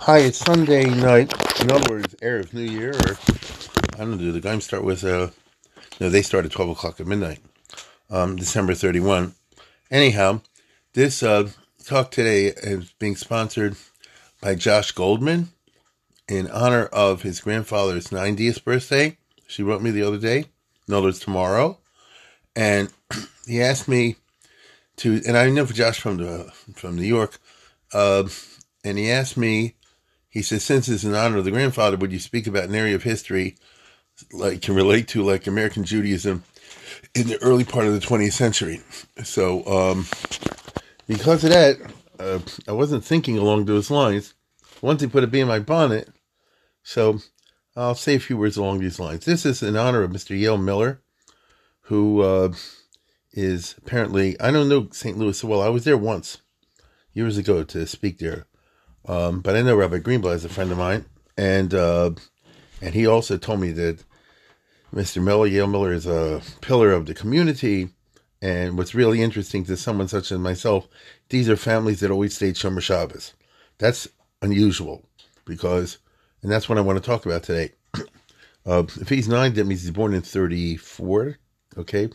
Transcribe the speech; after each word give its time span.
Hi, 0.00 0.18
it's 0.18 0.38
Sunday 0.38 0.84
night. 0.84 1.32
In 1.62 1.70
other 1.70 1.90
words, 1.90 2.14
Erev 2.16 2.52
New 2.52 2.60
Year, 2.62 2.90
or 2.90 3.16
I 3.94 3.98
don't 3.98 4.10
know, 4.10 4.16
do 4.18 4.32
the 4.32 4.40
games 4.40 4.64
start 4.64 4.84
with, 4.84 5.02
uh, 5.02 5.30
no, 5.98 6.10
they 6.10 6.20
start 6.20 6.44
at 6.44 6.50
12 6.50 6.70
o'clock 6.70 7.00
at 7.00 7.06
midnight, 7.06 7.38
um, 8.10 8.36
December 8.36 8.74
31. 8.74 9.34
Anyhow, 9.90 10.42
this 10.92 11.22
uh, 11.22 11.48
talk 11.86 12.10
today 12.10 12.48
is 12.48 12.92
being 12.98 13.16
sponsored 13.16 13.76
by 14.42 14.56
Josh 14.56 14.92
Goldman 14.92 15.48
in 16.28 16.50
honor 16.50 16.84
of 16.86 17.22
his 17.22 17.40
grandfather's 17.40 18.08
90th 18.08 18.62
birthday. 18.62 19.16
She 19.46 19.62
wrote 19.62 19.80
me 19.80 19.90
the 19.90 20.02
other 20.02 20.18
day, 20.18 20.44
in 20.86 20.92
other 20.92 21.06
words, 21.06 21.20
tomorrow. 21.20 21.78
And 22.54 22.92
he 23.46 23.62
asked 23.62 23.88
me 23.88 24.16
to, 24.96 25.22
and 25.26 25.38
I 25.38 25.48
know 25.48 25.64
Josh 25.64 26.00
from 26.00 26.18
the, 26.18 26.52
from 26.74 26.96
New 26.96 27.06
York, 27.06 27.38
uh, 27.94 28.28
and 28.84 28.98
he 28.98 29.10
asked 29.10 29.38
me 29.38 29.76
he 30.34 30.42
says, 30.42 30.64
since 30.64 30.88
it's 30.88 31.04
in 31.04 31.14
honor 31.14 31.36
of 31.38 31.44
the 31.44 31.52
grandfather, 31.52 31.96
would 31.96 32.12
you 32.12 32.18
speak 32.18 32.48
about 32.48 32.64
an 32.64 32.74
area 32.74 32.96
of 32.96 33.04
history 33.04 33.56
like 34.32 34.62
can 34.62 34.74
relate 34.74 35.06
to 35.08 35.22
like 35.22 35.46
American 35.46 35.84
Judaism 35.84 36.42
in 37.14 37.28
the 37.28 37.40
early 37.40 37.62
part 37.64 37.86
of 37.86 37.92
the 37.92 38.04
20th 38.04 38.32
century? 38.32 38.80
So, 39.22 39.64
um, 39.64 40.06
because 41.06 41.44
of 41.44 41.50
that, 41.50 41.76
uh, 42.18 42.40
I 42.66 42.72
wasn't 42.72 43.04
thinking 43.04 43.38
along 43.38 43.66
those 43.66 43.92
lines. 43.92 44.34
Once 44.82 45.02
he 45.02 45.06
put 45.06 45.22
a 45.22 45.28
bee 45.28 45.38
in 45.38 45.46
my 45.46 45.60
bonnet, 45.60 46.08
so 46.82 47.20
I'll 47.76 47.94
say 47.94 48.16
a 48.16 48.20
few 48.20 48.36
words 48.36 48.56
along 48.56 48.80
these 48.80 48.98
lines. 48.98 49.24
This 49.24 49.46
is 49.46 49.62
in 49.62 49.76
honor 49.76 50.02
of 50.02 50.10
Mr. 50.10 50.36
Yale 50.36 50.58
Miller, 50.58 51.00
who 51.82 52.22
uh, 52.22 52.52
is 53.32 53.76
apparently, 53.78 54.38
I 54.40 54.50
don't 54.50 54.68
know 54.68 54.88
St. 54.90 55.16
Louis 55.16 55.38
so 55.38 55.46
well. 55.46 55.62
I 55.62 55.68
was 55.68 55.84
there 55.84 55.96
once, 55.96 56.38
years 57.12 57.38
ago, 57.38 57.62
to 57.62 57.86
speak 57.86 58.18
there. 58.18 58.48
Um, 59.06 59.40
but 59.40 59.56
I 59.56 59.62
know 59.62 59.76
Rabbi 59.76 59.98
Greenblatt 59.98 60.36
is 60.36 60.44
a 60.44 60.48
friend 60.48 60.72
of 60.72 60.78
mine, 60.78 61.04
and 61.36 61.74
uh, 61.74 62.12
and 62.80 62.94
he 62.94 63.06
also 63.06 63.36
told 63.36 63.60
me 63.60 63.72
that 63.72 64.02
Mr. 64.94 65.22
Miller, 65.22 65.46
Yale 65.46 65.66
Miller, 65.66 65.92
is 65.92 66.06
a 66.06 66.40
pillar 66.60 66.92
of 66.92 67.06
the 67.06 67.14
community. 67.14 67.90
And 68.40 68.76
what's 68.76 68.94
really 68.94 69.22
interesting 69.22 69.64
to 69.64 69.76
someone 69.76 70.06
such 70.06 70.30
as 70.30 70.38
myself, 70.38 70.86
these 71.30 71.48
are 71.48 71.56
families 71.56 72.00
that 72.00 72.10
always 72.10 72.36
stayed 72.36 72.56
Shomer 72.56 72.82
Shabbos. 72.82 73.32
That's 73.78 74.06
unusual 74.42 75.08
because, 75.46 75.98
and 76.42 76.52
that's 76.52 76.68
what 76.68 76.76
I 76.76 76.82
want 76.82 77.02
to 77.02 77.04
talk 77.04 77.26
about 77.26 77.42
today. 77.42 77.72
Uh, 78.66 78.82
if 78.98 79.10
he's 79.10 79.28
nine, 79.28 79.52
that 79.52 79.66
means 79.66 79.82
he's 79.82 79.90
born 79.90 80.14
in 80.14 80.22
34. 80.22 81.36
Okay. 81.76 82.08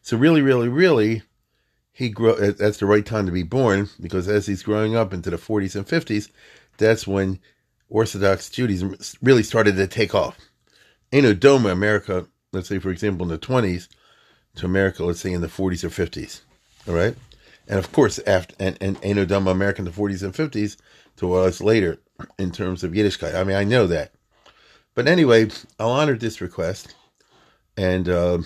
So 0.00 0.16
really, 0.16 0.42
really, 0.42 0.66
really, 0.66 1.22
he 1.92 2.08
grow 2.08 2.34
that's 2.34 2.78
the 2.78 2.86
right 2.86 3.04
time 3.04 3.26
to 3.26 3.32
be 3.32 3.42
born 3.42 3.88
because 4.00 4.26
as 4.26 4.46
he's 4.46 4.62
growing 4.62 4.96
up 4.96 5.12
into 5.12 5.30
the 5.30 5.36
40s 5.36 5.76
and 5.76 5.86
50s 5.86 6.30
that's 6.78 7.06
when 7.06 7.38
orthodox 7.88 8.48
judaism 8.48 8.96
really 9.20 9.42
started 9.42 9.76
to 9.76 9.86
take 9.86 10.14
off. 10.14 10.38
In 11.10 11.24
Odoma, 11.24 11.70
america 11.70 12.26
let's 12.52 12.68
say 12.68 12.78
for 12.78 12.90
example 12.90 13.24
in 13.24 13.30
the 13.30 13.38
20s 13.38 13.88
to 14.56 14.66
america 14.66 15.04
let's 15.04 15.20
say 15.20 15.32
in 15.32 15.42
the 15.42 15.48
40s 15.48 15.84
or 15.84 15.90
50s 15.90 16.40
all 16.88 16.94
right? 16.94 17.14
And 17.68 17.78
of 17.78 17.92
course 17.92 18.18
after 18.26 18.54
and 18.58 18.76
and 18.80 18.96
Odoma, 18.98 19.52
america 19.52 19.80
in 19.80 19.84
the 19.84 19.90
40s 19.90 20.22
and 20.22 20.34
50s 20.34 20.76
to 21.16 21.34
us 21.34 21.60
later 21.60 21.98
in 22.38 22.50
terms 22.52 22.84
of 22.84 22.92
yiddishkeit. 22.92 23.34
I 23.34 23.44
mean 23.44 23.56
i 23.56 23.64
know 23.64 23.86
that. 23.86 24.12
But 24.94 25.08
anyway 25.08 25.50
i'll 25.78 25.90
honor 25.90 26.16
this 26.16 26.40
request 26.40 26.94
and 27.76 28.08
uh, 28.08 28.38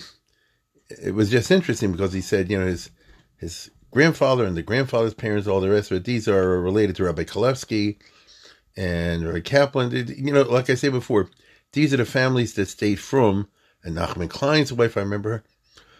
it 0.89 1.13
was 1.13 1.29
just 1.29 1.51
interesting 1.51 1.91
because 1.91 2.13
he 2.13 2.21
said 2.21 2.49
you 2.49 2.59
know 2.59 2.65
his 2.65 2.89
his 3.37 3.69
grandfather 3.91 4.45
and 4.45 4.57
the 4.57 4.63
grandfather's 4.63 5.13
parents, 5.13 5.47
all 5.47 5.61
the 5.61 5.69
rest 5.69 5.91
of 5.91 5.97
it, 5.97 6.03
these 6.03 6.27
are 6.27 6.59
related 6.59 6.95
to 6.97 7.03
Rabbi 7.03 7.23
Kalevsky 7.23 7.97
and 8.75 9.25
Rabbi 9.25 9.39
Kaplan. 9.41 9.91
You 9.91 10.33
know, 10.33 10.43
like 10.43 10.69
I 10.69 10.75
said 10.75 10.91
before, 10.91 11.29
these 11.73 11.93
are 11.93 11.97
the 11.97 12.05
families 12.05 12.53
that 12.55 12.67
stayed 12.67 12.99
from, 12.99 13.47
and 13.83 13.95
Nachman 13.95 14.29
Klein's 14.29 14.73
wife, 14.73 14.97
I 14.97 15.01
remember. 15.01 15.43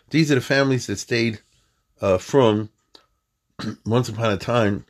These 0.10 0.32
are 0.32 0.36
the 0.36 0.42
families 0.42 0.88
that 0.88 0.98
stayed 0.98 1.42
uh, 2.02 2.18
from 2.18 2.70
once 3.86 4.10
upon 4.10 4.32
a 4.32 4.38
time, 4.38 4.86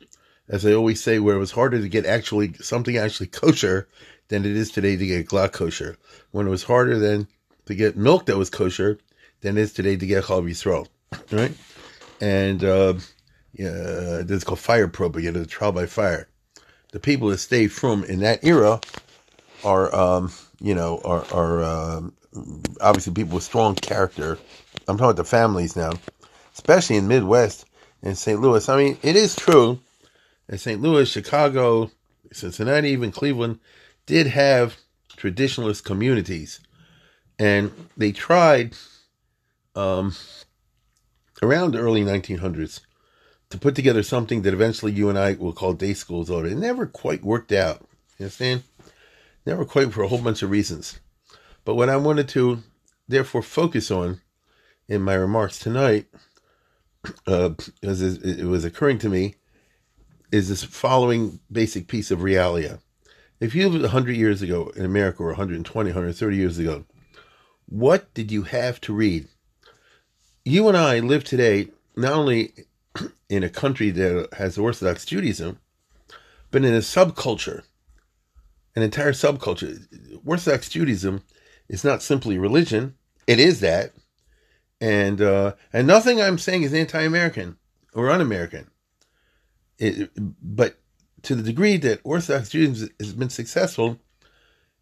as 0.48 0.64
I 0.64 0.72
always 0.72 1.02
say, 1.02 1.18
where 1.18 1.36
it 1.36 1.40
was 1.40 1.52
harder 1.52 1.80
to 1.80 1.88
get 1.88 2.06
actually 2.06 2.54
something 2.54 2.96
actually 2.96 3.26
kosher 3.26 3.88
than 4.28 4.44
it 4.44 4.56
is 4.56 4.70
today 4.70 4.96
to 4.96 5.06
get 5.06 5.28
glatt 5.28 5.52
kosher. 5.52 5.96
When 6.30 6.46
it 6.46 6.50
was 6.50 6.62
harder 6.64 6.98
than 6.98 7.26
to 7.66 7.74
get 7.74 7.96
milk 7.96 8.26
that 8.26 8.38
was 8.38 8.50
kosher 8.50 8.98
than 9.40 9.58
it 9.58 9.62
is 9.62 9.72
today 9.72 9.96
to 9.96 10.06
get 10.06 10.24
chalav 10.24 10.48
yisrael, 10.48 10.86
right? 11.32 11.52
And 12.20 12.64
uh, 12.64 12.94
called 14.44 14.58
fire 14.58 14.88
propaganda, 14.88 15.40
the 15.40 15.46
trial 15.46 15.72
by 15.72 15.86
fire. 15.86 16.28
The 16.92 17.00
people 17.00 17.28
that 17.28 17.38
stayed 17.38 17.72
from 17.72 18.04
in 18.04 18.20
that 18.20 18.44
era 18.44 18.80
are, 19.64 19.94
um, 19.94 20.32
you 20.60 20.74
know, 20.74 21.00
are, 21.04 21.24
are 21.32 21.64
um, 21.64 22.14
obviously 22.80 23.12
people 23.12 23.34
with 23.34 23.44
strong 23.44 23.74
character. 23.74 24.38
I'm 24.86 24.96
talking 24.96 25.04
about 25.04 25.16
the 25.16 25.24
families 25.24 25.76
now, 25.76 25.92
especially 26.54 26.96
in 26.96 27.08
Midwest 27.08 27.66
and 28.02 28.16
St. 28.16 28.40
Louis. 28.40 28.68
I 28.68 28.76
mean, 28.76 28.98
it 29.02 29.16
is 29.16 29.36
true 29.36 29.80
that 30.46 30.58
St. 30.58 30.80
Louis, 30.80 31.08
Chicago, 31.08 31.90
Cincinnati, 32.32 32.90
even 32.90 33.12
Cleveland 33.12 33.58
did 34.06 34.26
have 34.28 34.76
traditionalist 35.16 35.84
communities, 35.84 36.60
and 37.38 37.70
they 37.96 38.12
tried 38.12 38.74
um, 39.74 40.14
around 41.42 41.72
the 41.72 41.78
early 41.78 42.04
1900s 42.04 42.80
to 43.50 43.58
put 43.58 43.74
together 43.74 44.02
something 44.02 44.42
that 44.42 44.52
eventually 44.52 44.92
you 44.92 45.08
and 45.08 45.18
I 45.18 45.34
will 45.34 45.52
call 45.52 45.72
day 45.72 45.94
schools. 45.94 46.30
Or 46.30 46.46
it 46.46 46.56
never 46.56 46.86
quite 46.86 47.24
worked 47.24 47.52
out. 47.52 47.80
You 48.18 48.24
understand? 48.24 48.64
Never 49.46 49.64
quite 49.64 49.92
for 49.92 50.02
a 50.02 50.08
whole 50.08 50.20
bunch 50.20 50.42
of 50.42 50.50
reasons. 50.50 51.00
But 51.64 51.76
what 51.76 51.88
I 51.88 51.96
wanted 51.96 52.28
to 52.30 52.62
therefore 53.06 53.42
focus 53.42 53.90
on 53.90 54.20
in 54.88 55.02
my 55.02 55.14
remarks 55.14 55.58
tonight, 55.58 56.06
uh, 57.26 57.50
as 57.82 58.02
it 58.02 58.44
was 58.44 58.64
occurring 58.64 58.98
to 58.98 59.08
me, 59.08 59.36
is 60.30 60.48
this 60.48 60.62
following 60.62 61.40
basic 61.50 61.88
piece 61.88 62.10
of 62.10 62.20
realia. 62.20 62.80
If 63.40 63.54
you 63.54 63.68
lived 63.68 63.82
100 63.82 64.16
years 64.16 64.42
ago 64.42 64.70
in 64.76 64.84
America 64.84 65.22
or 65.22 65.28
120, 65.28 65.90
130 65.90 66.36
years 66.36 66.58
ago, 66.58 66.84
what 67.66 68.12
did 68.14 68.32
you 68.32 68.42
have 68.42 68.80
to 68.82 68.92
read? 68.92 69.28
You 70.48 70.66
and 70.68 70.76
I 70.76 71.00
live 71.00 71.24
today 71.24 71.68
not 71.94 72.12
only 72.12 72.52
in 73.28 73.42
a 73.42 73.50
country 73.50 73.90
that 73.90 74.32
has 74.34 74.56
Orthodox 74.56 75.04
Judaism, 75.04 75.58
but 76.50 76.64
in 76.64 76.74
a 76.74 76.78
subculture, 76.78 77.64
an 78.74 78.82
entire 78.82 79.12
subculture. 79.12 79.86
Orthodox 80.24 80.70
Judaism 80.70 81.22
is 81.68 81.84
not 81.84 82.02
simply 82.02 82.38
religion; 82.38 82.94
it 83.26 83.38
is 83.38 83.60
that, 83.60 83.92
and 84.80 85.20
uh, 85.20 85.54
and 85.72 85.86
nothing 85.86 86.20
I'm 86.20 86.38
saying 86.38 86.62
is 86.62 86.72
anti-American 86.72 87.58
or 87.92 88.10
un-American. 88.10 88.70
It, 89.78 90.10
but 90.16 90.78
to 91.22 91.34
the 91.34 91.42
degree 91.42 91.76
that 91.76 92.00
Orthodox 92.04 92.48
Judaism 92.48 92.88
has 92.98 93.12
been 93.12 93.30
successful, 93.30 93.98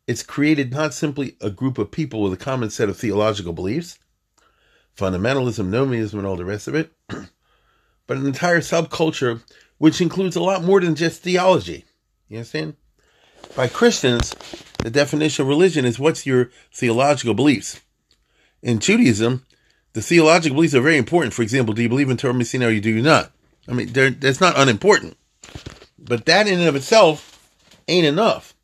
it's 0.06 0.22
created 0.22 0.70
not 0.70 0.94
simply 0.94 1.36
a 1.40 1.50
group 1.50 1.76
of 1.76 1.90
people 1.90 2.22
with 2.22 2.32
a 2.32 2.36
common 2.36 2.70
set 2.70 2.88
of 2.88 2.96
theological 2.96 3.52
beliefs, 3.52 3.98
fundamentalism, 4.96 5.68
nomism, 5.68 6.14
and 6.14 6.26
all 6.26 6.36
the 6.36 6.44
rest 6.44 6.68
of 6.68 6.74
it, 6.74 6.92
but 7.08 8.16
an 8.16 8.26
entire 8.26 8.60
subculture 8.60 9.42
which 9.78 10.00
includes 10.00 10.36
a 10.36 10.42
lot 10.42 10.62
more 10.62 10.80
than 10.80 10.94
just 10.94 11.22
theology. 11.22 11.84
You 12.28 12.38
understand? 12.38 12.76
By 13.54 13.68
Christians, 13.68 14.34
the 14.82 14.90
definition 14.90 15.42
of 15.42 15.48
religion 15.48 15.84
is 15.84 15.98
what's 15.98 16.26
your 16.26 16.50
theological 16.72 17.34
beliefs. 17.34 17.80
In 18.62 18.78
Judaism, 18.78 19.44
the 19.92 20.02
theological 20.02 20.56
beliefs 20.56 20.74
are 20.74 20.80
very 20.80 20.96
important. 20.96 21.34
For 21.34 21.42
example, 21.42 21.74
do 21.74 21.82
you 21.82 21.88
believe 21.88 22.10
in 22.10 22.16
Torah 22.16 22.34
MiSinai 22.34 22.76
or 22.76 22.80
do 22.80 22.90
you 22.90 23.02
not? 23.02 23.32
I 23.68 23.72
mean, 23.72 23.92
that's 23.92 24.40
not 24.40 24.58
unimportant. 24.58 25.16
But 25.98 26.24
that 26.26 26.46
in 26.46 26.58
and 26.58 26.68
of 26.68 26.76
itself 26.76 27.50
ain't 27.88 28.06
enough. 28.06 28.54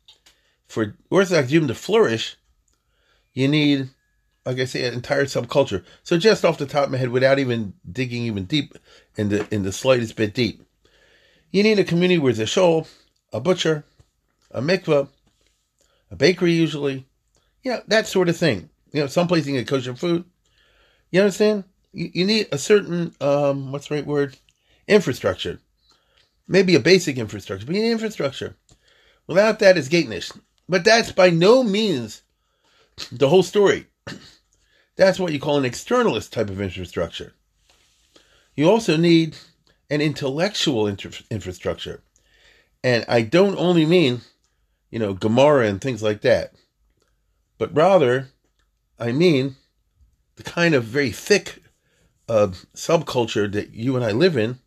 For 0.67 0.95
Orthodox 1.09 1.49
Judaism 1.49 1.67
to 1.67 1.75
flourish, 1.75 2.37
you 3.33 3.47
need 3.47 3.89
like 4.45 4.59
I 4.59 4.65
say, 4.65 4.85
an 4.85 4.93
entire 4.93 5.25
subculture. 5.25 5.83
So 6.03 6.17
just 6.17 6.43
off 6.43 6.57
the 6.57 6.65
top 6.65 6.85
of 6.85 6.91
my 6.91 6.97
head, 6.97 7.09
without 7.09 7.39
even 7.39 7.73
digging 7.89 8.23
even 8.23 8.45
deep 8.45 8.77
in 9.15 9.29
the 9.29 9.47
in 9.53 9.63
the 9.63 9.71
slightest 9.71 10.15
bit 10.15 10.33
deep, 10.33 10.63
you 11.51 11.63
need 11.63 11.79
a 11.79 11.83
community 11.83 12.17
where 12.17 12.33
there's 12.33 12.49
a 12.49 12.51
shul, 12.51 12.87
a 13.31 13.39
butcher, 13.39 13.85
a 14.51 14.61
mikvah, 14.61 15.07
a 16.11 16.15
bakery 16.15 16.53
usually, 16.53 17.05
you 17.63 17.71
know, 17.71 17.81
that 17.87 18.07
sort 18.07 18.29
of 18.29 18.37
thing. 18.37 18.69
You 18.91 19.01
know, 19.01 19.07
someplace 19.07 19.45
you 19.45 19.53
can 19.53 19.61
get 19.61 19.67
kosher 19.67 19.95
food. 19.95 20.25
You 21.11 21.21
understand? 21.21 21.63
You, 21.93 22.11
you 22.13 22.25
need 22.25 22.47
a 22.51 22.57
certain 22.57 23.13
um, 23.21 23.71
what's 23.71 23.87
the 23.87 23.95
right 23.95 24.05
word? 24.05 24.37
Infrastructure. 24.87 25.59
Maybe 26.47 26.75
a 26.75 26.79
basic 26.79 27.17
infrastructure, 27.17 27.65
but 27.65 27.75
you 27.75 27.81
need 27.81 27.91
infrastructure. 27.91 28.57
Without 29.27 29.59
that, 29.59 29.77
it's 29.77 29.87
gatenish. 29.87 30.37
But 30.67 30.83
that's 30.83 31.11
by 31.11 31.29
no 31.29 31.63
means 31.63 32.23
the 33.11 33.29
whole 33.29 33.43
story. 33.43 33.87
That's 34.95 35.19
what 35.19 35.33
you 35.33 35.39
call 35.39 35.57
an 35.57 35.69
externalist 35.69 36.31
type 36.31 36.49
of 36.49 36.61
infrastructure. 36.61 37.33
You 38.55 38.69
also 38.69 38.95
need 38.97 39.37
an 39.89 40.01
intellectual 40.01 40.87
inter- 40.87 41.11
infrastructure. 41.31 42.03
And 42.83 43.05
I 43.07 43.21
don't 43.21 43.57
only 43.57 43.85
mean 43.85 44.21
you 44.93 44.99
know, 44.99 45.15
Gemara 45.15 45.65
and 45.65 45.81
things 45.81 46.03
like 46.03 46.21
that. 46.21 46.53
But 47.57 47.75
rather, 47.75 48.29
I 48.99 49.11
mean 49.11 49.55
the 50.35 50.43
kind 50.43 50.75
of 50.75 50.83
very 50.83 51.09
thick 51.09 51.63
uh, 52.29 52.49
subculture 52.75 53.51
that 53.53 53.71
you 53.73 53.95
and 53.95 54.05
I 54.05 54.11
live 54.11 54.37
in, 54.37 54.59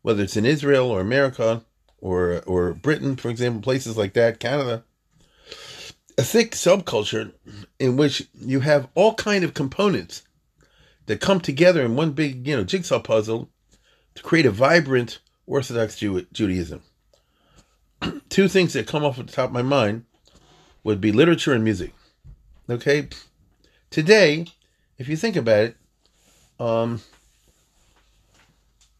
whether 0.00 0.22
it's 0.22 0.38
in 0.38 0.46
Israel 0.46 0.90
or 0.90 1.02
America 1.02 1.62
or 1.98 2.42
or 2.46 2.72
Britain, 2.72 3.16
for 3.16 3.28
example, 3.28 3.60
places 3.60 3.98
like 3.98 4.14
that, 4.14 4.40
Canada, 4.40 4.82
a 6.18 6.22
thick 6.22 6.52
subculture 6.52 7.32
in 7.78 7.96
which 7.96 8.28
you 8.34 8.60
have 8.60 8.88
all 8.94 9.14
kind 9.14 9.44
of 9.44 9.54
components 9.54 10.22
that 11.06 11.20
come 11.20 11.40
together 11.40 11.82
in 11.84 11.96
one 11.96 12.12
big, 12.12 12.46
you 12.46 12.56
know, 12.56 12.64
jigsaw 12.64 13.00
puzzle 13.00 13.50
to 14.14 14.22
create 14.22 14.46
a 14.46 14.50
vibrant 14.50 15.18
Orthodox 15.46 15.96
Jew- 15.96 16.26
Judaism. 16.32 16.82
Two 18.28 18.48
things 18.48 18.72
that 18.72 18.86
come 18.86 19.04
off 19.04 19.16
the 19.16 19.24
top 19.24 19.50
of 19.50 19.54
my 19.54 19.62
mind 19.62 20.04
would 20.84 21.00
be 21.00 21.12
literature 21.12 21.52
and 21.52 21.64
music. 21.64 21.92
Okay, 22.68 23.08
today, 23.90 24.46
if 24.98 25.08
you 25.08 25.16
think 25.16 25.36
about 25.36 25.64
it, 25.64 25.76
um, 26.60 27.00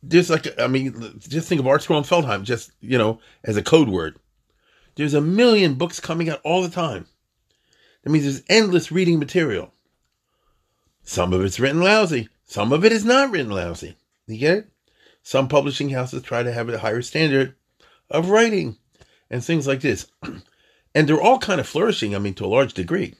there's 0.02 0.30
like 0.30 0.48
I 0.58 0.66
mean, 0.66 1.20
just 1.20 1.48
think 1.48 1.60
of 1.60 1.66
Art 1.66 1.82
Scroll 1.82 1.98
and 1.98 2.06
Feldheim, 2.06 2.42
just 2.42 2.72
you 2.80 2.98
know, 2.98 3.20
as 3.44 3.56
a 3.56 3.62
code 3.62 3.88
word. 3.88 4.18
There's 5.00 5.14
a 5.14 5.22
million 5.22 5.76
books 5.76 5.98
coming 5.98 6.28
out 6.28 6.42
all 6.44 6.60
the 6.60 6.68
time. 6.68 7.06
That 8.02 8.10
means 8.10 8.26
there's 8.26 8.42
endless 8.50 8.92
reading 8.92 9.18
material. 9.18 9.72
Some 11.02 11.32
of 11.32 11.42
it's 11.42 11.58
written 11.58 11.80
lousy. 11.80 12.28
Some 12.44 12.70
of 12.70 12.84
it 12.84 12.92
is 12.92 13.02
not 13.02 13.30
written 13.30 13.50
lousy. 13.50 13.96
You 14.26 14.36
get 14.36 14.58
it? 14.58 14.68
Some 15.22 15.48
publishing 15.48 15.88
houses 15.88 16.22
try 16.22 16.42
to 16.42 16.52
have 16.52 16.68
a 16.68 16.78
higher 16.78 17.00
standard 17.00 17.54
of 18.10 18.28
writing 18.28 18.76
and 19.30 19.42
things 19.42 19.66
like 19.66 19.80
this. 19.80 20.06
and 20.94 21.08
they're 21.08 21.18
all 21.18 21.38
kind 21.38 21.60
of 21.60 21.66
flourishing, 21.66 22.14
I 22.14 22.18
mean, 22.18 22.34
to 22.34 22.44
a 22.44 22.46
large 22.46 22.74
degree, 22.74 23.14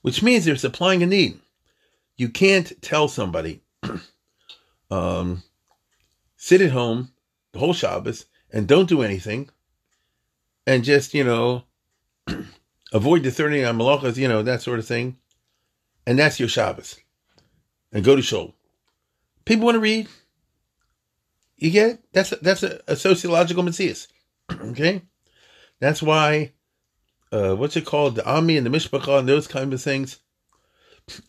which 0.00 0.22
means 0.22 0.46
they're 0.46 0.56
supplying 0.56 1.02
a 1.02 1.06
need. 1.06 1.38
You 2.16 2.30
can't 2.30 2.72
tell 2.80 3.06
somebody, 3.06 3.60
um, 4.90 5.42
sit 6.38 6.62
at 6.62 6.70
home 6.70 7.12
the 7.52 7.58
whole 7.58 7.74
Shabbos 7.74 8.24
and 8.50 8.66
don't 8.66 8.88
do 8.88 9.02
anything 9.02 9.50
and 10.66 10.84
just, 10.84 11.14
you 11.14 11.24
know, 11.24 11.64
avoid 12.92 13.22
the 13.22 13.30
39 13.30 13.76
malachas, 13.76 14.16
you 14.16 14.28
know, 14.28 14.42
that 14.42 14.62
sort 14.62 14.78
of 14.78 14.86
thing. 14.86 15.16
And 16.06 16.18
that's 16.18 16.40
your 16.40 16.48
Shabbos. 16.48 16.98
And 17.92 18.04
go 18.04 18.16
to 18.16 18.22
shul. 18.22 18.54
People 19.44 19.66
want 19.66 19.76
to 19.76 19.80
read. 19.80 20.08
You 21.56 21.70
get 21.70 21.90
it? 21.90 22.04
That's 22.12 22.32
a, 22.32 22.36
that's 22.36 22.62
a, 22.62 22.80
a 22.86 22.96
sociological 22.96 23.62
mitzvah. 23.62 24.12
okay? 24.52 25.02
That's 25.80 26.02
why, 26.02 26.52
uh, 27.32 27.54
what's 27.54 27.76
it 27.76 27.84
called? 27.84 28.14
The 28.14 28.28
Ami 28.28 28.56
and 28.56 28.66
the 28.66 28.70
Mishpacha 28.70 29.18
and 29.18 29.28
those 29.28 29.46
kind 29.46 29.72
of 29.72 29.82
things 29.82 30.18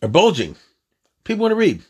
are 0.02 0.08
bulging. 0.08 0.56
People 1.24 1.42
want 1.42 1.52
to 1.52 1.56
read. 1.56 1.82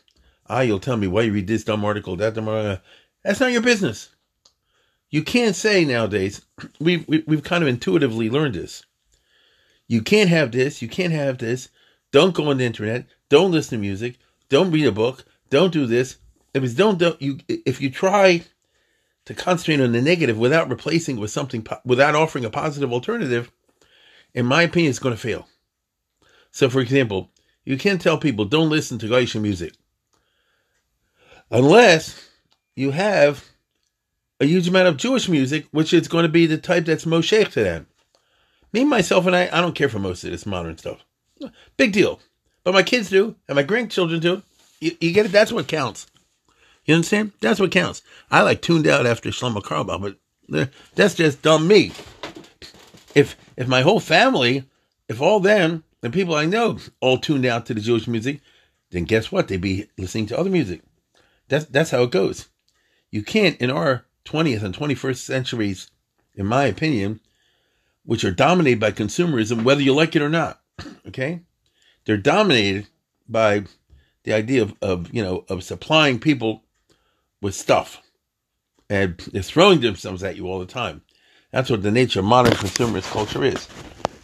Ah, 0.49 0.61
you'll 0.61 0.79
tell 0.79 0.97
me 0.97 1.07
why 1.07 1.21
you 1.21 1.33
read 1.33 1.47
this 1.47 1.63
dumb 1.63 1.85
article, 1.85 2.15
that 2.17 2.33
dumb 2.33 2.49
article. 2.49 2.83
That's 3.23 3.39
not 3.39 3.51
your 3.51 3.61
business. 3.61 4.09
You 5.13 5.21
can't 5.21 5.55
say 5.55 5.85
nowadays, 5.85 6.43
we've, 6.79 7.07
we've 7.07 7.43
kind 7.43 7.61
of 7.61 7.67
intuitively 7.67 8.31
learned 8.31 8.55
this. 8.55 8.83
You 9.87 10.01
can't 10.01 10.31
have 10.31 10.51
this, 10.51 10.81
you 10.81 10.87
can't 10.87 11.13
have 11.13 11.37
this. 11.37 11.69
Don't 12.11 12.33
go 12.33 12.49
on 12.49 12.57
the 12.57 12.65
internet. 12.65 13.05
Don't 13.29 13.51
listen 13.51 13.77
to 13.77 13.81
music. 13.81 14.17
Don't 14.49 14.71
read 14.71 14.87
a 14.87 14.91
book. 14.91 15.23
Don't 15.51 15.71
do 15.71 15.85
this. 15.85 16.17
If 16.55 16.63
it's 16.63 16.73
don't, 16.73 16.97
don't 16.97 17.21
you 17.21 17.39
if 17.47 17.79
you 17.79 17.91
try 17.91 18.43
to 19.25 19.33
concentrate 19.35 19.83
on 19.83 19.91
the 19.91 20.01
negative 20.01 20.37
without 20.39 20.69
replacing 20.69 21.17
with 21.17 21.29
something 21.29 21.65
without 21.85 22.15
offering 22.15 22.45
a 22.45 22.49
positive 22.49 22.91
alternative, 22.91 23.51
in 24.33 24.47
my 24.47 24.63
opinion, 24.63 24.89
it's 24.89 24.99
going 24.99 25.15
to 25.15 25.21
fail. 25.21 25.47
So, 26.49 26.69
for 26.69 26.79
example, 26.79 27.29
you 27.65 27.77
can't 27.77 28.01
tell 28.01 28.17
people 28.17 28.45
don't 28.45 28.69
listen 28.69 28.97
to 28.99 29.07
goyishe 29.07 29.39
music 29.39 29.73
unless 31.51 32.29
you 32.75 32.91
have 32.91 33.52
a 34.43 34.47
huge 34.47 34.67
amount 34.67 34.87
of 34.87 34.97
Jewish 34.97 35.27
music, 35.27 35.67
which 35.71 35.93
is 35.93 36.07
going 36.07 36.23
to 36.23 36.29
be 36.29 36.45
the 36.45 36.57
type 36.57 36.85
that's 36.85 37.05
most 37.05 37.31
Moshe 37.31 37.51
to 37.51 37.63
them. 37.63 37.87
Me, 38.71 38.83
myself, 38.83 39.25
and 39.25 39.35
I, 39.35 39.49
I 39.51 39.61
don't 39.61 39.75
care 39.75 39.89
for 39.89 39.99
most 39.99 40.23
of 40.23 40.31
this 40.31 40.45
modern 40.45 40.77
stuff. 40.77 41.03
Big 41.77 41.93
deal. 41.93 42.19
But 42.63 42.73
my 42.73 42.83
kids 42.83 43.09
do, 43.09 43.35
and 43.47 43.55
my 43.55 43.63
grandchildren 43.63 44.19
do. 44.19 44.41
You, 44.79 44.95
you 44.99 45.11
get 45.13 45.25
it? 45.25 45.31
That's 45.31 45.51
what 45.51 45.67
counts. 45.67 46.07
You 46.85 46.95
understand? 46.95 47.31
That's 47.39 47.59
what 47.59 47.71
counts. 47.71 48.01
I 48.29 48.41
like 48.41 48.61
tuned 48.61 48.87
out 48.87 49.05
after 49.05 49.29
Shlomo 49.29 49.61
Carlebach, 49.61 50.01
but 50.49 50.57
eh, 50.57 50.65
that's 50.95 51.15
just 51.15 51.41
dumb 51.41 51.67
me. 51.67 51.91
If 53.15 53.37
if 53.55 53.67
my 53.67 53.81
whole 53.81 53.99
family, 53.99 54.65
if 55.07 55.21
all 55.21 55.39
them, 55.39 55.83
the 56.01 56.09
people 56.09 56.35
I 56.35 56.45
know, 56.45 56.79
all 56.99 57.17
tuned 57.17 57.45
out 57.45 57.65
to 57.67 57.73
the 57.73 57.81
Jewish 57.81 58.07
music, 58.07 58.41
then 58.91 59.05
guess 59.05 59.31
what? 59.31 59.47
They'd 59.47 59.61
be 59.61 59.87
listening 59.97 60.25
to 60.27 60.37
other 60.37 60.49
music. 60.49 60.81
That's 61.47 61.65
that's 61.65 61.91
how 61.91 62.03
it 62.03 62.11
goes. 62.11 62.49
You 63.11 63.23
can't 63.23 63.57
in 63.61 63.69
our 63.69 64.05
20th 64.25 64.63
and 64.63 64.75
21st 64.75 65.17
centuries, 65.17 65.91
in 66.35 66.45
my 66.45 66.65
opinion, 66.65 67.19
which 68.05 68.23
are 68.23 68.31
dominated 68.31 68.79
by 68.79 68.91
consumerism, 68.91 69.63
whether 69.63 69.81
you 69.81 69.93
like 69.93 70.15
it 70.15 70.21
or 70.21 70.29
not. 70.29 70.61
Okay, 71.07 71.41
they're 72.05 72.17
dominated 72.17 72.87
by 73.27 73.65
the 74.23 74.33
idea 74.33 74.61
of, 74.61 74.73
of 74.81 75.13
you 75.13 75.21
know 75.21 75.45
of 75.49 75.63
supplying 75.63 76.17
people 76.19 76.63
with 77.41 77.53
stuff, 77.53 78.01
and 78.89 79.17
they're 79.31 79.43
throwing 79.43 79.81
themselves 79.81 80.23
at 80.23 80.37
you 80.37 80.47
all 80.47 80.59
the 80.59 80.65
time. 80.65 81.01
That's 81.51 81.69
what 81.69 81.83
the 81.83 81.91
nature 81.91 82.19
of 82.19 82.25
modern 82.25 82.53
consumerist 82.53 83.11
culture 83.11 83.43
is. 83.43 83.67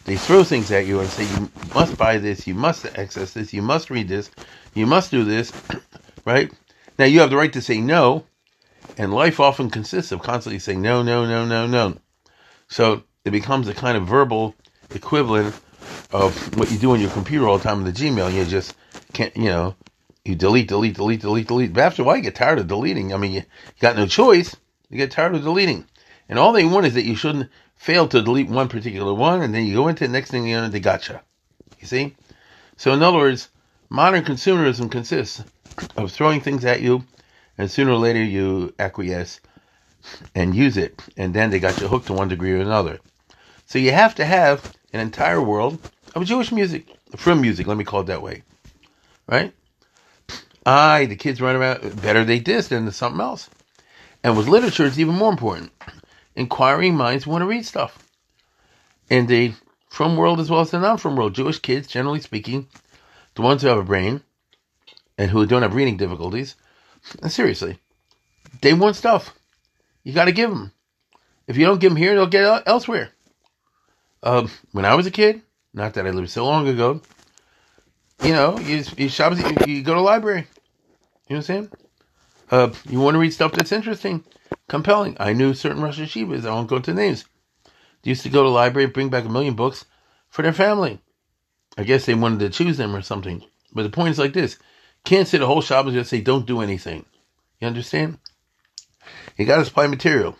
They 0.05 0.17
throw 0.17 0.43
things 0.43 0.71
at 0.71 0.87
you 0.87 0.99
and 0.99 1.09
say 1.09 1.23
you 1.35 1.51
must 1.75 1.95
buy 1.97 2.17
this, 2.17 2.47
you 2.47 2.55
must 2.55 2.85
access 2.97 3.33
this, 3.33 3.53
you 3.53 3.61
must 3.61 3.91
read 3.91 4.07
this, 4.07 4.31
you 4.73 4.87
must 4.87 5.11
do 5.11 5.23
this, 5.23 5.51
right? 6.25 6.51
Now 6.97 7.05
you 7.05 7.19
have 7.19 7.29
the 7.29 7.37
right 7.37 7.53
to 7.53 7.61
say 7.61 7.79
no, 7.79 8.25
and 8.97 9.13
life 9.13 9.39
often 9.39 9.69
consists 9.69 10.11
of 10.11 10.21
constantly 10.21 10.59
saying 10.59 10.81
no, 10.81 11.03
no, 11.03 11.25
no, 11.25 11.45
no, 11.45 11.67
no. 11.67 11.97
So 12.67 13.03
it 13.25 13.31
becomes 13.31 13.67
a 13.67 13.73
kind 13.73 13.97
of 13.97 14.07
verbal 14.07 14.55
equivalent 14.93 15.55
of 16.11 16.57
what 16.57 16.71
you 16.71 16.77
do 16.77 16.91
on 16.91 16.99
your 16.99 17.11
computer 17.11 17.47
all 17.47 17.57
the 17.57 17.63
time 17.63 17.79
in 17.79 17.85
the 17.85 17.91
Gmail. 17.91 18.33
You 18.33 18.45
just 18.45 18.75
can't, 19.13 19.35
you 19.35 19.45
know, 19.45 19.75
you 20.25 20.35
delete, 20.35 20.67
delete, 20.67 20.95
delete, 20.95 21.21
delete, 21.21 21.47
delete. 21.47 21.73
But 21.73 21.83
after 21.83 22.01
a 22.01 22.05
while, 22.05 22.17
you 22.17 22.23
get 22.23 22.35
tired 22.35 22.59
of 22.59 22.67
deleting. 22.67 23.13
I 23.13 23.17
mean, 23.17 23.31
you, 23.31 23.43
got 23.79 23.95
no 23.95 24.05
choice. 24.05 24.55
You 24.89 24.97
get 24.97 25.11
tired 25.11 25.35
of 25.35 25.43
deleting. 25.43 25.85
And 26.27 26.37
all 26.37 26.51
they 26.51 26.65
want 26.65 26.85
is 26.85 26.93
that 26.93 27.05
you 27.05 27.15
shouldn't 27.15 27.49
fail 27.75 28.07
to 28.07 28.21
delete 28.21 28.49
one 28.49 28.67
particular 28.67 29.13
one, 29.13 29.41
and 29.41 29.53
then 29.53 29.65
you 29.65 29.73
go 29.73 29.87
into 29.87 30.05
the 30.05 30.11
next 30.11 30.29
thing 30.31 30.47
you 30.47 30.57
know, 30.57 30.67
they 30.67 30.79
gotcha. 30.79 31.21
You 31.79 31.87
see? 31.87 32.15
So, 32.77 32.93
in 32.93 33.01
other 33.01 33.17
words, 33.17 33.49
modern 33.89 34.23
consumerism 34.23 34.91
consists 34.91 35.43
of 35.95 36.11
throwing 36.11 36.41
things 36.41 36.65
at 36.65 36.81
you, 36.81 37.03
and 37.59 37.69
sooner 37.69 37.91
or 37.91 37.97
later 37.97 38.23
you 38.23 38.73
acquiesce 38.79 39.41
and 40.33 40.55
use 40.55 40.77
it, 40.77 40.99
and 41.17 41.33
then 41.33 41.51
they 41.51 41.59
got 41.59 41.79
you 41.79 41.89
hooked 41.89 42.07
to 42.07 42.13
one 42.13 42.29
degree 42.29 42.53
or 42.53 42.61
another. 42.61 42.99
So, 43.65 43.77
you 43.77 43.91
have 43.91 44.15
to 44.15 44.25
have 44.25 44.73
an 44.93 45.01
entire 45.01 45.41
world 45.41 45.77
of 46.15 46.25
Jewish 46.25 46.51
music, 46.51 46.87
from 47.17 47.41
music, 47.41 47.67
let 47.67 47.77
me 47.77 47.83
call 47.83 47.99
it 48.01 48.05
that 48.05 48.23
way. 48.23 48.43
Right? 49.27 49.53
Aye, 50.65 51.05
the 51.05 51.17
kids 51.17 51.41
run 51.41 51.57
around, 51.57 52.01
better 52.01 52.23
they 52.23 52.39
this 52.39 52.69
than 52.69 52.89
something 52.91 53.21
else. 53.21 53.49
And 54.23 54.37
with 54.37 54.47
literature, 54.47 54.85
it's 54.85 54.97
even 54.97 55.15
more 55.15 55.31
important. 55.31 55.71
Inquiring 56.35 56.95
minds 56.95 57.27
want 57.27 57.41
to 57.41 57.45
read 57.45 57.65
stuff. 57.65 57.99
And 59.09 59.27
the 59.27 59.53
from 59.89 60.15
world 60.15 60.39
as 60.39 60.49
well 60.49 60.61
as 60.61 60.71
the 60.71 60.79
non 60.79 60.97
from 60.97 61.15
world. 61.15 61.35
Jewish 61.35 61.59
kids, 61.59 61.87
generally 61.87 62.21
speaking, 62.21 62.67
the 63.35 63.41
ones 63.41 63.61
who 63.61 63.67
have 63.67 63.77
a 63.77 63.83
brain 63.83 64.21
and 65.17 65.29
who 65.29 65.45
don't 65.45 65.63
have 65.63 65.75
reading 65.75 65.97
difficulties, 65.97 66.55
seriously, 67.27 67.79
they 68.61 68.73
want 68.73 68.95
stuff. 68.95 69.33
You 70.03 70.13
got 70.13 70.25
to 70.25 70.31
give 70.31 70.49
them. 70.49 70.71
If 71.47 71.57
you 71.57 71.65
don't 71.65 71.79
give 71.79 71.91
them 71.91 71.97
here, 71.97 72.13
they'll 72.15 72.27
get 72.27 72.63
elsewhere. 72.67 73.09
Um, 74.21 74.51
when 74.71 74.85
I 74.85 74.95
was 74.95 75.07
a 75.07 75.11
kid, 75.11 75.41
not 75.73 75.93
that 75.93 76.05
I 76.05 76.11
lived 76.11 76.29
so 76.29 76.45
long 76.45 76.67
ago, 76.67 77.01
you 78.23 78.33
know, 78.33 78.59
you 78.59 78.83
you 78.97 79.09
shop, 79.09 79.37
you, 79.37 79.73
you 79.73 79.81
go 79.81 79.93
to 79.93 80.01
library. 80.01 80.47
You 81.27 81.35
know 81.35 81.37
what 81.37 81.37
I'm 81.37 81.41
saying? 81.43 81.71
Uh, 82.51 82.73
you 82.89 82.99
want 82.99 83.15
to 83.15 83.19
read 83.19 83.33
stuff 83.33 83.51
that's 83.51 83.71
interesting, 83.71 84.23
compelling. 84.67 85.15
I 85.19 85.33
knew 85.33 85.53
certain 85.53 85.81
Rosh 85.81 85.99
Yeshivas. 85.99 86.45
I 86.45 86.51
won't 86.51 86.67
go 86.67 86.77
into 86.77 86.93
names. 86.93 87.25
They 88.01 88.09
used 88.09 88.23
to 88.23 88.29
go 88.29 88.43
to 88.43 88.49
library, 88.49 88.87
bring 88.87 89.09
back 89.09 89.25
a 89.25 89.29
million 89.29 89.55
books 89.55 89.85
for 90.29 90.41
their 90.41 90.53
family. 90.53 90.99
I 91.77 91.83
guess 91.83 92.05
they 92.05 92.15
wanted 92.15 92.39
to 92.39 92.49
choose 92.49 92.77
them 92.77 92.95
or 92.95 93.01
something. 93.01 93.43
But 93.73 93.83
the 93.83 93.89
point 93.89 94.09
is 94.09 94.19
like 94.19 94.33
this: 94.33 94.57
can't 95.03 95.27
say 95.27 95.37
the 95.37 95.45
whole 95.45 95.63
and 95.69 95.93
just 95.93 96.09
say, 96.09 96.21
"Don't 96.21 96.45
do 96.45 96.61
anything." 96.61 97.05
You 97.59 97.67
understand? 97.67 98.19
You 99.37 99.45
got 99.45 99.57
to 99.57 99.65
supply 99.65 99.87
material. 99.87 100.37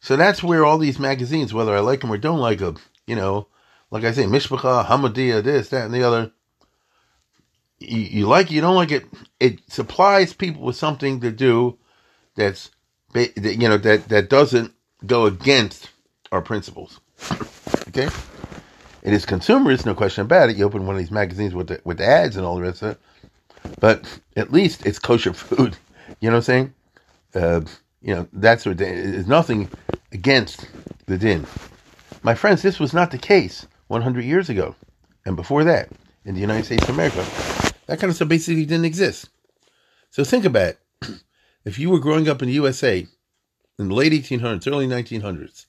So 0.00 0.16
that's 0.16 0.42
where 0.42 0.64
all 0.64 0.78
these 0.78 0.98
magazines, 0.98 1.54
whether 1.54 1.74
I 1.74 1.80
like 1.80 2.00
them 2.00 2.12
or 2.12 2.18
don't 2.18 2.40
like 2.40 2.58
them, 2.58 2.78
you 3.06 3.14
know, 3.14 3.46
like 3.90 4.04
I 4.04 4.12
say, 4.12 4.24
Mishpacha, 4.24 4.86
Hamodia, 4.86 5.42
this, 5.42 5.68
that, 5.68 5.84
and 5.84 5.94
the 5.94 6.02
other. 6.02 6.32
You, 7.78 7.98
you 7.98 8.26
like 8.26 8.50
it, 8.50 8.54
you 8.54 8.60
don't 8.60 8.74
like 8.74 8.90
it. 8.90 9.04
It 9.38 9.60
supplies 9.68 10.32
people 10.32 10.62
with 10.62 10.76
something 10.76 11.20
to 11.20 11.30
do 11.30 11.78
that's, 12.34 12.70
you 13.14 13.68
know, 13.68 13.76
that, 13.78 14.08
that 14.08 14.28
doesn't 14.28 14.72
go 15.04 15.26
against 15.26 15.90
our 16.32 16.42
principles. 16.42 16.98
Okay? 17.88 18.08
It 19.02 19.12
is 19.12 19.26
consumerist, 19.26 19.84
no 19.84 19.94
question 19.94 20.22
about 20.22 20.50
it. 20.50 20.56
You 20.56 20.64
open 20.64 20.86
one 20.86 20.96
of 20.96 21.00
these 21.00 21.10
magazines 21.10 21.54
with 21.54 21.68
the, 21.68 21.80
with 21.84 21.98
the 21.98 22.06
ads 22.06 22.36
and 22.36 22.46
all 22.46 22.56
the 22.56 22.62
rest 22.62 22.82
of 22.82 22.92
it. 22.92 23.00
But 23.80 24.20
at 24.36 24.52
least 24.52 24.86
it's 24.86 24.98
kosher 24.98 25.32
food. 25.32 25.76
You 26.20 26.28
know 26.28 26.36
what 26.36 26.48
I'm 26.48 26.72
saying? 26.72 26.74
Uh, 27.34 27.60
you 28.02 28.14
know, 28.14 28.28
that's 28.32 28.66
what 28.66 28.80
is 28.80 29.26
nothing 29.26 29.68
against 30.12 30.68
the 31.06 31.16
din. 31.16 31.46
My 32.22 32.34
friends, 32.34 32.62
this 32.62 32.78
was 32.78 32.92
not 32.92 33.10
the 33.10 33.18
case 33.18 33.66
100 33.88 34.24
years 34.24 34.48
ago 34.48 34.76
and 35.24 35.36
before 35.36 35.64
that 35.64 35.88
in 36.24 36.34
the 36.34 36.40
United 36.40 36.64
States 36.64 36.84
of 36.84 36.90
America. 36.90 37.24
That 37.86 37.98
kind 37.98 38.10
of 38.10 38.16
stuff 38.16 38.28
basically 38.28 38.64
didn't 38.66 38.84
exist. 38.84 39.28
So 40.10 40.24
think 40.24 40.44
about 40.44 40.74
it. 40.74 40.78
If 41.64 41.78
you 41.78 41.90
were 41.90 42.00
growing 42.00 42.28
up 42.28 42.42
in 42.42 42.48
the 42.48 42.54
USA 42.54 43.06
in 43.78 43.88
the 43.88 43.94
late 43.94 44.12
1800s, 44.12 44.66
early 44.66 44.88
1900s, 44.88 45.66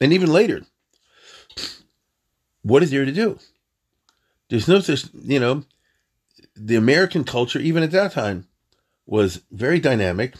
and 0.00 0.12
even 0.12 0.32
later, 0.32 0.62
what 2.62 2.84
is 2.84 2.92
there 2.92 3.04
to 3.04 3.12
do? 3.12 3.38
There's 4.48 4.68
no 4.68 4.78
such, 4.78 5.06
you 5.12 5.40
know, 5.40 5.64
the 6.56 6.76
American 6.76 7.24
culture, 7.24 7.58
even 7.58 7.82
at 7.82 7.90
that 7.90 8.12
time, 8.12 8.46
was 9.06 9.42
very 9.50 9.80
dynamic. 9.80 10.34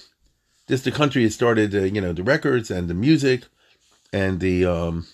Just 0.68 0.84
the 0.84 0.92
country 0.92 1.22
had 1.22 1.32
started, 1.32 1.74
uh, 1.74 1.82
you 1.82 2.00
know, 2.00 2.12
the 2.12 2.22
records 2.22 2.70
and 2.70 2.88
the 2.88 2.94
music, 2.94 3.44
and 4.12 4.40
the, 4.40 4.64
um, 4.64 5.06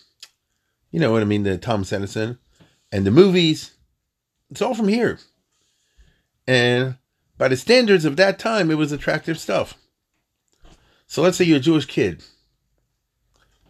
you 0.91 1.01
know 1.01 1.11
what 1.11 1.23
I 1.23 1.25
mean, 1.25 1.43
the 1.43 1.59
Thomas 1.59 1.93
Edison, 1.93 2.39
and 2.93 3.07
the 3.07 3.11
movies. 3.11 3.73
It's 4.51 4.63
all 4.63 4.75
from 4.75 4.89
here, 4.89 5.19
and 6.47 6.97
by 7.39 7.49
the 7.49 7.57
standards 7.57 8.05
of 8.05 8.17
that 8.17 8.39
time, 8.39 8.71
it 8.71 8.79
was 8.79 8.93
attractive 8.93 9.39
stuff. 9.39 9.75
So 11.07 11.23
let's 11.23 11.37
say 11.37 11.45
you're 11.45 11.59
a 11.59 11.61
Jewish 11.61 11.87
kid, 11.87 12.25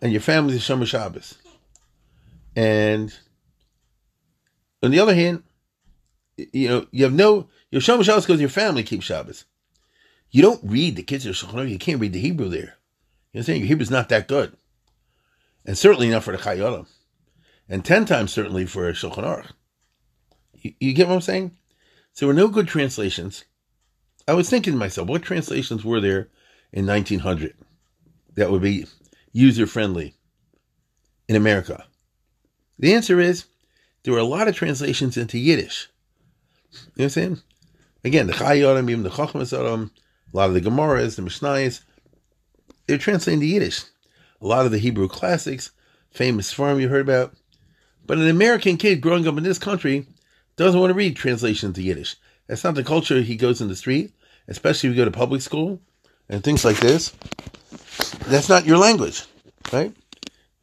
and 0.02 0.10
your 0.12 0.22
family's 0.22 0.56
a 0.56 0.72
Shomer 0.72 0.86
Shabbos, 0.86 1.36
and 2.56 3.14
on 4.82 4.90
the 4.90 4.98
other 4.98 5.14
hand, 5.14 5.42
you 6.52 6.68
know, 6.68 6.86
you 6.90 7.04
have 7.04 7.12
no, 7.12 7.48
your 7.70 7.80
Shomer 7.80 8.04
Shabbos 8.04 8.26
because 8.26 8.40
your 8.40 8.48
family 8.48 8.82
keeps 8.82 9.04
Shabbos. 9.04 9.44
You 10.30 10.42
don't 10.42 10.60
read 10.62 10.96
the 10.96 11.02
Kitzur 11.02 11.32
Shulchan 11.32 11.68
You 11.68 11.78
can't 11.78 12.00
read 12.00 12.12
the 12.12 12.20
Hebrew 12.20 12.48
there. 12.48 12.60
You 12.60 12.66
know 12.66 12.72
what 13.32 13.40
I'm 13.40 13.42
saying? 13.44 13.60
Your 13.60 13.68
Hebrew's 13.68 13.90
not 13.90 14.08
that 14.08 14.28
good. 14.28 14.56
And 15.64 15.76
certainly 15.76 16.08
not 16.08 16.24
for 16.24 16.32
the 16.32 16.42
Chayyim. 16.42 16.86
And 17.68 17.84
ten 17.84 18.04
times 18.04 18.32
certainly 18.32 18.66
for 18.66 18.90
Shulchan 18.92 19.24
Aruch. 19.24 19.52
You, 20.54 20.74
you 20.80 20.92
get 20.92 21.08
what 21.08 21.14
I'm 21.14 21.20
saying? 21.20 21.56
So 22.12 22.26
there 22.26 22.34
were 22.34 22.40
no 22.40 22.48
good 22.48 22.68
translations. 22.68 23.44
I 24.26 24.34
was 24.34 24.50
thinking 24.50 24.72
to 24.72 24.78
myself, 24.78 25.08
what 25.08 25.22
translations 25.22 25.84
were 25.84 26.00
there 26.00 26.28
in 26.72 26.86
1900 26.86 27.54
that 28.34 28.50
would 28.50 28.62
be 28.62 28.86
user 29.32 29.66
friendly 29.66 30.14
in 31.28 31.36
America? 31.36 31.84
The 32.78 32.94
answer 32.94 33.20
is 33.20 33.46
there 34.02 34.14
were 34.14 34.20
a 34.20 34.24
lot 34.24 34.48
of 34.48 34.56
translations 34.56 35.16
into 35.16 35.38
Yiddish. 35.38 35.88
You 36.72 36.78
know 36.78 36.86
what 36.94 37.04
I'm 37.04 37.10
saying? 37.10 37.42
Again, 38.04 38.26
the 38.26 38.32
Chayyim, 38.32 38.90
even 38.90 39.02
the 39.02 39.10
Chachmas 39.10 39.52
a 39.52 40.36
lot 40.36 40.48
of 40.48 40.54
the 40.54 40.60
Gemaras, 40.60 41.16
the 41.16 41.22
Mishnayos, 41.22 41.80
they're 42.86 42.98
translating 42.98 43.40
to 43.40 43.46
Yiddish. 43.46 43.82
A 44.40 44.46
lot 44.46 44.64
of 44.64 44.72
the 44.72 44.78
Hebrew 44.78 45.08
classics, 45.08 45.72
famous 46.10 46.52
farm 46.52 46.80
you 46.80 46.88
heard 46.88 47.08
about. 47.08 47.34
But 48.06 48.18
an 48.18 48.28
American 48.28 48.76
kid 48.76 49.00
growing 49.00 49.26
up 49.28 49.36
in 49.36 49.44
this 49.44 49.58
country 49.58 50.06
doesn't 50.56 50.78
want 50.78 50.90
to 50.90 50.94
read 50.94 51.16
translations 51.16 51.74
to 51.74 51.82
Yiddish. 51.82 52.16
That's 52.46 52.64
not 52.64 52.74
the 52.74 52.84
culture 52.84 53.20
he 53.20 53.36
goes 53.36 53.60
in 53.60 53.68
the 53.68 53.76
street, 53.76 54.12
especially 54.48 54.88
if 54.88 54.96
you 54.96 55.02
go 55.02 55.04
to 55.04 55.16
public 55.16 55.42
school 55.42 55.80
and 56.28 56.42
things 56.42 56.64
like 56.64 56.80
this. 56.80 57.10
That's 58.26 58.48
not 58.48 58.66
your 58.66 58.78
language, 58.78 59.24
right? 59.72 59.94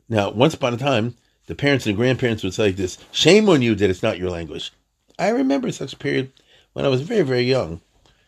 Now, 0.10 0.32
once 0.32 0.54
upon 0.54 0.74
a 0.74 0.78
time, 0.78 1.16
the 1.48 1.56
parents 1.56 1.86
and 1.88 1.96
grandparents 1.96 2.44
would 2.44 2.54
say 2.54 2.72
this 2.72 2.98
shame 3.12 3.48
on 3.50 3.62
you 3.62 3.76
that 3.76 3.90
it's 3.90 4.04
not 4.04 4.18
your 4.18 4.30
language. 4.30 4.72
I 5.20 5.30
remember 5.30 5.72
such 5.72 5.94
a 5.94 5.98
period 5.98 6.32
when 6.74 6.86
I 6.86 6.90
was 6.90 7.02
very, 7.02 7.24
very 7.24 7.44
young. 7.44 7.82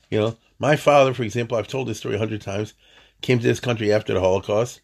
You 0.09 0.19
know, 0.19 0.37
my 0.57 0.75
father, 0.75 1.13
for 1.13 1.23
example, 1.23 1.57
I've 1.57 1.67
told 1.67 1.87
this 1.87 1.99
story 1.99 2.15
a 2.15 2.19
hundred 2.19 2.41
times, 2.41 2.73
came 3.21 3.39
to 3.39 3.47
this 3.47 3.59
country 3.59 3.93
after 3.93 4.13
the 4.13 4.19
Holocaust 4.19 4.81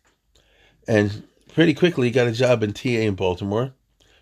and 0.88 1.24
pretty 1.54 1.74
quickly 1.74 2.12
got 2.12 2.28
a 2.28 2.32
job 2.32 2.62
in 2.64 2.74
TA 2.74 2.90
in 2.90 3.16
Baltimore 3.16 3.74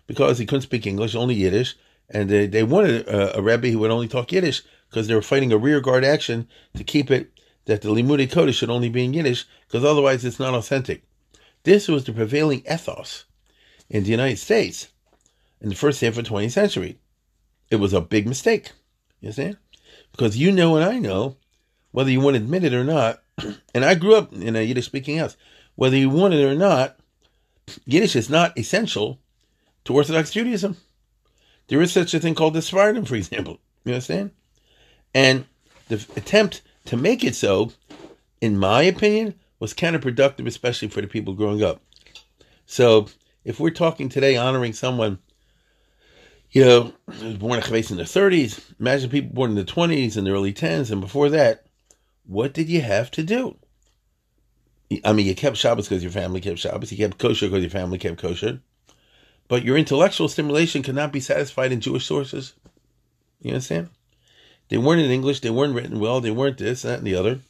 because 0.06 0.38
he 0.38 0.46
couldn't 0.46 0.62
speak 0.62 0.86
English, 0.86 1.14
only 1.14 1.34
Yiddish. 1.34 1.76
And 2.10 2.28
they, 2.28 2.46
they 2.46 2.62
wanted 2.62 3.06
a, 3.08 3.38
a 3.38 3.42
Rebbe 3.42 3.68
who 3.68 3.78
would 3.80 3.90
only 3.90 4.08
talk 4.08 4.32
Yiddish 4.32 4.62
because 4.88 5.08
they 5.08 5.14
were 5.14 5.22
fighting 5.22 5.52
a 5.52 5.58
rearguard 5.58 6.04
action 6.04 6.48
to 6.76 6.84
keep 6.84 7.10
it 7.10 7.30
that 7.66 7.82
the 7.82 7.88
Limudei 7.88 8.30
Kodesh 8.30 8.54
should 8.54 8.70
only 8.70 8.88
be 8.88 9.04
in 9.04 9.14
Yiddish 9.14 9.46
because 9.66 9.84
otherwise 9.84 10.24
it's 10.24 10.38
not 10.38 10.54
authentic. 10.54 11.02
This 11.64 11.88
was 11.88 12.04
the 12.04 12.12
prevailing 12.12 12.62
ethos 12.70 13.24
in 13.88 14.04
the 14.04 14.10
United 14.10 14.38
States 14.38 14.88
in 15.60 15.70
the 15.70 15.74
first 15.74 16.00
half 16.00 16.18
of 16.18 16.24
the 16.24 16.30
20th 16.30 16.52
century. 16.52 16.98
It 17.70 17.76
was 17.76 17.92
a 17.92 18.00
big 18.00 18.26
mistake. 18.26 18.72
You 19.20 19.28
understand? 19.28 19.56
Because 20.12 20.36
you 20.36 20.52
know 20.52 20.76
and 20.76 20.84
I 20.84 20.98
know, 20.98 21.36
whether 21.92 22.10
you 22.10 22.20
want 22.20 22.36
to 22.36 22.42
admit 22.42 22.64
it 22.64 22.74
or 22.74 22.84
not, 22.84 23.22
and 23.74 23.84
I 23.84 23.94
grew 23.94 24.14
up 24.14 24.32
in 24.32 24.56
a 24.56 24.62
Yiddish 24.62 24.86
speaking 24.86 25.18
house, 25.18 25.36
whether 25.74 25.96
you 25.96 26.10
want 26.10 26.34
it 26.34 26.44
or 26.44 26.54
not, 26.54 26.98
Yiddish 27.84 28.16
is 28.16 28.30
not 28.30 28.56
essential 28.58 29.18
to 29.84 29.94
Orthodox 29.94 30.30
Judaism. 30.30 30.76
There 31.68 31.80
is 31.80 31.92
such 31.92 32.14
a 32.14 32.20
thing 32.20 32.34
called 32.34 32.54
the 32.54 32.62
Sephardim, 32.62 33.04
for 33.04 33.14
example. 33.14 33.58
You 33.84 33.94
understand? 33.94 34.30
And 35.14 35.46
the 35.88 36.04
attempt 36.16 36.62
to 36.86 36.96
make 36.96 37.24
it 37.24 37.34
so, 37.34 37.72
in 38.40 38.58
my 38.58 38.82
opinion, 38.82 39.34
was 39.58 39.72
counterproductive, 39.72 40.46
especially 40.46 40.88
for 40.88 41.00
the 41.00 41.06
people 41.06 41.34
growing 41.34 41.62
up. 41.62 41.80
So, 42.66 43.08
if 43.44 43.60
we're 43.60 43.70
talking 43.70 44.08
today 44.08 44.36
honoring 44.36 44.72
someone, 44.72 45.18
you 46.54 46.64
know, 46.64 46.92
was 47.06 47.36
born 47.36 47.58
in 47.58 47.62
the 47.96 48.04
30s, 48.04 48.62
imagine 48.78 49.10
people 49.10 49.34
born 49.34 49.50
in 49.50 49.56
the 49.56 49.64
20s 49.64 50.16
and 50.16 50.24
the 50.24 50.30
early 50.30 50.54
10s, 50.54 50.90
and 50.90 51.00
before 51.00 51.28
that, 51.28 51.66
what 52.26 52.54
did 52.54 52.68
you 52.68 52.80
have 52.80 53.10
to 53.10 53.24
do? 53.24 53.56
I 55.04 55.12
mean, 55.12 55.26
you 55.26 55.34
kept 55.34 55.56
Shabbos 55.56 55.88
because 55.88 56.04
your 56.04 56.12
family 56.12 56.40
kept 56.40 56.60
Shabbos. 56.60 56.92
You 56.92 56.98
kept 56.98 57.18
kosher 57.18 57.48
because 57.48 57.62
your 57.62 57.70
family 57.70 57.98
kept 57.98 58.20
kosher. 58.20 58.60
But 59.48 59.64
your 59.64 59.76
intellectual 59.76 60.28
stimulation 60.28 60.84
cannot 60.84 61.12
be 61.12 61.18
satisfied 61.18 61.72
in 61.72 61.80
Jewish 61.80 62.06
sources. 62.06 62.54
You 63.40 63.50
understand? 63.50 63.90
They 64.68 64.78
weren't 64.78 65.02
in 65.02 65.10
English. 65.10 65.40
They 65.40 65.50
weren't 65.50 65.74
written 65.74 65.98
well. 65.98 66.20
They 66.20 66.30
weren't 66.30 66.58
this, 66.58 66.82
that, 66.82 66.98
and 66.98 67.06
the 67.06 67.16
other. 67.16 67.40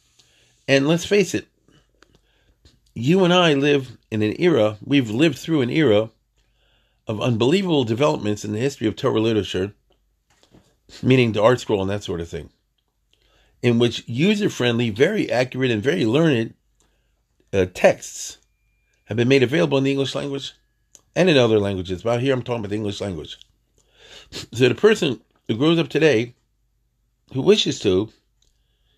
And 0.67 0.87
let's 0.87 1.05
face 1.05 1.35
it, 1.35 1.47
you 2.95 3.23
and 3.23 3.31
I 3.31 3.53
live 3.53 3.97
in 4.09 4.23
an 4.23 4.35
era, 4.39 4.77
we've 4.83 5.11
lived 5.11 5.37
through 5.37 5.61
an 5.61 5.69
era 5.69 6.09
of 7.07 7.21
unbelievable 7.21 7.83
developments 7.83 8.43
in 8.43 8.51
the 8.51 8.59
history 8.59 8.87
of 8.87 8.95
Torah 8.95 9.19
literature, 9.19 9.73
meaning 11.03 11.31
the 11.31 11.41
art 11.41 11.59
scroll 11.59 11.81
and 11.81 11.89
that 11.89 12.03
sort 12.03 12.21
of 12.21 12.29
thing, 12.29 12.49
in 13.61 13.79
which 13.79 14.03
user 14.07 14.49
friendly, 14.49 14.89
very 14.89 15.31
accurate, 15.31 15.71
and 15.71 15.83
very 15.83 16.05
learned 16.05 16.53
uh, 17.53 17.65
texts 17.73 18.37
have 19.05 19.17
been 19.17 19.27
made 19.27 19.43
available 19.43 19.77
in 19.77 19.83
the 19.83 19.91
English 19.91 20.15
language 20.15 20.53
and 21.15 21.29
in 21.29 21.37
other 21.37 21.59
languages. 21.59 22.03
But 22.03 22.21
here 22.21 22.33
I'm 22.33 22.41
talking 22.43 22.59
about 22.59 22.69
the 22.69 22.75
English 22.75 23.01
language. 23.01 23.37
So 24.31 24.67
the 24.67 24.75
person 24.75 25.21
who 25.47 25.55
grows 25.55 25.79
up 25.79 25.89
today, 25.89 26.33
who 27.33 27.41
wishes 27.41 27.79
to, 27.81 28.11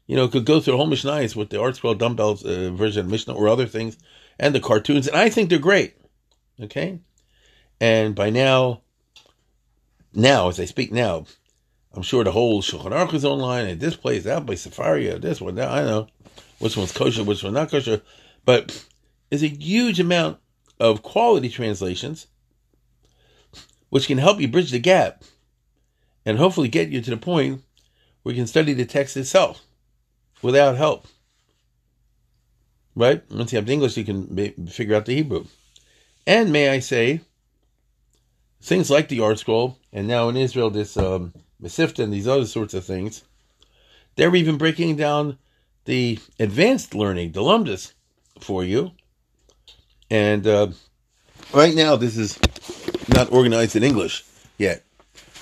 you 0.08 0.16
know, 0.16 0.28
could 0.28 0.46
go 0.46 0.60
through 0.60 0.74
the 0.74 0.78
whole 0.78 0.88
Mishnah 0.88 1.30
with 1.36 1.50
the 1.50 1.58
ArtScroll 1.58 1.98
dumbbells 1.98 2.46
uh, 2.46 2.72
version 2.72 3.06
of 3.06 3.12
Mishnah 3.12 3.36
or 3.36 3.50
other 3.50 3.66
things, 3.66 3.98
and 4.40 4.56
the 4.56 4.60
cartoons, 4.60 5.08
and 5.08 5.18
I 5.18 5.30
think 5.30 5.50
they're 5.50 5.60
great. 5.60 5.96
Okay, 6.62 7.00
and 7.80 8.16
by 8.16 8.30
now, 8.30 8.82
now 10.14 10.50
as 10.50 10.60
I 10.60 10.66
speak 10.66 10.92
now, 10.92 11.26
I'm 11.94 12.04
sure 12.04 12.24
the 12.24 12.32
whole 12.32 12.62
Shulchan 12.62 12.92
Aruch 12.92 13.14
is 13.14 13.26
online, 13.26 13.68
and 13.68 13.80
this 13.80 13.96
place, 13.96 14.24
that 14.24 14.46
place, 14.46 14.68
Sefaria, 14.68 15.20
this 15.20 15.42
one, 15.42 15.56
that 15.56 15.70
I 15.70 15.84
know 15.84 16.08
which 16.60 16.78
one's 16.78 16.92
kosher, 16.92 17.24
which 17.24 17.44
one's 17.44 17.56
not 17.56 17.72
kosher, 17.72 18.02
but 18.46 18.86
there's 19.30 19.44
a 19.44 19.48
huge 19.48 20.00
amount 20.00 20.38
of 20.80 21.02
quality 21.04 21.50
translations, 21.50 22.28
which 23.90 24.08
can 24.08 24.18
help 24.18 24.40
you 24.40 24.48
bridge 24.48 24.72
the 24.72 24.80
gap 24.80 25.24
and 26.26 26.38
hopefully 26.38 26.68
get 26.68 26.90
you 26.90 27.02
to 27.02 27.10
the 27.10 27.18
point 27.18 27.64
where 28.22 28.36
you 28.36 28.42
can 28.42 28.48
study 28.48 28.74
the 28.74 28.86
text 28.86 29.16
itself 29.18 29.62
without 30.42 30.78
help. 30.78 31.08
Right? 32.96 33.24
Once 33.32 33.52
you 33.52 33.58
have 33.58 33.66
the 33.66 33.74
English, 33.74 33.96
you 33.98 34.04
can 34.04 34.68
figure 34.68 34.96
out 34.96 35.06
the 35.06 35.16
Hebrew. 35.16 35.46
And 36.26 36.52
may 36.52 36.70
I 36.70 36.80
say, 36.80 37.22
things 38.68 38.90
like 38.90 39.08
the 39.08 39.22
art 39.22 39.40
scroll, 39.40 39.80
and 39.94 40.08
now 40.08 40.28
in 40.28 40.36
Israel, 40.36 40.70
this 40.70 40.98
um, 40.98 41.34
Mesivta 41.62 42.04
and 42.04 42.12
these 42.12 42.28
other 42.28 42.46
sorts 42.46 42.74
of 42.74 42.84
things, 42.84 43.24
they're 44.16 44.36
even 44.36 44.58
breaking 44.58 44.98
down 44.98 45.38
the 45.86 46.20
advanced 46.38 46.94
learning, 46.94 47.32
the 47.32 47.42
Lumdus, 47.42 47.94
for 48.42 48.66
you. 48.66 48.92
And 50.12 50.46
uh, 50.46 50.68
right 51.54 51.74
now, 51.74 51.96
this 51.96 52.18
is 52.18 52.38
not 53.08 53.32
organized 53.32 53.78
in 53.78 53.84
English 53.84 54.26
yet. 54.58 54.84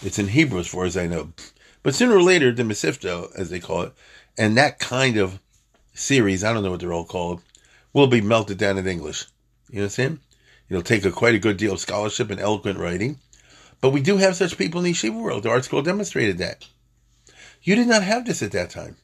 It's 0.03 0.19
in 0.19 0.27
Hebrew, 0.27 0.59
as 0.59 0.67
far 0.67 0.85
as 0.85 0.95
I 0.95 1.07
know. 1.07 1.33
But 1.81 1.95
sooner 1.95 2.15
or 2.15 2.21
later, 2.21 2.51
the 2.51 2.63
Mesivta, 2.63 3.31
as 3.35 3.49
they 3.49 3.59
call 3.59 3.81
it, 3.83 3.93
and 4.37 4.55
that 4.55 4.77
kind 4.77 5.17
of 5.17 5.39
series, 5.95 6.43
I 6.43 6.53
don't 6.53 6.63
know 6.63 6.71
what 6.71 6.79
they're 6.79 6.93
all 6.93 7.05
called, 7.05 7.41
will 7.91 8.07
be 8.07 8.21
melted 8.21 8.59
down 8.59 8.77
in 8.77 8.85
English. 8.85 9.25
You 9.71 9.81
understand? 9.81 10.19
It'll 10.69 10.81
take 10.81 11.05
a 11.05 11.11
quite 11.11 11.35
a 11.35 11.39
good 11.39 11.57
deal 11.57 11.73
of 11.73 11.79
scholarship 11.79 12.29
and 12.29 12.39
eloquent 12.39 12.79
writing. 12.79 13.19
But 13.81 13.91
we 13.91 14.01
do 14.01 14.17
have 14.17 14.35
such 14.35 14.57
people 14.57 14.79
in 14.79 14.85
the 14.85 14.93
yeshiva 14.93 15.19
world. 15.19 15.43
The 15.43 15.49
ArtScroll 15.49 15.83
demonstrated 15.83 16.37
that. 16.39 16.67
You 17.61 17.75
did 17.75 17.87
not 17.87 18.03
have 18.03 18.25
this 18.25 18.41
at 18.41 18.51
that 18.51 18.69
time. 18.69 18.97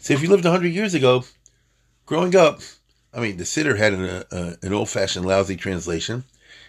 So 0.00 0.14
if 0.14 0.22
you 0.22 0.28
lived 0.28 0.44
100 0.44 0.68
years 0.68 0.94
ago, 0.94 1.24
growing 2.04 2.36
up, 2.36 2.60
I 3.12 3.20
mean, 3.20 3.38
the 3.38 3.44
sitter 3.44 3.76
had 3.76 3.94
an, 3.94 4.04
uh, 4.04 4.56
an 4.62 4.72
old 4.72 4.90
fashioned 4.90 5.26
lousy 5.26 5.56
translation. 5.56 6.24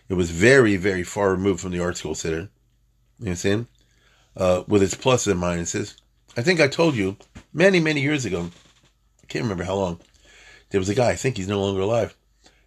It 0.09 0.13
was 0.13 0.31
very, 0.31 0.77
very 0.77 1.03
far 1.03 1.31
removed 1.31 1.59
from 1.59 1.71
the 1.71 1.79
art 1.79 1.97
school 1.97 2.13
siddur. 2.13 2.49
You 3.19 3.27
understand? 3.27 3.67
Uh, 4.35 4.63
with 4.67 4.83
its 4.83 4.95
pluses 4.95 5.31
and 5.31 5.41
minuses. 5.41 5.95
I 6.37 6.43
think 6.43 6.61
I 6.61 6.67
told 6.67 6.95
you 6.95 7.17
many, 7.51 7.79
many 7.79 8.01
years 8.01 8.23
ago, 8.23 8.51
I 9.23 9.25
can't 9.27 9.43
remember 9.43 9.63
how 9.63 9.75
long, 9.75 9.99
there 10.69 10.79
was 10.79 10.89
a 10.89 10.95
guy, 10.95 11.09
I 11.09 11.15
think 11.15 11.37
he's 11.37 11.47
no 11.47 11.61
longer 11.61 11.81
alive, 11.81 12.15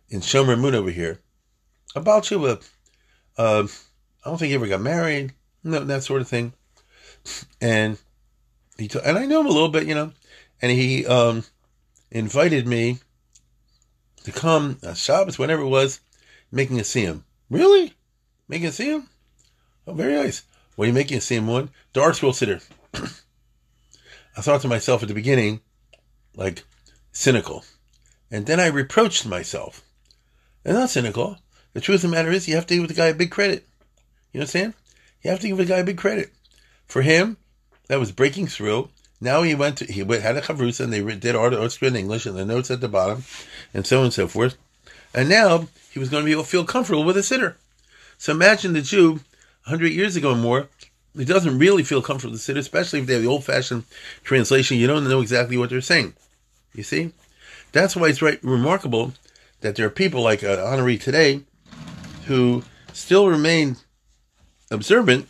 in 0.09 0.21
Shomer 0.21 0.59
Moon 0.59 0.75
over 0.75 0.91
here, 0.91 1.21
about 1.95 2.25
Tshuva. 2.25 2.67
Uh, 3.37 3.67
I 4.25 4.29
don't 4.29 4.39
think 4.39 4.51
he 4.51 4.55
ever 4.55 4.67
got 4.67 4.81
married, 4.81 5.33
no, 5.65 5.81
that 5.81 6.03
sort 6.03 6.21
of 6.21 6.29
thing. 6.29 6.53
And 7.61 7.99
he 8.79 8.89
t- 8.89 9.01
and 9.05 9.19
I 9.19 9.27
know 9.27 9.41
him 9.41 9.47
a 9.47 9.51
little 9.51 9.69
bit, 9.69 9.87
you 9.87 9.95
know, 9.95 10.13
and 10.63 10.73
he 10.73 11.07
um, 11.07 11.45
invited 12.11 12.67
me 12.67 12.99
to 14.25 14.33
come 14.33 14.79
uh, 14.83 14.95
Shabbos, 14.95 15.39
whenever 15.39 15.63
it 15.63 15.69
was, 15.69 16.01
making 16.53 16.79
a 16.79 16.83
siyum. 16.83 17.23
Really? 17.49 17.95
Making 18.49 18.69
a 18.69 18.71
siyum? 18.71 19.07
Oh, 19.87 19.95
very 19.95 20.15
nice. 20.15 20.43
What 20.77 20.85
are 20.85 20.89
you 20.89 20.95
making 20.95 21.19
a 21.19 21.21
siyum 21.21 21.47
one? 21.47 21.71
The 21.93 22.01
ArtScroll 22.01 22.33
Siddur. 22.33 22.67
I 24.37 24.41
thought 24.43 24.61
to 24.63 24.69
myself 24.69 25.03
at 25.03 25.09
the 25.09 25.15
beginning, 25.15 25.61
like, 26.37 26.65
cynical. 27.13 27.65
And 28.31 28.47
then 28.47 28.61
I 28.61 28.67
reproached 28.69 29.27
myself. 29.27 29.83
And 30.65 30.75
not 30.75 30.91
cynical. 30.91 31.39
The 31.73 31.81
truth 31.81 32.05
of 32.05 32.11
the 32.11 32.17
matter 32.17 32.31
is, 32.31 32.49
you 32.49 32.57
have 32.57 32.67
to 32.67 32.77
give 32.77 32.89
the 32.89 32.95
guy 32.95 33.07
a 33.07 33.15
big 33.15 33.31
credit. 33.31 33.67
You 34.33 34.41
understand? 34.41 34.75
You 35.23 35.31
have 35.31 35.41
to 35.41 35.49
give 35.49 35.57
the 35.57 35.65
guy 35.65 35.79
a 35.79 35.85
big 35.85 35.99
credit. 35.99 36.33
For 36.87 37.03
him, 37.03 37.37
that 37.89 38.01
was 38.01 38.13
breaking 38.13 38.49
through. 38.49 38.89
Now 39.21 39.43
he 39.43 39.55
went 39.55 39.79
to, 39.79 39.85
he 39.85 40.01
had 40.01 40.37
a 40.37 40.41
chavrusa 40.41 40.81
and 40.81 40.93
they 40.93 41.03
did 41.17 41.37
art, 41.37 41.53
art 41.53 41.83
in 41.83 41.97
English 41.97 42.27
and 42.27 42.37
the 42.37 42.45
notes 42.45 42.71
at 42.71 42.81
the 42.81 42.89
bottom 42.89 43.25
and 43.75 43.87
so 43.87 43.99
on 43.99 44.05
and 44.05 44.13
so 44.13 44.27
forth. 44.27 44.57
And 45.15 45.29
now 45.29 45.69
he 45.91 45.99
was 45.99 46.09
going 46.09 46.23
to 46.23 46.27
be 46.27 46.33
able 46.33 46.45
to 46.45 46.49
feel 46.49 46.65
comfortable 46.65 47.05
with 47.05 47.17
a 47.17 47.21
siddur. 47.21 47.57
So 48.17 48.33
imagine 48.33 48.73
the 48.73 48.81
Jew 48.81 49.21
100 49.65 49.89
years 49.89 50.17
ago 50.17 50.33
or 50.33 50.37
more 50.37 50.69
he 51.17 51.25
doesn't 51.25 51.59
really 51.59 51.83
feel 51.83 52.03
comfortable 52.03 52.33
with 52.33 52.41
to 52.41 52.45
sit, 52.45 52.57
especially 52.57 53.01
if 53.01 53.07
they 53.07 53.15
have 53.15 53.23
the 53.23 53.29
old 53.29 53.45
fashioned 53.45 53.85
translation. 54.23 54.79
You 54.79 54.87
don't 54.87 55.09
know 55.09 55.21
exactly 55.21 55.57
what 55.57 55.71
they're 55.71 55.81
saying. 55.81 56.15
You 56.73 56.85
see? 56.85 57.13
That's 57.73 57.97
why 57.97 58.09
it's 58.09 58.23
right 58.23 58.43
remarkable 58.43 59.13
that 59.61 59.77
there 59.77 59.87
are 59.87 59.91
people 59.91 60.23
like 60.23 60.43
uh, 60.43 60.57
Honoree 60.57 61.01
today 61.01 61.43
who 62.31 62.63
still 62.93 63.29
remain 63.29 63.77
observant 64.71 65.27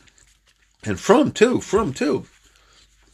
and 0.84 1.00
from 1.00 1.32
too, 1.32 1.58
from 1.62 1.94
too. 1.94 2.26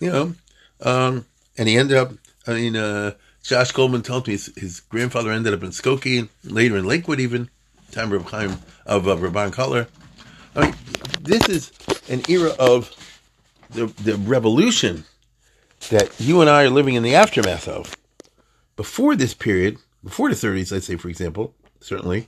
You 0.01 0.11
know, 0.11 0.35
um, 0.81 1.25
and 1.57 1.69
he 1.69 1.77
ended 1.79 1.97
up, 1.97 2.11
I 2.49 2.55
mean, 2.55 2.75
uh, 2.75 3.13
Josh 3.45 3.71
Goldman 3.71 4.03
told 4.03 4.27
me 4.27 4.33
his, 4.33 4.53
his, 4.57 4.81
grandfather 4.81 5.31
ended 5.31 5.55
up 5.55 5.63
in 5.63 5.71
Skokie, 5.71 6.29
later 6.43 6.77
in 6.77 6.85
Lakewood 6.85 7.21
even, 7.21 7.49
time 7.93 8.13
of 8.13 8.25
Chaim, 8.25 8.57
of 8.87 9.07
uh, 9.07 9.15
Rabban 9.15 9.53
Color. 9.53 9.87
I 10.57 10.63
mean, 10.63 10.75
this 11.21 11.49
is 11.49 11.71
an 12.09 12.23
era 12.29 12.55
of 12.59 12.91
the, 13.71 13.87
the 14.03 14.17
revolution 14.17 15.05
that 15.91 16.13
you 16.19 16.41
and 16.41 16.51
I 16.51 16.65
are 16.65 16.71
living 16.71 16.97
in 16.97 17.05
the 17.05 17.15
aftermath 17.15 17.69
of. 17.69 17.97
Before 18.75 19.15
this 19.15 19.33
period, 19.33 19.79
before 20.03 20.29
the 20.29 20.35
30s, 20.35 20.73
let's 20.73 20.87
say, 20.87 20.97
for 20.97 21.09
example, 21.09 21.55
certainly, 21.81 22.27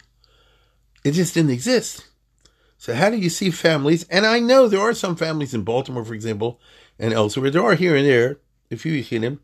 it 1.08 1.12
just 1.12 1.34
didn't 1.34 1.50
exist. 1.50 2.04
So 2.76 2.94
how 2.94 3.10
do 3.10 3.16
you 3.16 3.30
see 3.30 3.50
families? 3.50 4.04
And 4.04 4.24
I 4.26 4.38
know 4.38 4.68
there 4.68 4.80
are 4.80 4.94
some 4.94 5.16
families 5.16 5.54
in 5.54 5.62
Baltimore, 5.62 6.04
for 6.04 6.14
example, 6.14 6.60
and 6.98 7.12
elsewhere. 7.12 7.50
There 7.50 7.64
are 7.64 7.74
here 7.74 7.96
and 7.96 8.06
there, 8.06 8.38
a 8.70 8.76
few 8.76 8.92
you 8.92 9.02
see 9.02 9.18
them, 9.18 9.40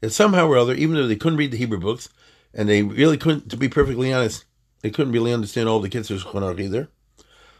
that 0.00 0.10
somehow 0.10 0.46
or 0.46 0.56
other, 0.56 0.74
even 0.74 0.94
though 0.94 1.06
they 1.06 1.16
couldn't 1.16 1.38
read 1.38 1.50
the 1.50 1.58
Hebrew 1.58 1.78
books, 1.78 2.08
and 2.54 2.68
they 2.68 2.82
really 2.82 3.18
couldn't, 3.18 3.50
to 3.50 3.56
be 3.56 3.68
perfectly 3.68 4.12
honest, 4.12 4.44
they 4.80 4.90
couldn't 4.90 5.12
really 5.12 5.32
understand 5.32 5.68
all 5.68 5.80
the 5.80 5.88
kids 5.88 6.10
of 6.10 6.60
either. 6.60 6.88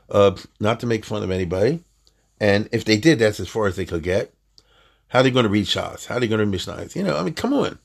Uh, 0.09 0.37
not 0.61 0.81
to 0.81 0.87
make 0.87 1.05
fun 1.05 1.23
of 1.23 1.31
anybody. 1.31 1.81
And 2.41 2.69
if 2.73 2.85
they 2.85 2.97
did, 2.97 3.19
that's 3.19 3.41
as 3.41 3.49
far 3.49 3.67
as 3.67 3.77
they 3.77 3.85
could 3.85 4.03
get. 4.03 4.33
How 5.09 5.21
are 5.21 5.23
they 5.23 5.31
going 5.31 5.45
to 5.45 5.51
read 5.51 5.67
Shas? 5.67 6.07
How 6.07 6.17
are 6.17 6.21
they 6.21 6.29
going 6.29 6.39
to 6.39 6.47
read 6.47 6.55
Mishnahs? 6.55 6.95
You 6.95 7.03
know, 7.03 7.17
I 7.17 7.23
mean, 7.23 7.35
come 7.35 7.53
on. 7.53 7.79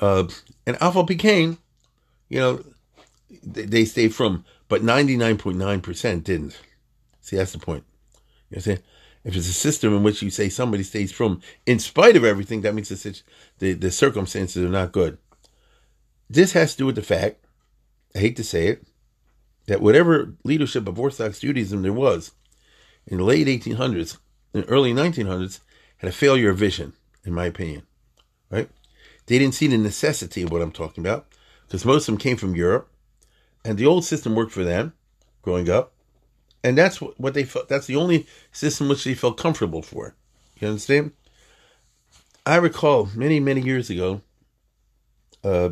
Uh, 0.00 0.28
and 0.66 0.80
Alpha 0.80 1.02
became, 1.02 1.58
you 2.28 2.38
know, 2.38 2.64
they, 3.42 3.62
they 3.62 3.84
stayed 3.84 4.14
from, 4.14 4.44
but 4.68 4.82
99.9% 4.82 6.24
didn't. 6.24 6.58
See, 7.20 7.36
that's 7.36 7.52
the 7.52 7.58
point. 7.58 7.84
You 8.50 8.56
know 8.56 8.60
saying? 8.60 8.82
If 9.24 9.36
it's 9.36 9.48
a 9.48 9.52
system 9.52 9.94
in 9.94 10.02
which 10.02 10.22
you 10.22 10.30
say 10.30 10.48
somebody 10.48 10.82
stays 10.82 11.12
from 11.12 11.42
in 11.66 11.78
spite 11.78 12.16
of 12.16 12.24
everything, 12.24 12.62
that 12.62 12.74
means 12.74 12.88
the, 12.88 13.22
the, 13.58 13.72
the 13.74 13.90
circumstances 13.90 14.64
are 14.64 14.70
not 14.70 14.92
good. 14.92 15.18
This 16.30 16.52
has 16.52 16.72
to 16.72 16.78
do 16.78 16.86
with 16.86 16.94
the 16.94 17.02
fact, 17.02 17.44
I 18.14 18.20
hate 18.20 18.36
to 18.36 18.44
say 18.44 18.68
it, 18.68 18.86
that 19.66 19.80
whatever 19.80 20.34
leadership 20.44 20.88
of 20.88 20.98
Orthodox 20.98 21.40
Judaism 21.40 21.82
there 21.82 21.92
was 21.92 22.32
in 23.06 23.18
the 23.18 23.24
late 23.24 23.46
1800s 23.46 24.18
and 24.54 24.64
early 24.68 24.92
1900s 24.92 25.60
had 25.98 26.08
a 26.08 26.12
failure 26.12 26.50
of 26.50 26.58
vision, 26.58 26.94
in 27.24 27.34
my 27.34 27.46
opinion. 27.46 27.82
Right? 28.50 28.70
They 29.26 29.38
didn't 29.38 29.54
see 29.54 29.66
the 29.66 29.76
necessity 29.76 30.42
of 30.42 30.50
what 30.50 30.62
I'm 30.62 30.72
talking 30.72 31.04
about 31.04 31.26
because 31.66 31.84
most 31.84 32.08
of 32.08 32.14
them 32.14 32.18
came 32.18 32.38
from 32.38 32.56
Europe, 32.56 32.90
and 33.64 33.78
the 33.78 33.86
old 33.86 34.04
system 34.04 34.34
worked 34.34 34.52
for 34.52 34.64
them 34.64 34.92
growing 35.42 35.68
up, 35.68 35.92
and 36.62 36.76
that's 36.76 37.00
what 37.00 37.34
they 37.34 37.44
felt. 37.44 37.68
That's 37.68 37.86
the 37.86 37.96
only 37.96 38.26
system 38.52 38.88
which 38.88 39.04
they 39.04 39.14
felt 39.14 39.36
comfortable 39.38 39.82
for. 39.82 40.14
You 40.58 40.68
understand? 40.68 41.12
I 42.44 42.56
recall 42.56 43.08
many 43.14 43.40
many 43.40 43.60
years 43.60 43.90
ago. 43.90 44.22
Uh, 45.44 45.70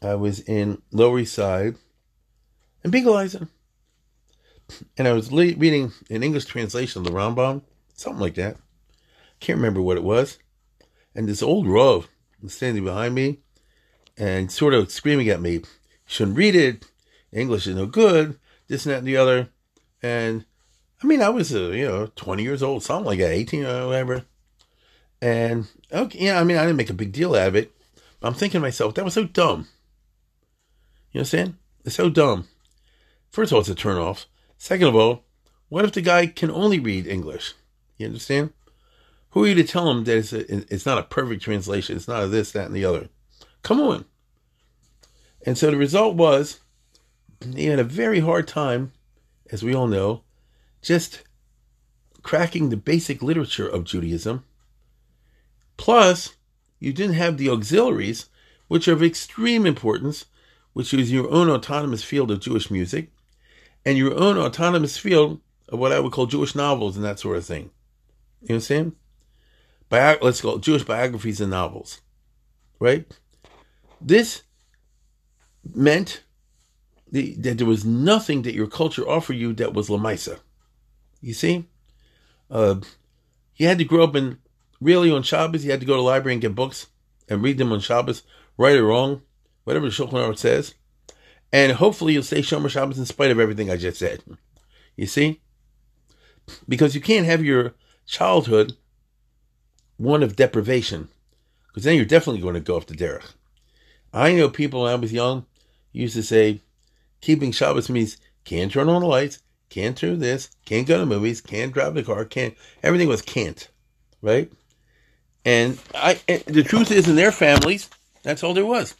I 0.00 0.14
was 0.14 0.40
in 0.40 0.80
Lower 0.92 1.18
East 1.18 1.34
Side, 1.34 1.74
and 2.84 2.92
Beagle 2.92 3.16
and 4.96 5.08
I 5.08 5.12
was 5.12 5.32
le- 5.32 5.56
reading 5.56 5.92
an 6.10 6.22
English 6.22 6.44
translation 6.44 7.00
of 7.00 7.06
the 7.06 7.16
Rambam, 7.16 7.62
something 7.94 8.20
like 8.20 8.34
that. 8.34 8.56
Can't 9.40 9.56
remember 9.56 9.80
what 9.80 9.96
it 9.96 10.04
was. 10.04 10.38
And 11.14 11.28
this 11.28 11.42
old 11.42 11.66
Rav 11.66 12.08
was 12.42 12.54
standing 12.54 12.84
behind 12.84 13.14
me 13.14 13.38
and 14.16 14.50
sort 14.52 14.74
of 14.74 14.90
screaming 14.90 15.28
at 15.28 15.40
me, 15.40 15.62
shouldn't 16.08 16.36
read 16.36 16.56
it. 16.56 16.84
English 17.32 17.68
is 17.68 17.76
no 17.76 17.86
good. 17.86 18.38
This 18.66 18.84
and 18.84 18.92
that 18.92 18.98
and 18.98 19.06
the 19.06 19.16
other. 19.16 19.50
And 20.02 20.44
I 21.02 21.06
mean, 21.06 21.22
I 21.22 21.28
was, 21.28 21.54
uh, 21.54 21.68
you 21.68 21.86
know, 21.86 22.06
20 22.16 22.42
years 22.42 22.62
old, 22.62 22.82
something 22.82 23.06
like 23.06 23.20
that, 23.20 23.30
18 23.30 23.64
or 23.64 23.86
whatever. 23.86 24.24
And, 25.20 25.68
okay, 25.92 26.18
yeah, 26.18 26.40
I 26.40 26.44
mean, 26.44 26.56
I 26.56 26.62
didn't 26.62 26.76
make 26.76 26.90
a 26.90 26.94
big 26.94 27.12
deal 27.12 27.34
out 27.34 27.48
of 27.48 27.56
it. 27.56 27.72
I'm 28.22 28.34
thinking 28.34 28.60
to 28.60 28.62
myself, 28.62 28.94
that 28.94 29.04
was 29.04 29.14
so 29.14 29.24
dumb. 29.24 29.68
You 31.12 31.18
know 31.18 31.20
what 31.20 31.20
I'm 31.20 31.24
saying? 31.26 31.56
It's 31.84 31.94
so 31.94 32.10
dumb. 32.10 32.48
First 33.30 33.52
of 33.52 33.56
all, 33.56 33.60
it's 33.60 33.68
a 33.68 33.74
turnoff. 33.74 34.26
Second 34.56 34.88
of 34.88 34.96
all, 34.96 35.24
what 35.68 35.84
if 35.84 35.92
the 35.92 36.00
guy 36.00 36.26
can 36.26 36.50
only 36.50 36.80
read 36.80 37.06
English? 37.06 37.54
You 37.96 38.06
understand? 38.06 38.52
Who 39.30 39.44
are 39.44 39.48
you 39.48 39.54
to 39.56 39.64
tell 39.64 39.90
him 39.90 40.04
that 40.04 40.16
it's, 40.16 40.32
a, 40.32 40.74
it's 40.74 40.86
not 40.86 40.98
a 40.98 41.02
perfect 41.02 41.42
translation? 41.42 41.96
It's 41.96 42.08
not 42.08 42.24
a 42.24 42.26
this, 42.26 42.52
that, 42.52 42.66
and 42.66 42.74
the 42.74 42.84
other. 42.84 43.08
Come 43.62 43.80
on. 43.80 44.04
And 45.48 45.56
so 45.56 45.70
the 45.70 45.78
result 45.78 46.14
was 46.14 46.60
he 47.54 47.64
had 47.64 47.78
a 47.78 47.82
very 47.82 48.20
hard 48.20 48.46
time, 48.46 48.92
as 49.50 49.62
we 49.62 49.74
all 49.74 49.86
know, 49.86 50.20
just 50.82 51.22
cracking 52.22 52.68
the 52.68 52.76
basic 52.76 53.22
literature 53.22 53.66
of 53.66 53.84
Judaism. 53.84 54.44
Plus, 55.78 56.34
you 56.78 56.92
didn't 56.92 57.14
have 57.14 57.38
the 57.38 57.48
auxiliaries, 57.48 58.26
which 58.66 58.88
are 58.88 58.92
of 58.92 59.02
extreme 59.02 59.64
importance, 59.64 60.26
which 60.74 60.92
is 60.92 61.10
your 61.10 61.30
own 61.30 61.48
autonomous 61.48 62.04
field 62.04 62.30
of 62.30 62.40
Jewish 62.40 62.70
music, 62.70 63.10
and 63.86 63.96
your 63.96 64.14
own 64.20 64.36
autonomous 64.36 64.98
field 64.98 65.40
of 65.70 65.78
what 65.78 65.92
I 65.92 66.00
would 66.00 66.12
call 66.12 66.26
Jewish 66.26 66.54
novels 66.54 66.94
and 66.94 67.06
that 67.06 67.20
sort 67.20 67.38
of 67.38 67.46
thing. 67.46 67.70
You 68.42 68.48
know 68.50 68.52
what 68.52 68.54
I'm 68.56 68.60
saying? 68.60 68.96
Bio- 69.88 70.18
let's 70.20 70.42
call 70.42 70.56
it 70.56 70.62
Jewish 70.62 70.84
biographies 70.84 71.40
and 71.40 71.50
novels, 71.50 72.02
right? 72.78 73.10
This 73.98 74.42
meant 75.74 76.22
the, 77.10 77.34
that 77.34 77.58
there 77.58 77.66
was 77.66 77.84
nothing 77.84 78.42
that 78.42 78.54
your 78.54 78.66
culture 78.66 79.08
offered 79.08 79.34
you 79.34 79.52
that 79.54 79.74
was 79.74 79.88
Lamaisa. 79.88 80.40
You 81.20 81.34
see? 81.34 81.66
Uh, 82.50 82.76
you 83.56 83.66
had 83.66 83.78
to 83.78 83.84
grow 83.84 84.04
up 84.04 84.16
in 84.16 84.38
really 84.80 85.10
on 85.10 85.22
Shabbos, 85.22 85.64
you 85.64 85.70
had 85.70 85.80
to 85.80 85.86
go 85.86 85.94
to 85.94 85.98
the 85.98 86.02
library 86.02 86.34
and 86.34 86.42
get 86.42 86.54
books 86.54 86.86
and 87.28 87.42
read 87.42 87.58
them 87.58 87.72
on 87.72 87.80
Shabbos, 87.80 88.22
right 88.56 88.76
or 88.76 88.84
wrong, 88.84 89.22
whatever 89.64 89.86
the 89.86 89.92
Shulchan 89.92 90.12
Aruch 90.12 90.38
says. 90.38 90.74
And 91.52 91.72
hopefully 91.72 92.12
you'll 92.12 92.22
stay 92.22 92.40
Shomer 92.40 92.70
Shabbos 92.70 92.98
in 92.98 93.06
spite 93.06 93.30
of 93.30 93.40
everything 93.40 93.70
I 93.70 93.76
just 93.76 93.98
said. 93.98 94.22
You 94.96 95.06
see? 95.06 95.40
Because 96.68 96.94
you 96.94 97.00
can't 97.00 97.26
have 97.26 97.44
your 97.44 97.74
childhood 98.06 98.76
one 99.96 100.22
of 100.22 100.36
deprivation. 100.36 101.08
Because 101.68 101.84
then 101.84 101.96
you're 101.96 102.04
definitely 102.04 102.42
going 102.42 102.54
to 102.54 102.60
go 102.60 102.76
off 102.76 102.86
the 102.86 102.94
derech. 102.94 103.32
I 104.12 104.32
know 104.34 104.48
people 104.48 104.82
when 104.82 104.92
I 104.92 104.94
was 104.94 105.12
young 105.12 105.46
used 105.92 106.14
to 106.14 106.22
say, 106.22 106.60
keeping 107.20 107.52
Shabbos 107.52 107.88
means 107.88 108.16
can't 108.44 108.72
turn 108.72 108.88
on 108.88 109.02
the 109.02 109.08
lights, 109.08 109.42
can't 109.68 109.96
do 109.96 110.16
this, 110.16 110.50
can't 110.64 110.86
go 110.86 110.98
to 110.98 111.06
movies, 111.06 111.40
can't 111.40 111.72
drive 111.72 111.94
the 111.94 112.02
car, 112.02 112.24
can't. 112.24 112.54
Everything 112.82 113.08
was 113.08 113.22
can't, 113.22 113.68
right? 114.22 114.50
And 115.44 115.78
I, 115.94 116.20
and 116.28 116.42
the 116.46 116.62
truth 116.62 116.90
is, 116.90 117.08
in 117.08 117.16
their 117.16 117.32
families, 117.32 117.88
that's 118.22 118.42
all 118.42 118.54
there 118.54 118.66
was. 118.66 118.94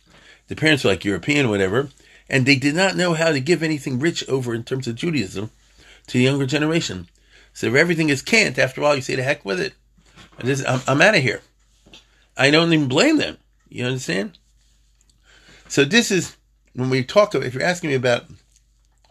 The 0.48 0.56
parents 0.56 0.84
were 0.84 0.90
like 0.90 1.04
European, 1.04 1.48
whatever, 1.48 1.88
and 2.28 2.46
they 2.46 2.56
did 2.56 2.74
not 2.74 2.96
know 2.96 3.14
how 3.14 3.32
to 3.32 3.40
give 3.40 3.62
anything 3.62 3.98
rich 3.98 4.26
over 4.28 4.54
in 4.54 4.64
terms 4.64 4.86
of 4.86 4.94
Judaism 4.94 5.50
to 6.06 6.18
the 6.18 6.24
younger 6.24 6.46
generation. 6.46 7.08
So 7.52 7.66
if 7.66 7.74
everything 7.74 8.08
is 8.08 8.22
can't, 8.22 8.58
after 8.58 8.82
all, 8.82 8.94
you 8.94 9.02
say 9.02 9.16
the 9.16 9.22
heck 9.22 9.44
with 9.44 9.60
it. 9.60 9.74
This, 10.38 10.64
I'm, 10.66 10.80
I'm 10.86 11.02
out 11.02 11.16
of 11.16 11.22
here. 11.22 11.42
I 12.36 12.50
don't 12.50 12.72
even 12.72 12.88
blame 12.88 13.16
them. 13.18 13.38
You 13.68 13.84
understand? 13.84 14.38
So 15.68 15.84
this 15.84 16.10
is 16.10 16.36
when 16.78 16.90
we 16.90 17.02
talk. 17.02 17.34
If 17.34 17.54
you're 17.54 17.62
asking 17.62 17.90
me 17.90 17.96
about 17.96 18.26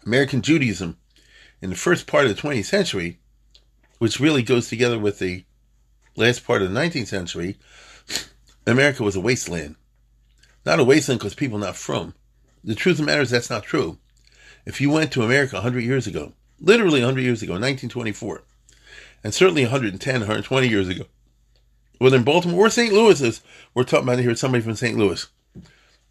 American 0.05 0.41
Judaism 0.41 0.97
in 1.61 1.69
the 1.69 1.75
first 1.75 2.07
part 2.07 2.25
of 2.25 2.33
the 2.33 2.41
20th 2.41 2.63
century, 2.63 3.19
which 3.97 4.21
really 4.21 4.41
goes 4.41 4.69
together 4.69 4.97
with 4.97 5.19
the 5.19 5.43
last 6.15 6.45
part 6.45 6.61
of 6.61 6.71
the 6.71 6.79
19th 6.79 7.07
century, 7.07 7.57
America 8.65 9.03
was 9.03 9.17
a 9.17 9.21
wasteland. 9.21 9.75
Not 10.65 10.79
a 10.79 10.83
wasteland 10.85 11.19
because 11.19 11.35
people 11.35 11.57
not 11.57 11.75
from. 11.75 12.13
The 12.63 12.73
truth 12.73 12.99
of 12.99 13.05
the 13.05 13.11
matter 13.11 13.21
is 13.21 13.31
that's 13.31 13.49
not 13.49 13.63
true. 13.63 13.97
If 14.65 14.79
you 14.79 14.89
went 14.89 15.11
to 15.11 15.23
America 15.23 15.55
100 15.55 15.81
years 15.81 16.07
ago, 16.07 16.31
literally 16.61 17.01
100 17.01 17.19
years 17.19 17.41
ago, 17.41 17.53
1924, 17.53 18.43
and 19.25 19.33
certainly 19.33 19.63
110, 19.63 20.19
120 20.21 20.67
years 20.69 20.87
ago, 20.87 21.03
whether 21.97 22.15
in 22.15 22.23
Baltimore 22.23 22.67
or 22.67 22.69
St. 22.69 22.93
Louis, 22.93 23.41
we're 23.73 23.83
talking 23.83 24.07
about 24.07 24.19
here, 24.19 24.33
somebody 24.35 24.63
from 24.63 24.75
St. 24.75 24.97
Louis, 24.97 25.27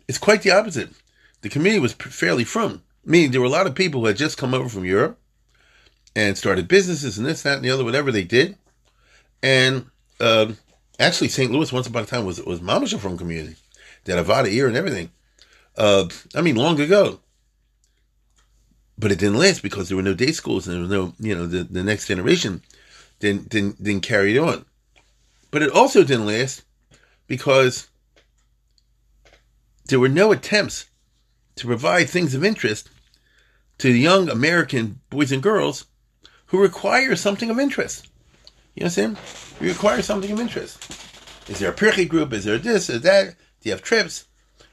it's 0.07 0.19
quite 0.19 0.42
the 0.42 0.51
opposite. 0.51 0.90
The 1.42 1.49
community 1.49 1.81
was 1.81 1.92
fairly 1.92 2.44
from, 2.44 2.83
meaning 3.05 3.31
there 3.31 3.40
were 3.40 3.46
a 3.46 3.51
lot 3.51 3.66
of 3.66 3.75
people 3.75 4.01
who 4.01 4.07
had 4.07 4.16
just 4.16 4.38
come 4.38 4.55
over 4.55 4.68
from 4.68 4.85
Europe 4.85 5.18
and 6.14 6.37
started 6.37 6.66
businesses 6.66 7.18
and 7.18 7.27
this, 7.27 7.42
that, 7.42 7.57
and 7.57 7.64
the 7.64 7.70
other, 7.70 7.85
whatever 7.85 8.11
they 8.11 8.25
did. 8.25 8.57
And 9.42 9.87
uh, 10.18 10.53
actually, 10.99 11.29
St. 11.29 11.51
Louis, 11.51 11.72
once 11.72 11.87
upon 11.87 12.05
a 12.05 12.07
time, 12.07 12.25
was 12.25 12.42
was 12.42 12.61
Mamisha 12.61 12.99
from 12.99 13.18
community. 13.18 13.57
They 14.05 14.14
had 14.14 14.25
a 14.25 14.29
Vaad 14.29 14.46
Ha'ir 14.46 14.66
and 14.66 14.77
everything. 14.77 15.11
Uh, 15.77 16.09
I 16.35 16.40
mean, 16.40 16.57
long 16.57 16.81
ago. 16.81 17.20
But 18.99 19.12
it 19.12 19.18
didn't 19.18 19.38
last 19.38 19.62
because 19.62 19.88
there 19.88 19.96
were 19.96 20.03
no 20.03 20.14
day 20.14 20.33
schools 20.33 20.66
and 20.66 20.75
there 20.75 20.81
was 20.81 20.90
no, 20.90 21.12
you 21.20 21.35
know, 21.35 21.46
the, 21.46 21.64
the 21.64 21.85
next 21.85 22.09
generation 22.09 22.62
didn't, 23.20 23.51
didn't, 23.51 23.83
didn't 23.83 24.03
carry 24.03 24.35
it 24.35 24.38
on. 24.40 24.64
But 25.51 25.62
it 25.62 25.70
also 25.70 26.03
didn't 26.03 26.27
last 26.27 26.64
because 27.27 27.88
there 29.87 30.01
were 30.01 30.09
no 30.09 30.33
attempts 30.33 30.87
to 31.57 31.66
provide 31.66 32.09
things 32.09 32.35
of 32.35 32.45
interest 32.45 32.88
to 33.79 33.90
young 33.90 34.29
American 34.29 35.01
boys 35.11 35.33
and 35.33 35.42
girls 35.42 35.87
who 36.47 36.61
require 36.61 37.16
something 37.16 37.51
of 37.51 37.59
interest. 37.59 38.09
You 38.75 38.83
understand? 38.85 39.19
You 39.61 39.69
require 39.69 40.03
something 40.03 40.31
of 40.31 40.40
interest. 40.40 40.90
Is 41.49 41.59
there 41.59 41.71
a 41.71 41.75
Pirchei 41.75 42.09
group? 42.09 42.33
Is 42.33 42.45
there 42.45 42.59
this 42.59 42.90
or 42.90 42.99
that? 43.01 43.37
Do 43.61 43.69
you 43.69 43.73
have 43.73 43.83
trips? 43.83 44.27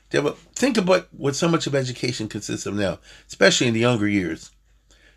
Do 0.10 0.18
you 0.18 0.24
have 0.24 0.34
a, 0.34 0.38
think 0.56 0.78
about 0.78 1.08
what 1.12 1.36
so 1.36 1.48
much 1.48 1.68
of 1.68 1.74
education 1.74 2.28
consists 2.28 2.66
of 2.66 2.76
now, 2.76 3.00
especially 3.28 3.68
in 3.68 3.74
the 3.74 3.80
younger 3.80 4.08
years. 4.08 4.52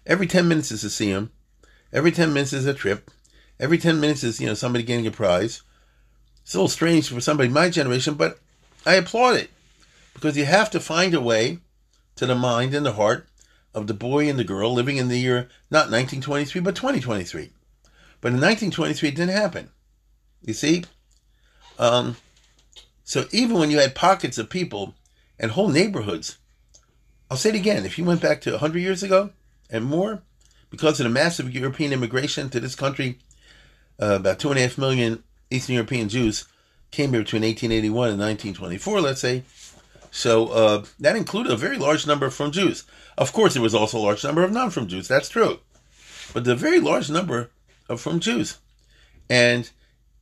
Every 0.06 0.26
10 0.26 0.46
minutes 0.46 0.70
is 0.70 0.84
a 0.84 0.88
siyum. 0.88 1.30
Every 1.92 2.12
10 2.12 2.32
minutes 2.32 2.52
is 2.52 2.66
a 2.66 2.74
trip. 2.74 3.10
Every 3.58 3.78
10 3.78 4.00
minutes 4.00 4.22
is, 4.22 4.40
you 4.40 4.46
know, 4.46 4.54
somebody 4.54 4.84
getting 4.84 5.06
a 5.06 5.10
prize. 5.10 5.62
It's 6.42 6.54
a 6.54 6.58
little 6.58 6.68
strange 6.68 7.08
for 7.08 7.20
somebody 7.20 7.48
my 7.48 7.70
generation, 7.70 8.14
but 8.14 8.38
I 8.84 8.94
applaud 8.94 9.36
it 9.36 9.50
because 10.16 10.34
you 10.34 10.46
have 10.46 10.70
to 10.70 10.80
find 10.80 11.12
a 11.12 11.20
way 11.20 11.58
to 12.14 12.24
the 12.24 12.34
mind 12.34 12.74
and 12.74 12.86
the 12.86 12.94
heart 12.94 13.28
of 13.74 13.86
the 13.86 13.92
boy 13.92 14.26
and 14.30 14.38
the 14.38 14.44
girl 14.44 14.72
living 14.72 14.96
in 14.96 15.08
the 15.08 15.18
year 15.18 15.50
not 15.70 15.90
1923 15.90 16.58
but 16.62 16.74
2023. 16.74 17.50
But 18.22 18.28
in 18.28 18.40
1923 18.40 19.10
it 19.10 19.14
didn't 19.14 19.36
happen. 19.36 19.68
You 20.40 20.54
see, 20.54 20.84
um, 21.78 22.16
so 23.04 23.26
even 23.30 23.58
when 23.58 23.70
you 23.70 23.78
had 23.78 23.94
pockets 23.94 24.38
of 24.38 24.48
people 24.48 24.94
and 25.38 25.50
whole 25.50 25.68
neighborhoods, 25.68 26.38
I'll 27.30 27.36
say 27.36 27.50
it 27.50 27.54
again: 27.54 27.84
if 27.84 27.98
you 27.98 28.04
went 28.06 28.22
back 28.22 28.40
to 28.42 28.52
100 28.52 28.78
years 28.78 29.02
ago 29.02 29.32
and 29.68 29.84
more, 29.84 30.22
because 30.70 30.98
of 30.98 31.04
the 31.04 31.10
massive 31.10 31.52
European 31.52 31.92
immigration 31.92 32.48
to 32.48 32.58
this 32.58 32.74
country 32.74 33.18
uh, 34.00 34.16
about 34.16 34.38
two 34.38 34.48
and 34.48 34.58
a 34.58 34.62
half 34.62 34.78
million 34.78 35.22
Eastern 35.50 35.74
European 35.74 36.08
Jews 36.08 36.46
came 36.90 37.10
here 37.10 37.20
between 37.20 37.42
1881 37.42 38.10
and 38.10 38.18
1924, 38.18 39.00
let's 39.02 39.20
say. 39.20 39.42
So 40.16 40.48
uh, 40.48 40.84
that 40.98 41.14
included 41.14 41.52
a 41.52 41.58
very 41.58 41.76
large 41.76 42.06
number 42.06 42.30
from 42.30 42.50
Jews. 42.50 42.84
Of 43.18 43.34
course, 43.34 43.52
there 43.52 43.62
was 43.62 43.74
also 43.74 43.98
a 43.98 44.00
large 44.00 44.24
number 44.24 44.42
of 44.42 44.50
non 44.50 44.70
from 44.70 44.86
Jews. 44.86 45.08
That's 45.08 45.28
true. 45.28 45.60
But 46.32 46.44
the 46.44 46.56
very 46.56 46.80
large 46.80 47.10
number 47.10 47.50
of 47.86 48.00
from 48.00 48.20
Jews. 48.20 48.56
And 49.28 49.68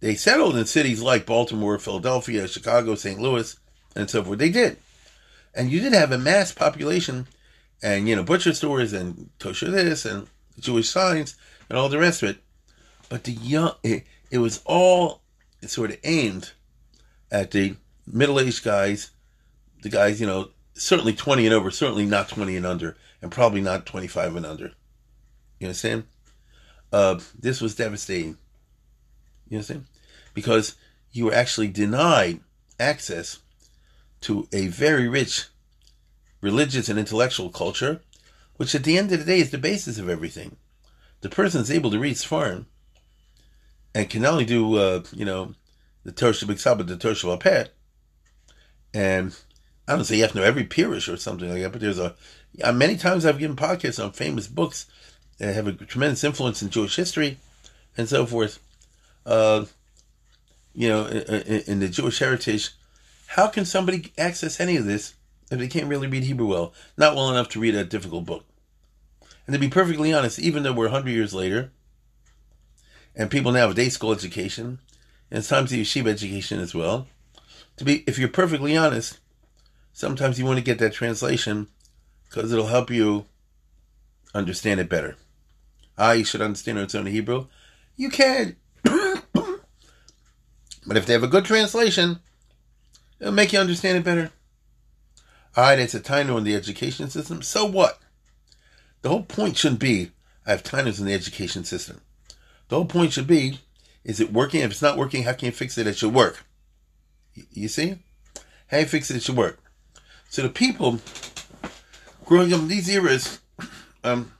they 0.00 0.16
settled 0.16 0.57
in 0.57 0.66
cities 0.66 1.00
like 1.00 1.26
Baltimore, 1.26 1.78
Philadelphia, 1.78 2.48
Chicago, 2.48 2.96
St. 2.96 3.20
Louis, 3.20 3.57
and 3.94 4.11
so 4.11 4.24
forth. 4.24 4.40
They 4.40 4.50
did. 4.50 4.78
And 5.54 5.70
you 5.70 5.78
did 5.78 5.92
have 5.92 6.11
a 6.11 6.18
mass 6.18 6.50
population 6.50 7.28
and, 7.80 8.09
you 8.09 8.16
know, 8.16 8.24
butcher 8.24 8.52
stores 8.52 8.92
and 8.92 9.30
kosher 9.38 9.70
this 9.70 10.04
and 10.04 10.26
Jewish 10.59 10.90
signs 10.90 11.37
and 11.68 11.78
all 11.78 11.88
the 11.88 12.00
rest 12.00 12.24
of 12.24 12.30
it. 12.30 12.38
But 13.09 13.22
the 13.22 13.33
young, 13.33 13.74
it, 13.85 14.02
it 14.33 14.38
was 14.38 14.61
all 14.64 15.20
sort 15.62 15.92
of 15.92 15.98
aimed 16.02 16.50
at 17.30 17.52
the 17.52 17.76
middle 18.09 18.40
aged 18.40 18.64
guys, 18.64 19.11
the 19.85 19.90
guys, 19.90 20.18
you 20.18 20.27
know, 20.27 20.49
certainly 20.73 21.12
20 21.12 21.44
and 21.44 21.55
over, 21.55 21.70
certainly 21.70 22.07
not 22.07 22.31
20 22.31 22.57
and 22.57 22.66
under, 22.66 22.97
and 23.20 23.31
probably 23.31 23.61
not 23.61 23.85
25 23.85 24.35
and 24.35 24.47
under. 24.47 24.73
You 25.61 25.68
understand? 25.68 26.05
Uh, 26.90 27.20
this 27.38 27.61
was 27.61 27.75
devastating. 27.77 28.38
You 29.49 29.59
understand? 29.59 29.85
Because 30.33 30.75
you 31.12 31.27
were 31.27 31.35
actually 31.35 31.68
denied 31.68 32.40
access 32.81 33.40
to 34.23 34.49
a 34.53 34.68
very 34.68 35.07
rich 35.07 35.49
religious 36.40 36.88
and 36.88 36.99
intellectual 36.99 37.51
culture, 37.51 38.01
which 38.57 38.75
at 38.75 38.85
the 38.85 38.97
end 38.97 39.12
of 39.12 39.18
the 39.18 39.25
day 39.25 39.38
is 39.38 39.51
the 39.51 39.59
basis 39.59 39.99
of 39.99 40.09
everything. 40.09 40.57
The 41.20 41.29
person 41.29 41.61
is 41.61 41.70
able 41.70 41.90
to 41.90 41.99
read 41.99 42.16
Sfarim 42.16 42.66
and 43.94 44.11
can 44.11 44.25
only 44.25 44.47
do 44.47 44.77
uh, 44.77 45.03
you 45.12 45.27
know 45.27 45.55
the 46.05 46.12
Torah 46.12 46.35
but 46.47 46.87
the 46.87 46.97
Torah 46.97 47.14
Shabbat, 47.14 47.68
and 48.94 49.37
I 49.87 49.94
don't 49.94 50.05
say 50.05 50.16
you 50.16 50.23
have 50.23 50.33
to 50.33 50.38
know 50.38 50.44
every 50.44 50.64
Pirish 50.64 51.12
or 51.12 51.16
something 51.16 51.49
like 51.49 51.62
that, 51.62 51.73
but 51.73 51.81
there's 51.81 51.99
a 51.99 52.14
uh, 52.62 52.73
many 52.73 52.97
times 52.97 53.27
I've 53.27 53.38
given 53.38 53.57
podcasts 53.57 54.03
on 54.03 54.12
famous 54.12 54.47
books 54.47 54.87
that 55.38 55.55
have 55.55 55.66
a 55.66 55.73
tremendous 55.73 56.25
influence 56.25 56.62
in 56.62 56.70
Jewish 56.70 56.97
history 56.97 57.38
and 57.97 58.09
so 58.09 58.27
forth. 58.27 58.61
Uh, 59.27 59.64
you 60.75 60.88
know, 60.88 61.07
in, 61.07 61.62
in, 61.66 61.81
the 61.81 61.88
Jewish 61.88 62.18
heritage, 62.18 62.70
how 63.29 63.49
can 63.49 63.64
somebody 63.64 64.12
access 64.18 64.61
any 64.61 64.77
of 64.77 64.85
this 64.85 65.14
if 65.51 65.59
they 65.59 65.68
can't 65.68 65.87
really 65.87 66.09
read 66.09 66.25
Hebrew 66.25 66.47
well, 66.47 66.75
not 66.97 67.14
well 67.14 67.31
enough 67.31 67.49
to 67.51 67.61
read 67.61 67.75
a 67.75 67.85
difficult 67.85 68.25
book? 68.25 68.44
And 69.47 69.55
to 69.55 69.61
be 69.61 69.68
perfectly 69.68 70.12
honest, 70.12 70.38
even 70.38 70.62
though 70.62 70.73
we're 70.73 70.87
100 70.87 71.11
years 71.11 71.35
later, 71.35 71.70
and 73.14 73.31
people 73.31 73.53
now 73.53 73.68
have 73.68 73.77
day 73.77 73.88
school 73.88 74.12
education, 74.12 74.79
and 75.31 75.44
sometimes 75.44 75.73
yeshiva 75.73 76.09
education 76.09 76.61
as 76.61 76.75
well. 76.75 77.07
To 77.77 77.85
be, 77.85 78.05
if 78.07 78.18
you're 78.18 78.29
perfectly 78.29 78.77
honest, 78.77 79.18
sometimes 79.94 80.38
you 80.38 80.44
want 80.44 80.59
to 80.59 80.64
get 80.64 80.78
that 80.80 80.92
translation 80.92 81.68
because 82.28 82.52
it'll 82.52 82.66
help 82.66 82.90
you 82.90 83.24
understand 84.35 84.80
it 84.80 84.90
better. 84.90 85.16
Ah, 85.96 86.12
you 86.12 86.24
should 86.24 86.42
understand 86.42 86.78
its 86.78 86.94
own 86.94 87.07
Hebrew. 87.07 87.46
You 87.96 88.11
can, 88.11 88.57
but 88.83 89.62
if 90.88 91.07
they 91.07 91.14
have 91.14 91.22
a 91.22 91.28
good 91.28 91.46
translation, 91.46 92.18
it'll 93.18 93.33
make 93.33 93.54
you 93.54 93.59
understand 93.59 93.96
it 93.96 94.04
better. 94.04 94.30
All 95.57 95.64
right, 95.64 95.78
it's 95.78 95.94
a 95.94 96.00
time 96.00 96.28
in 96.28 96.44
the 96.44 96.57
education 96.57 97.09
system. 97.09 97.40
So 97.40 97.64
what? 97.64 98.00
The 99.02 99.09
whole 99.09 99.22
point 99.22 99.57
shouldn't 99.57 99.80
be 99.80 100.11
I 100.46 100.50
have 100.50 100.62
timers 100.62 101.00
in 101.00 101.07
the 101.07 101.14
education 101.14 101.64
system. 101.64 102.00
The 102.68 102.76
whole 102.76 102.85
point 102.85 103.12
should 103.12 103.26
be, 103.26 103.61
is 104.04 104.20
it 104.20 104.33
working? 104.33 104.61
If 104.61 104.72
it's 104.72 104.83
not 104.83 104.98
working, 104.98 105.22
how 105.22 105.33
can 105.33 105.46
you 105.46 105.52
fix 105.52 105.78
it? 105.78 105.87
It 105.87 105.96
should 105.96 106.12
work. 106.12 106.44
You 107.52 107.68
see? 107.68 107.98
How 108.68 108.78
you 108.78 108.87
fix 108.87 109.11
it? 109.11 109.16
It 109.16 109.22
should 109.22 109.37
work. 109.37 109.59
So 110.35 110.42
the 110.42 110.49
people 110.49 110.99
growing 112.25 112.53
up 112.53 112.59
in 112.59 112.66
these 112.66 112.88
eras 112.88 113.38
um, 114.03 114.33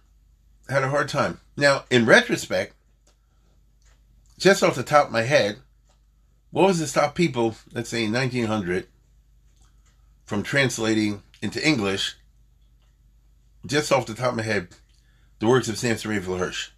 had 0.69 0.83
a 0.83 0.89
hard 0.89 1.09
time. 1.09 1.39
Now, 1.57 1.85
in 1.89 2.05
retrospect, 2.05 2.75
just 4.37 4.65
off 4.65 4.75
the 4.75 4.83
top 4.83 5.07
of 5.07 5.13
my 5.13 5.23
head, 5.23 5.59
what 6.51 6.67
was 6.67 6.81
to 6.81 6.89
stop 6.89 7.15
people, 7.15 7.55
let's 7.73 7.91
say 7.91 8.07
in 8.07 8.13
1900, 8.13 8.89
from 10.25 10.43
translating 10.43 11.23
into 11.41 11.65
English, 11.65 12.17
just 13.65 13.93
off 13.93 14.07
the 14.07 14.15
top 14.15 14.31
of 14.31 14.37
my 14.39 14.43
head, 14.43 14.71
the 15.39 15.47
works 15.47 15.69
of 15.69 15.79
Samson 15.79 16.11
Raphael 16.11 16.39
Hirsch? 16.39 16.71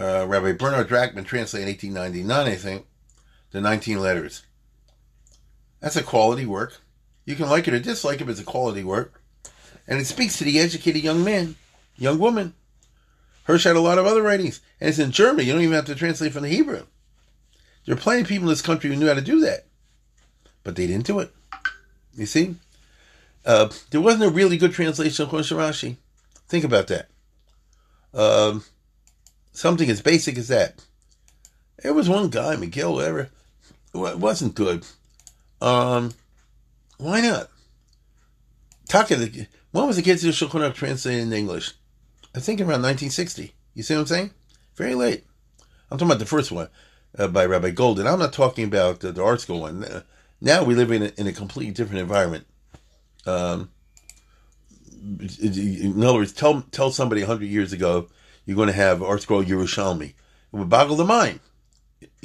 uh, 0.00 0.26
Rabbi 0.26 0.50
Bernard 0.50 0.88
Drachman 0.88 1.26
translated 1.26 1.68
in 1.68 1.92
1899, 1.92 2.52
I 2.52 2.56
think, 2.56 2.86
the 3.52 3.60
19 3.60 4.00
letters. 4.00 4.42
That's 5.78 5.94
a 5.94 6.02
quality 6.02 6.44
work. 6.44 6.80
You 7.26 7.34
can 7.34 7.50
like 7.50 7.68
it 7.68 7.74
or 7.74 7.80
dislike 7.80 8.20
it, 8.20 8.24
but 8.24 8.30
it's 8.30 8.40
a 8.40 8.44
quality 8.44 8.82
work. 8.82 9.20
And 9.86 10.00
it 10.00 10.06
speaks 10.06 10.38
to 10.38 10.44
the 10.44 10.58
educated 10.58 11.02
young 11.02 11.22
man, 11.22 11.56
young 11.96 12.18
woman. 12.18 12.54
Hirsch 13.44 13.64
had 13.64 13.76
a 13.76 13.80
lot 13.80 13.98
of 13.98 14.06
other 14.06 14.22
writings, 14.22 14.60
and 14.80 14.88
it's 14.88 14.98
in 14.98 15.10
German. 15.10 15.44
You 15.44 15.52
don't 15.52 15.62
even 15.62 15.74
have 15.74 15.84
to 15.86 15.94
translate 15.94 16.32
from 16.32 16.42
the 16.42 16.48
Hebrew. 16.48 16.86
There 17.84 17.94
are 17.94 17.98
plenty 17.98 18.22
of 18.22 18.28
people 18.28 18.44
in 18.44 18.50
this 18.50 18.62
country 18.62 18.90
who 18.90 18.96
knew 18.96 19.06
how 19.06 19.14
to 19.14 19.20
do 19.20 19.40
that, 19.40 19.66
but 20.64 20.74
they 20.74 20.86
didn't 20.86 21.06
do 21.06 21.20
it. 21.20 21.32
You 22.14 22.26
see, 22.26 22.56
uh, 23.44 23.70
there 23.90 24.00
wasn't 24.00 24.24
a 24.24 24.30
really 24.30 24.56
good 24.56 24.72
translation 24.72 25.24
of 25.24 25.30
Rashi. 25.30 25.96
Think 26.48 26.64
about 26.64 26.88
that. 26.88 27.08
Um, 28.14 28.64
something 29.52 29.90
as 29.90 30.00
basic 30.00 30.38
as 30.38 30.48
that. 30.48 30.84
There 31.82 31.94
was 31.94 32.08
one 32.08 32.30
guy, 32.30 32.56
McGill, 32.56 32.94
whatever, 32.94 33.30
it 33.94 34.18
wasn't 34.18 34.54
good. 34.54 34.84
Um, 35.60 36.12
why 36.98 37.20
not? 37.20 37.48
Taka, 38.88 39.16
when 39.72 39.86
was 39.86 39.96
the 39.96 40.02
Kitzur 40.02 40.30
Shulchan 40.30 40.74
translated 40.74 41.22
in 41.22 41.32
English? 41.32 41.72
I 42.34 42.40
think 42.40 42.60
around 42.60 42.82
1960. 42.82 43.52
You 43.74 43.82
see 43.82 43.94
what 43.94 44.00
I'm 44.00 44.06
saying? 44.06 44.30
Very 44.76 44.94
late. 44.94 45.24
I'm 45.90 45.98
talking 45.98 46.10
about 46.10 46.18
the 46.18 46.26
first 46.26 46.52
one 46.52 46.68
uh, 47.18 47.28
by 47.28 47.46
Rabbi 47.46 47.70
Golden. 47.70 48.06
I'm 48.06 48.18
not 48.18 48.32
talking 48.32 48.64
about 48.64 49.00
the 49.00 49.36
school 49.38 49.60
one. 49.60 49.84
Uh, 49.84 50.02
now 50.40 50.64
we 50.64 50.74
live 50.74 50.90
in 50.90 51.02
a, 51.02 51.12
in 51.16 51.26
a 51.26 51.32
completely 51.32 51.72
different 51.72 52.00
environment. 52.00 52.46
Um, 53.26 53.70
in 55.40 56.02
other 56.02 56.14
words, 56.14 56.32
tell 56.32 56.62
tell 56.72 56.90
somebody 56.90 57.22
hundred 57.22 57.46
years 57.46 57.72
ago 57.72 58.08
you're 58.44 58.56
going 58.56 58.68
to 58.68 58.72
have 58.72 59.00
ArtScroll 59.00 59.44
Yerushalmi. 59.44 60.10
It 60.10 60.14
would 60.52 60.68
boggle 60.68 60.96
the 60.96 61.04
mind. 61.04 61.40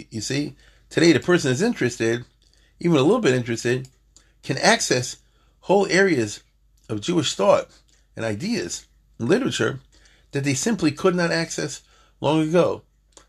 You 0.09 0.21
see, 0.21 0.55
today 0.89 1.11
the 1.11 1.19
person 1.19 1.51
is 1.51 1.61
interested, 1.61 2.25
even 2.79 2.97
a 2.97 3.01
little 3.01 3.19
bit 3.19 3.33
interested, 3.33 3.87
can 4.43 4.57
access 4.57 5.17
whole 5.61 5.87
areas 5.87 6.43
of 6.89 7.01
Jewish 7.01 7.35
thought 7.35 7.69
and 8.15 8.25
ideas 8.25 8.87
and 9.19 9.29
literature 9.29 9.79
that 10.31 10.43
they 10.43 10.53
simply 10.53 10.91
could 10.91 11.15
not 11.15 11.31
access 11.31 11.81
long 12.19 12.41
ago. 12.41 12.83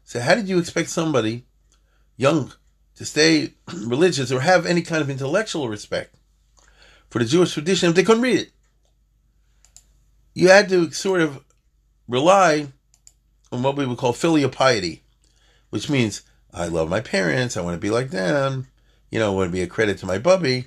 So, 0.05 0.21
how 0.21 0.35
did 0.35 0.49
you 0.49 0.59
expect 0.59 0.91
somebody 0.91 1.45
young 2.17 2.53
to 2.97 3.05
stay 3.05 3.55
religious 3.75 4.33
or 4.33 4.41
have 4.41 4.67
any 4.67 4.83
kind 4.83 5.03
of 5.03 5.11
intellectual 5.11 5.69
respect 5.69 6.15
for 7.11 7.19
the 7.19 7.25
Jewish 7.25 7.53
tradition 7.53 7.91
if 7.91 7.97
they 7.97 8.05
couldn't 8.05 8.23
read 8.23 8.41
it? 8.41 8.51
You 10.35 10.49
had 10.49 10.69
to 10.71 10.91
sort 10.91 11.21
of 11.21 11.45
rely 12.09 12.69
on 13.51 13.63
what 13.63 13.77
we 13.77 13.87
would 13.87 13.99
call 13.99 14.13
filial 14.13 14.49
piety, 14.49 15.03
which 15.71 15.91
means 15.91 16.23
I 16.53 16.69
love 16.69 16.89
my 16.89 17.01
parents, 17.01 17.57
I 17.57 17.61
want 17.61 17.75
to 17.75 17.81
be 17.81 17.91
like 17.91 18.11
them, 18.11 18.69
you 19.11 19.19
know, 19.19 19.33
I 19.33 19.35
want 19.35 19.49
to 19.49 19.53
be 19.53 19.63
a 19.63 19.67
credit 19.67 19.99
to 19.99 20.07
my 20.07 20.19
bubby. 20.19 20.67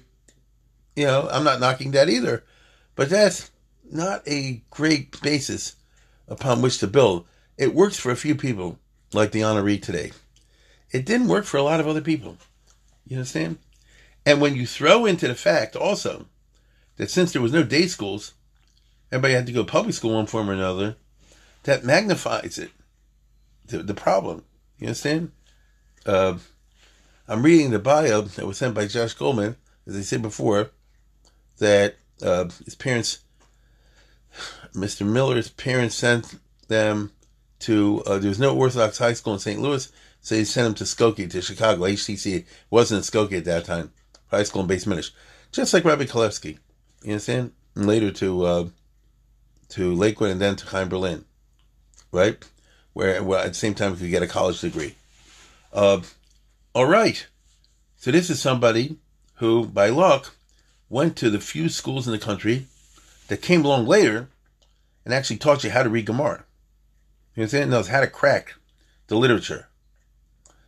You 0.95 1.05
know, 1.05 1.27
I'm 1.31 1.43
not 1.43 1.59
knocking 1.59 1.91
that 1.91 2.09
either. 2.09 2.43
But 2.95 3.09
that's 3.09 3.51
not 3.91 4.27
a 4.27 4.61
great 4.69 5.21
basis 5.21 5.75
upon 6.27 6.61
which 6.61 6.79
to 6.79 6.87
build. 6.87 7.27
It 7.57 7.75
works 7.75 7.97
for 7.97 8.11
a 8.11 8.15
few 8.15 8.35
people, 8.35 8.79
like 9.13 9.31
the 9.31 9.41
honoree 9.41 9.81
today. 9.81 10.11
It 10.91 11.05
didn't 11.05 11.27
work 11.27 11.45
for 11.45 11.57
a 11.57 11.63
lot 11.63 11.79
of 11.79 11.87
other 11.87 12.01
people. 12.01 12.37
You 13.05 13.17
understand? 13.17 13.57
And 14.25 14.41
when 14.41 14.55
you 14.55 14.65
throw 14.65 15.05
into 15.05 15.27
the 15.27 15.35
fact 15.35 15.75
also 15.75 16.25
that 16.97 17.11
since 17.11 17.31
there 17.31 17.41
was 17.41 17.53
no 17.53 17.63
day 17.63 17.87
schools, 17.87 18.33
everybody 19.11 19.33
had 19.33 19.45
to 19.45 19.51
go 19.51 19.63
to 19.63 19.71
public 19.71 19.93
school 19.93 20.15
one 20.15 20.25
form 20.25 20.49
or 20.49 20.53
another, 20.53 20.95
that 21.63 21.83
magnifies 21.83 22.57
it, 22.57 22.71
the, 23.65 23.79
the 23.79 23.93
problem. 23.93 24.43
You 24.79 24.87
understand? 24.87 25.31
Uh, 26.05 26.37
I'm 27.27 27.43
reading 27.43 27.71
the 27.71 27.79
bio 27.79 28.21
that 28.21 28.45
was 28.45 28.57
sent 28.57 28.75
by 28.75 28.87
Josh 28.87 29.13
Goldman, 29.13 29.57
as 29.87 29.97
I 29.97 30.01
said 30.01 30.21
before, 30.21 30.71
that 31.59 31.95
uh, 32.21 32.49
his 32.63 32.75
parents, 32.75 33.19
Mr. 34.73 35.05
Miller's 35.05 35.49
parents 35.49 35.95
sent 35.95 36.35
them 36.67 37.11
to, 37.59 38.03
uh, 38.05 38.17
there 38.17 38.29
was 38.29 38.39
no 38.39 38.55
Orthodox 38.55 38.97
high 38.97 39.13
school 39.13 39.33
in 39.33 39.39
St. 39.39 39.61
Louis, 39.61 39.91
so 40.21 40.35
they 40.35 40.43
sent 40.43 40.67
him 40.67 40.73
to 40.75 40.83
Skokie, 40.83 41.29
to 41.29 41.41
Chicago. 41.41 41.83
HTC 41.83 42.45
wasn't 42.69 42.99
in 42.99 43.03
Skokie 43.03 43.37
at 43.37 43.45
that 43.45 43.65
time, 43.65 43.91
high 44.27 44.43
school 44.43 44.63
in 44.63 44.67
Beis 44.67 44.87
Midrash. 44.87 45.11
Just 45.51 45.73
like 45.73 45.85
Rabbi 45.85 46.03
Kalevsky, 46.03 46.57
you 47.03 47.11
understand? 47.11 47.51
And 47.75 47.87
later 47.87 48.11
to 48.11 48.45
uh, 48.45 48.69
to 49.69 49.93
Lakewood 49.93 50.31
and 50.31 50.41
then 50.41 50.55
to 50.55 50.65
Chaim 50.65 50.89
Berlin, 50.89 51.25
right? 52.11 52.43
Where 52.93 53.23
well, 53.23 53.41
at 53.41 53.49
the 53.49 53.53
same 53.53 53.73
time 53.73 53.93
he 53.93 54.01
could 54.01 54.11
get 54.11 54.23
a 54.23 54.27
college 54.27 54.61
degree. 54.61 54.95
Uh, 55.71 56.01
all 56.73 56.85
right. 56.85 57.25
So 57.97 58.11
this 58.11 58.29
is 58.29 58.41
somebody 58.41 58.97
who, 59.35 59.65
by 59.65 59.89
luck, 59.89 60.34
went 60.89 61.15
to 61.17 61.29
the 61.29 61.39
few 61.39 61.69
schools 61.69 62.07
in 62.07 62.13
the 62.13 62.19
country 62.19 62.67
that 63.27 63.41
came 63.41 63.65
along 63.65 63.87
later 63.87 64.29
and 65.03 65.13
actually 65.13 65.37
taught 65.37 65.63
you 65.63 65.69
how 65.69 65.83
to 65.83 65.89
read 65.89 66.05
Gemara. 66.05 66.25
You 66.25 66.37
know, 66.37 66.37
i 66.37 67.35
mean, 67.35 67.43
understand? 67.43 67.71
Knows 67.71 67.87
how 67.87 68.01
to 68.01 68.07
crack 68.07 68.55
the 69.07 69.15
literature. 69.15 69.67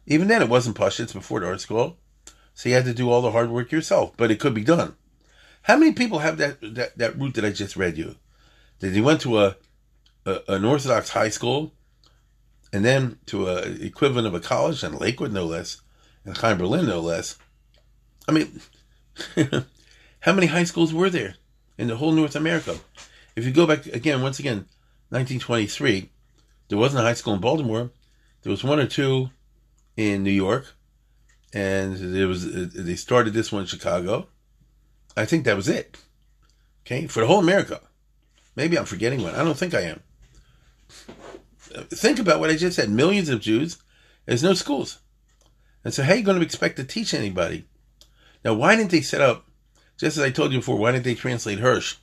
Even 0.05 0.27
then, 0.27 0.41
it 0.41 0.49
wasn't 0.49 0.79
It's 0.79 1.13
before 1.13 1.41
the 1.41 1.47
ArtScroll. 1.47 1.95
so 2.53 2.69
you 2.69 2.75
had 2.75 2.85
to 2.85 2.93
do 2.93 3.09
all 3.09 3.21
the 3.21 3.31
hard 3.31 3.49
work 3.49 3.71
yourself. 3.71 4.13
But 4.15 4.31
it 4.31 4.39
could 4.39 4.53
be 4.53 4.63
done. 4.63 4.95
How 5.63 5.75
many 5.75 5.91
people 5.91 6.19
have 6.19 6.37
that 6.37 6.61
that, 6.61 6.97
that 6.97 7.19
route 7.19 7.33
that 7.33 7.43
I 7.43 7.49
just 7.49 7.75
read 7.75 7.97
you? 7.97 8.15
That 8.79 8.93
he 8.93 9.01
went 9.01 9.19
to 9.21 9.39
a, 9.39 9.57
a 10.25 10.39
an 10.47 10.63
Orthodox 10.63 11.09
high 11.09 11.29
school, 11.29 11.73
and 12.71 12.85
then 12.85 13.19
to 13.25 13.49
a 13.49 13.63
equivalent 13.63 14.27
of 14.27 14.33
a 14.33 14.39
college 14.39 14.83
in 14.83 14.97
Lakewood, 14.97 15.33
no 15.33 15.45
less, 15.45 15.81
and 16.23 16.37
Chaim 16.37 16.57
Berlin, 16.57 16.85
no 16.85 17.01
less. 17.01 17.37
I 18.29 18.31
mean, 18.31 18.61
how 20.27 20.33
many 20.33 20.47
high 20.47 20.65
schools 20.65 20.93
were 20.93 21.09
there 21.09 21.35
in 21.77 21.87
the 21.87 21.95
whole 21.95 22.11
North 22.11 22.35
America? 22.35 22.75
If 23.37 23.45
you 23.45 23.51
go 23.51 23.65
back 23.65 23.85
again, 23.85 24.21
once 24.21 24.39
again, 24.39 24.67
1923, 25.07 26.09
there 26.67 26.77
wasn't 26.77 26.99
a 26.99 27.03
high 27.05 27.13
school 27.13 27.33
in 27.33 27.39
Baltimore. 27.39 27.91
There 28.41 28.51
was 28.51 28.61
one 28.61 28.77
or 28.77 28.87
two 28.87 29.29
in 29.95 30.23
New 30.23 30.31
York, 30.31 30.75
and 31.53 31.95
there 32.13 32.27
was 32.27 32.45
uh, 32.45 32.67
they 32.75 32.95
started 32.95 33.33
this 33.33 33.53
one 33.53 33.61
in 33.61 33.67
Chicago. 33.67 34.27
I 35.15 35.23
think 35.23 35.45
that 35.45 35.55
was 35.55 35.69
it. 35.69 35.97
Okay, 36.85 37.07
for 37.07 37.21
the 37.21 37.27
whole 37.27 37.39
America. 37.39 37.79
Maybe 38.57 38.77
I'm 38.77 38.83
forgetting 38.83 39.23
one. 39.23 39.33
I 39.33 39.45
don't 39.45 39.57
think 39.57 39.73
I 39.73 39.81
am. 39.81 40.01
Think 41.89 42.19
about 42.19 42.41
what 42.41 42.49
I 42.49 42.57
just 42.57 42.75
said. 42.75 42.89
Millions 42.89 43.29
of 43.29 43.39
Jews. 43.39 43.77
There's 44.25 44.43
no 44.43 44.55
schools. 44.55 44.99
And 45.85 45.93
so, 45.93 46.03
how 46.03 46.11
are 46.11 46.15
you 46.17 46.23
going 46.23 46.37
to 46.37 46.45
expect 46.45 46.75
to 46.75 46.83
teach 46.83 47.13
anybody? 47.13 47.65
Now, 48.43 48.55
why 48.55 48.75
didn't 48.75 48.91
they 48.91 48.99
set 48.99 49.21
up, 49.21 49.46
just 49.97 50.17
as 50.17 50.23
I 50.23 50.29
told 50.29 50.51
you 50.51 50.59
before, 50.59 50.77
why 50.77 50.91
didn't 50.91 51.05
they 51.05 51.15
translate 51.15 51.59
Hirsch 51.59 51.95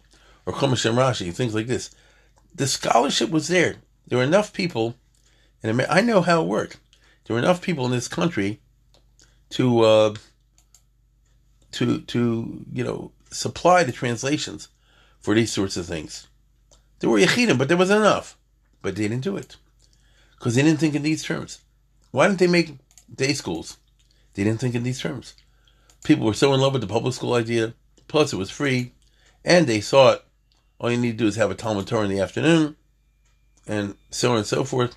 or 0.46 0.52
Chumash 0.52 0.84
and 0.84 0.98
Rashi, 0.98 1.32
things 1.32 1.54
like 1.54 1.66
this? 1.66 1.90
The 2.54 2.66
scholarship 2.66 3.30
was 3.30 3.48
there. 3.48 3.76
There 4.06 4.18
were 4.18 4.24
enough 4.24 4.52
people, 4.52 4.96
and 5.62 5.80
I 5.82 6.00
know 6.00 6.20
how 6.20 6.42
it 6.42 6.48
worked. 6.48 6.78
There 7.24 7.34
were 7.34 7.42
enough 7.42 7.62
people 7.62 7.86
in 7.86 7.92
this 7.92 8.08
country 8.08 8.60
to, 9.50 9.80
uh, 9.80 10.14
to, 11.72 12.00
to, 12.00 12.64
you 12.72 12.84
know, 12.84 13.12
supply 13.30 13.82
the 13.82 13.92
translations 13.92 14.68
for 15.20 15.34
these 15.34 15.52
sorts 15.52 15.76
of 15.76 15.86
things. 15.86 16.28
There 16.98 17.10
were 17.10 17.18
Yechidim, 17.18 17.58
but 17.58 17.68
there 17.68 17.76
was 17.76 17.90
enough. 17.90 18.36
But 18.82 18.96
they 18.96 19.08
didn't 19.08 19.24
do 19.24 19.36
it. 19.36 19.56
Because 20.38 20.54
they 20.54 20.62
didn't 20.62 20.80
think 20.80 20.94
in 20.94 21.02
these 21.02 21.24
terms. 21.24 21.60
Why 22.10 22.26
didn't 22.26 22.38
they 22.38 22.46
make 22.46 22.76
day 23.12 23.32
schools. 23.32 23.78
They 24.34 24.44
didn't 24.44 24.60
think 24.60 24.74
in 24.74 24.82
these 24.82 25.00
terms. 25.00 25.34
People 26.04 26.26
were 26.26 26.34
so 26.34 26.52
in 26.54 26.60
love 26.60 26.72
with 26.72 26.82
the 26.82 26.88
public 26.88 27.14
school 27.14 27.34
idea. 27.34 27.74
Plus, 28.08 28.32
it 28.32 28.36
was 28.36 28.50
free, 28.50 28.92
and 29.44 29.66
they 29.66 29.80
saw 29.80 30.12
it. 30.12 30.24
all 30.78 30.90
you 30.90 30.98
need 30.98 31.12
to 31.12 31.24
do 31.24 31.26
is 31.26 31.36
have 31.36 31.50
a 31.50 31.54
Talmud 31.54 31.86
Torah 31.86 32.04
in 32.04 32.10
the 32.10 32.20
afternoon, 32.20 32.76
and 33.66 33.96
so 34.10 34.32
on 34.32 34.38
and 34.38 34.46
so 34.46 34.64
forth. 34.64 34.96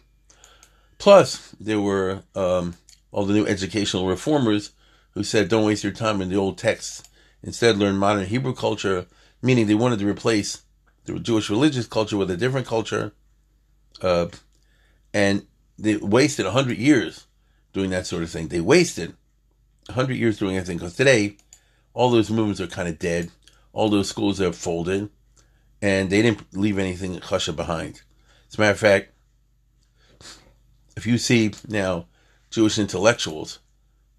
Plus, 0.97 1.55
there 1.59 1.79
were 1.79 2.23
um, 2.35 2.75
all 3.11 3.25
the 3.25 3.33
new 3.33 3.45
educational 3.45 4.07
reformers 4.07 4.71
who 5.11 5.23
said, 5.23 5.49
"Don't 5.49 5.65
waste 5.65 5.83
your 5.83 5.93
time 5.93 6.21
in 6.21 6.29
the 6.29 6.35
old 6.35 6.57
texts. 6.57 7.03
Instead, 7.43 7.77
learn 7.77 7.97
modern 7.97 8.25
Hebrew 8.25 8.53
culture." 8.53 9.05
Meaning, 9.41 9.67
they 9.67 9.75
wanted 9.75 9.99
to 9.99 10.07
replace 10.07 10.63
the 11.05 11.19
Jewish 11.19 11.49
religious 11.49 11.85
culture 11.85 12.17
with 12.17 12.31
a 12.31 12.37
different 12.37 12.65
culture, 12.65 13.13
uh, 14.01 14.27
and 15.13 15.45
they 15.77 15.97
wasted 15.97 16.47
hundred 16.47 16.79
years 16.79 17.27
doing 17.71 17.91
that 17.91 18.07
sort 18.07 18.23
of 18.23 18.29
thing. 18.31 18.47
They 18.47 18.61
wasted 18.61 19.15
100 19.87 20.15
years 20.15 20.37
doing 20.37 20.55
anything 20.55 20.77
because 20.77 20.95
today, 20.95 21.37
all 21.97 22.11
those 22.11 22.29
movements 22.29 22.61
are 22.61 22.67
kind 22.67 22.87
of 22.87 22.99
dead. 22.99 23.31
All 23.73 23.89
those 23.89 24.07
schools 24.07 24.37
have 24.37 24.55
folded, 24.55 25.09
and 25.81 26.11
they 26.11 26.21
didn't 26.21 26.53
leave 26.53 26.77
anything 26.77 27.15
chasha 27.15 27.55
behind. 27.55 28.03
As 28.47 28.55
a 28.55 28.61
matter 28.61 28.71
of 28.73 28.79
fact, 28.79 29.13
if 30.95 31.07
you 31.07 31.17
see 31.17 31.53
now 31.67 32.05
Jewish 32.51 32.77
intellectuals 32.77 33.57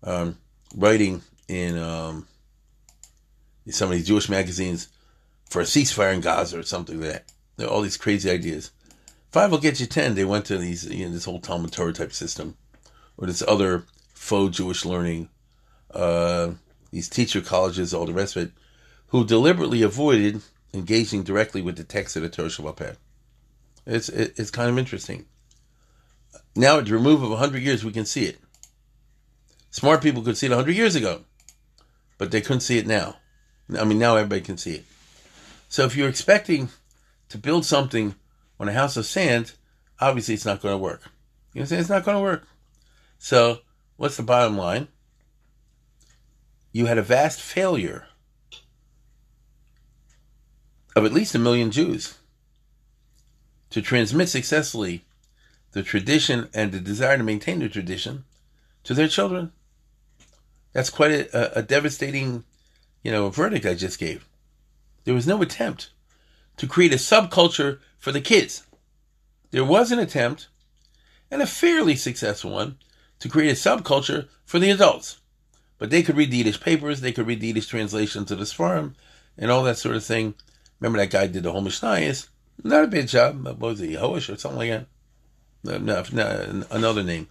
um, 0.02 0.38
writing 0.74 1.22
in 1.46 1.78
um, 1.78 2.26
some 3.70 3.90
of 3.92 3.96
these 3.96 4.08
Jewish 4.08 4.28
magazines 4.28 4.88
for 5.48 5.60
a 5.62 5.64
ceasefire 5.64 6.12
in 6.12 6.20
Gaza 6.20 6.58
or 6.58 6.64
something 6.64 7.00
like 7.00 7.24
that, 7.56 7.68
all 7.68 7.82
these 7.82 7.96
crazy 7.96 8.28
ideas. 8.28 8.72
Five 9.30 9.52
will 9.52 9.58
get 9.58 9.78
you 9.78 9.86
ten. 9.86 10.16
They 10.16 10.24
went 10.24 10.46
to 10.46 10.58
these 10.58 10.84
you 10.84 11.06
know, 11.06 11.12
this 11.12 11.26
whole 11.26 11.40
Talmud 11.40 11.70
Torah 11.70 11.92
type 11.92 12.12
system 12.12 12.56
or 13.16 13.28
this 13.28 13.42
other 13.46 13.84
faux 14.14 14.56
Jewish 14.56 14.84
learning, 14.84 15.28
uh, 15.92 16.54
these 16.90 17.08
teacher 17.08 17.40
colleges, 17.40 17.92
all 17.92 18.06
the 18.06 18.12
rest 18.12 18.36
of 18.36 18.44
it, 18.44 18.52
who 19.08 19.24
deliberately 19.24 19.82
avoided 19.82 20.42
engaging 20.72 21.22
directly 21.22 21.62
with 21.62 21.76
the 21.76 21.84
text 21.84 22.16
of 22.16 22.22
the 22.22 22.28
Torah 22.28 22.48
Shabbat. 22.48 22.96
It's, 23.86 24.08
it's 24.08 24.50
kind 24.50 24.70
of 24.70 24.78
interesting. 24.78 25.26
Now, 26.54 26.78
at 26.78 26.86
the 26.86 26.92
remove 26.92 27.22
of 27.22 27.30
100 27.30 27.62
years, 27.62 27.84
we 27.84 27.92
can 27.92 28.04
see 28.04 28.24
it. 28.24 28.38
Smart 29.70 30.02
people 30.02 30.22
could 30.22 30.36
see 30.36 30.46
it 30.46 30.50
100 30.50 30.74
years 30.74 30.94
ago, 30.94 31.24
but 32.18 32.30
they 32.30 32.40
couldn't 32.40 32.60
see 32.60 32.78
it 32.78 32.86
now. 32.86 33.16
I 33.78 33.84
mean, 33.84 33.98
now 33.98 34.16
everybody 34.16 34.40
can 34.40 34.56
see 34.56 34.76
it. 34.76 34.84
So 35.68 35.84
if 35.84 35.96
you're 35.96 36.08
expecting 36.08 36.70
to 37.28 37.38
build 37.38 37.64
something 37.64 38.14
on 38.58 38.68
a 38.68 38.72
house 38.72 38.96
of 38.96 39.06
sand, 39.06 39.52
obviously 40.00 40.34
it's 40.34 40.46
not 40.46 40.62
going 40.62 40.74
to 40.74 40.78
work. 40.78 41.02
You 41.52 41.62
know? 41.62 41.66
It's 41.70 41.88
not 41.88 42.04
going 42.04 42.16
to 42.16 42.22
work. 42.22 42.46
So 43.18 43.58
what's 43.96 44.16
the 44.16 44.22
bottom 44.22 44.56
line? 44.56 44.88
You 46.72 46.86
had 46.86 46.98
a 46.98 47.02
vast 47.02 47.40
failure 47.40 48.06
of 50.94 51.04
at 51.04 51.12
least 51.12 51.34
a 51.34 51.38
million 51.38 51.70
Jews 51.70 52.18
to 53.70 53.82
transmit 53.82 54.28
successfully 54.28 55.04
the 55.72 55.82
tradition 55.82 56.48
and 56.54 56.72
the 56.72 56.80
desire 56.80 57.16
to 57.16 57.22
maintain 57.22 57.60
the 57.60 57.68
tradition 57.68 58.24
to 58.84 58.94
their 58.94 59.08
children. 59.08 59.52
That's 60.72 60.90
quite 60.90 61.10
a, 61.10 61.58
a, 61.58 61.62
devastating, 61.62 62.44
you 63.02 63.12
know, 63.12 63.28
verdict 63.30 63.66
I 63.66 63.74
just 63.74 63.98
gave. 63.98 64.26
There 65.04 65.14
was 65.14 65.26
no 65.26 65.40
attempt 65.42 65.90
to 66.56 66.66
create 66.66 66.92
a 66.92 66.96
subculture 66.96 67.78
for 67.98 68.12
the 68.12 68.20
kids. 68.20 68.66
There 69.50 69.64
was 69.64 69.92
an 69.92 69.98
attempt, 69.98 70.48
and 71.30 71.40
a 71.40 71.46
fairly 71.46 71.96
successful 71.96 72.50
one, 72.50 72.78
to 73.20 73.28
create 73.28 73.50
a 73.50 73.54
subculture 73.54 74.28
for 74.44 74.58
the 74.58 74.70
adults. 74.70 75.20
But 75.78 75.90
they 75.90 76.02
could 76.02 76.16
read 76.16 76.30
the 76.30 76.38
Yiddish 76.38 76.60
papers, 76.60 77.00
they 77.00 77.12
could 77.12 77.26
read 77.26 77.40
the 77.40 77.46
Yiddish 77.48 77.68
translations 77.68 78.30
of 78.30 78.38
the 78.38 78.44
Sfarim, 78.44 78.94
and 79.36 79.50
all 79.50 79.62
that 79.64 79.78
sort 79.78 79.96
of 79.96 80.04
thing. 80.04 80.34
Remember 80.80 80.98
that 80.98 81.10
guy 81.10 81.26
did 81.26 81.44
the 81.44 81.52
whole 81.52 81.62
Mishnayos? 81.62 82.28
Not 82.62 82.84
a 82.84 82.88
bad 82.88 83.08
job. 83.08 83.44
What 83.44 83.58
was 83.58 83.78
he, 83.78 83.94
Hoish 83.94 84.32
or 84.32 84.36
something 84.36 84.58
like 84.58 84.70
that? 84.70 84.86
No, 85.64 85.78
no, 85.78 86.04
no 86.12 86.64
another 86.70 87.02
name. 87.02 87.28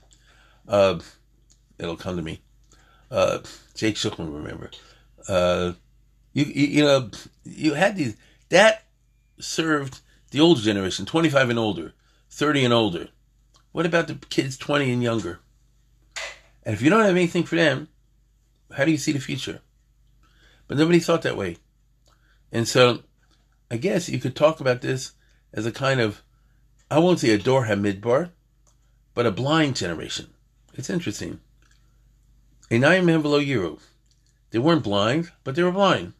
Uh, 0.67 0.99
it'll 1.77 1.97
come 1.97 2.17
to 2.17 2.21
me. 2.21 2.41
Uh, 3.11 3.39
Jake 3.75 3.95
Shulman, 3.95 4.33
remember. 4.33 4.71
Uh, 5.27 5.73
you, 6.33 6.45
you, 6.45 6.67
you 6.67 6.83
know, 6.83 7.09
you 7.43 7.73
had 7.73 7.95
these, 7.95 8.15
that 8.49 8.83
served 9.39 10.01
the 10.31 10.39
older 10.39 10.61
generation, 10.61 11.05
25 11.05 11.49
and 11.49 11.59
older, 11.59 11.93
30 12.29 12.65
and 12.65 12.73
older. 12.73 13.07
What 13.71 13.85
about 13.85 14.07
the 14.07 14.15
kids 14.15 14.57
20 14.57 14.91
and 14.91 15.03
younger? 15.03 15.39
And 16.63 16.73
if 16.73 16.81
you 16.81 16.89
don't 16.89 17.03
have 17.03 17.15
anything 17.15 17.43
for 17.43 17.55
them, 17.55 17.87
how 18.73 18.85
do 18.85 18.91
you 18.91 18.97
see 18.97 19.11
the 19.11 19.19
future? 19.19 19.61
But 20.67 20.77
nobody 20.77 20.99
thought 20.99 21.21
that 21.21 21.37
way. 21.37 21.57
And 22.51 22.67
so 22.67 23.03
I 23.69 23.77
guess 23.77 24.09
you 24.09 24.19
could 24.19 24.35
talk 24.35 24.59
about 24.59 24.81
this 24.81 25.13
as 25.53 25.65
a 25.65 25.71
kind 25.71 25.99
of, 25.99 26.21
I 26.89 26.99
won't 26.99 27.19
say 27.19 27.31
a 27.31 27.37
Dor 27.37 27.65
Hamidbar, 27.65 28.31
but 29.13 29.25
a 29.25 29.31
blind 29.31 29.75
generation. 29.75 30.27
It's 30.73 30.89
interesting. 30.89 31.39
Einayim 32.69 33.21
below 33.21 33.39
Yiru. 33.41 33.79
They 34.51 34.59
weren't 34.59 34.83
blind, 34.83 35.31
but 35.43 35.55
they 35.55 35.63
were 35.63 35.71
blind. 35.71 36.13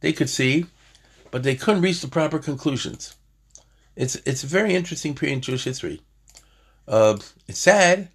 They 0.00 0.12
could 0.12 0.30
see, 0.30 0.66
but 1.30 1.42
they 1.42 1.54
couldn't 1.54 1.82
reach 1.82 2.00
the 2.00 2.08
proper 2.08 2.38
conclusions. 2.38 3.16
It's 3.96 4.16
it's 4.24 4.44
a 4.44 4.48
very 4.48 4.74
interesting 4.74 5.14
period 5.14 5.36
in 5.36 5.40
Jewish 5.42 5.64
history. 5.64 6.00
Uh, 6.86 7.18
it's 7.46 7.58
sad, 7.58 8.08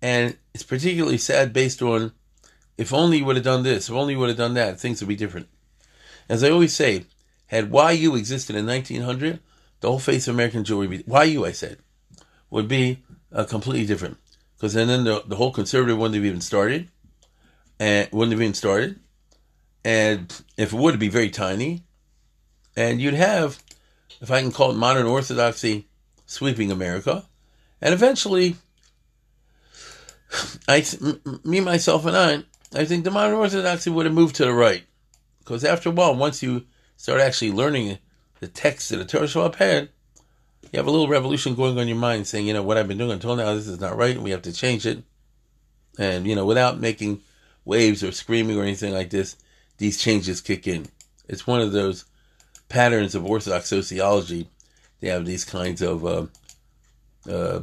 and 0.00 0.36
it's 0.54 0.62
particularly 0.62 1.18
sad 1.18 1.52
based 1.52 1.82
on 1.82 2.12
if 2.82 2.92
only 2.92 3.18
you 3.18 3.24
would 3.24 3.36
have 3.36 3.44
done 3.44 3.62
this, 3.62 3.88
if 3.88 3.94
only 3.94 4.14
you 4.14 4.18
would 4.18 4.28
have 4.28 4.36
done 4.36 4.54
that, 4.54 4.80
things 4.80 5.00
would 5.00 5.08
be 5.08 5.14
different. 5.14 5.46
As 6.28 6.42
I 6.42 6.50
always 6.50 6.74
say, 6.74 7.04
had 7.46 7.72
YU 7.72 8.16
existed 8.16 8.56
in 8.56 8.66
1900, 8.66 9.38
the 9.80 9.88
whole 9.88 10.00
face 10.00 10.26
of 10.26 10.34
American 10.34 10.64
Jewry, 10.64 10.88
would 10.88 11.06
be, 11.06 11.30
YU, 11.30 11.46
I 11.46 11.52
said, 11.52 11.78
would 12.50 12.66
be 12.66 13.04
uh, 13.32 13.44
completely 13.44 13.86
different. 13.86 14.16
Because 14.56 14.74
then, 14.74 14.88
then 14.88 15.04
the, 15.04 15.22
the 15.24 15.36
whole 15.36 15.52
conservative 15.52 15.96
wouldn't 15.96 16.16
have 16.16 16.24
even 16.24 16.40
started, 16.40 16.88
and 17.78 18.08
wouldn't 18.10 18.32
have 18.32 18.42
even 18.42 18.54
started. 18.54 18.98
And 19.84 20.42
if 20.56 20.72
it 20.72 20.76
would, 20.76 20.98
be 20.98 21.08
very 21.08 21.30
tiny. 21.30 21.84
And 22.76 23.00
you'd 23.00 23.14
have, 23.14 23.62
if 24.20 24.28
I 24.28 24.40
can 24.40 24.50
call 24.50 24.72
it 24.72 24.76
modern 24.76 25.06
orthodoxy, 25.06 25.86
sweeping 26.26 26.72
America. 26.72 27.26
And 27.80 27.94
eventually, 27.94 28.56
I, 30.68 30.84
me, 31.44 31.60
myself, 31.60 32.06
and 32.06 32.16
I, 32.16 32.44
I 32.74 32.84
think 32.84 33.04
the 33.04 33.10
modern 33.10 33.34
orthodoxy 33.34 33.90
would 33.90 34.06
have 34.06 34.14
moved 34.14 34.36
to 34.36 34.44
the 34.44 34.52
right. 34.52 34.84
Because 35.40 35.64
after 35.64 35.88
a 35.88 35.92
while, 35.92 36.14
once 36.14 36.42
you 36.42 36.64
start 36.96 37.20
actually 37.20 37.52
learning 37.52 37.98
the 38.40 38.48
text 38.48 38.92
of 38.92 38.98
the 38.98 39.04
Torah 39.04 39.24
Shabbat 39.24 39.56
had, 39.56 39.88
you 40.70 40.78
have 40.78 40.86
a 40.86 40.90
little 40.90 41.08
revolution 41.08 41.54
going 41.54 41.76
on 41.76 41.82
in 41.82 41.88
your 41.88 41.96
mind 41.96 42.26
saying, 42.26 42.46
you 42.46 42.54
know, 42.54 42.62
what 42.62 42.78
I've 42.78 42.88
been 42.88 42.98
doing 42.98 43.10
until 43.10 43.36
now, 43.36 43.54
this 43.54 43.68
is 43.68 43.80
not 43.80 43.96
right, 43.96 44.14
and 44.14 44.24
we 44.24 44.30
have 44.30 44.42
to 44.42 44.52
change 44.52 44.86
it. 44.86 45.02
And, 45.98 46.26
you 46.26 46.34
know, 46.34 46.46
without 46.46 46.80
making 46.80 47.20
waves 47.64 48.02
or 48.02 48.12
screaming 48.12 48.58
or 48.58 48.62
anything 48.62 48.94
like 48.94 49.10
this, 49.10 49.36
these 49.78 49.98
changes 49.98 50.40
kick 50.40 50.66
in. 50.66 50.86
It's 51.28 51.46
one 51.46 51.60
of 51.60 51.72
those 51.72 52.04
patterns 52.68 53.14
of 53.14 53.26
Orthodox 53.26 53.68
sociology. 53.68 54.48
They 55.00 55.08
have 55.08 55.26
these 55.26 55.44
kinds 55.44 55.82
of 55.82 56.06
uh, 56.06 56.26
uh, 57.28 57.60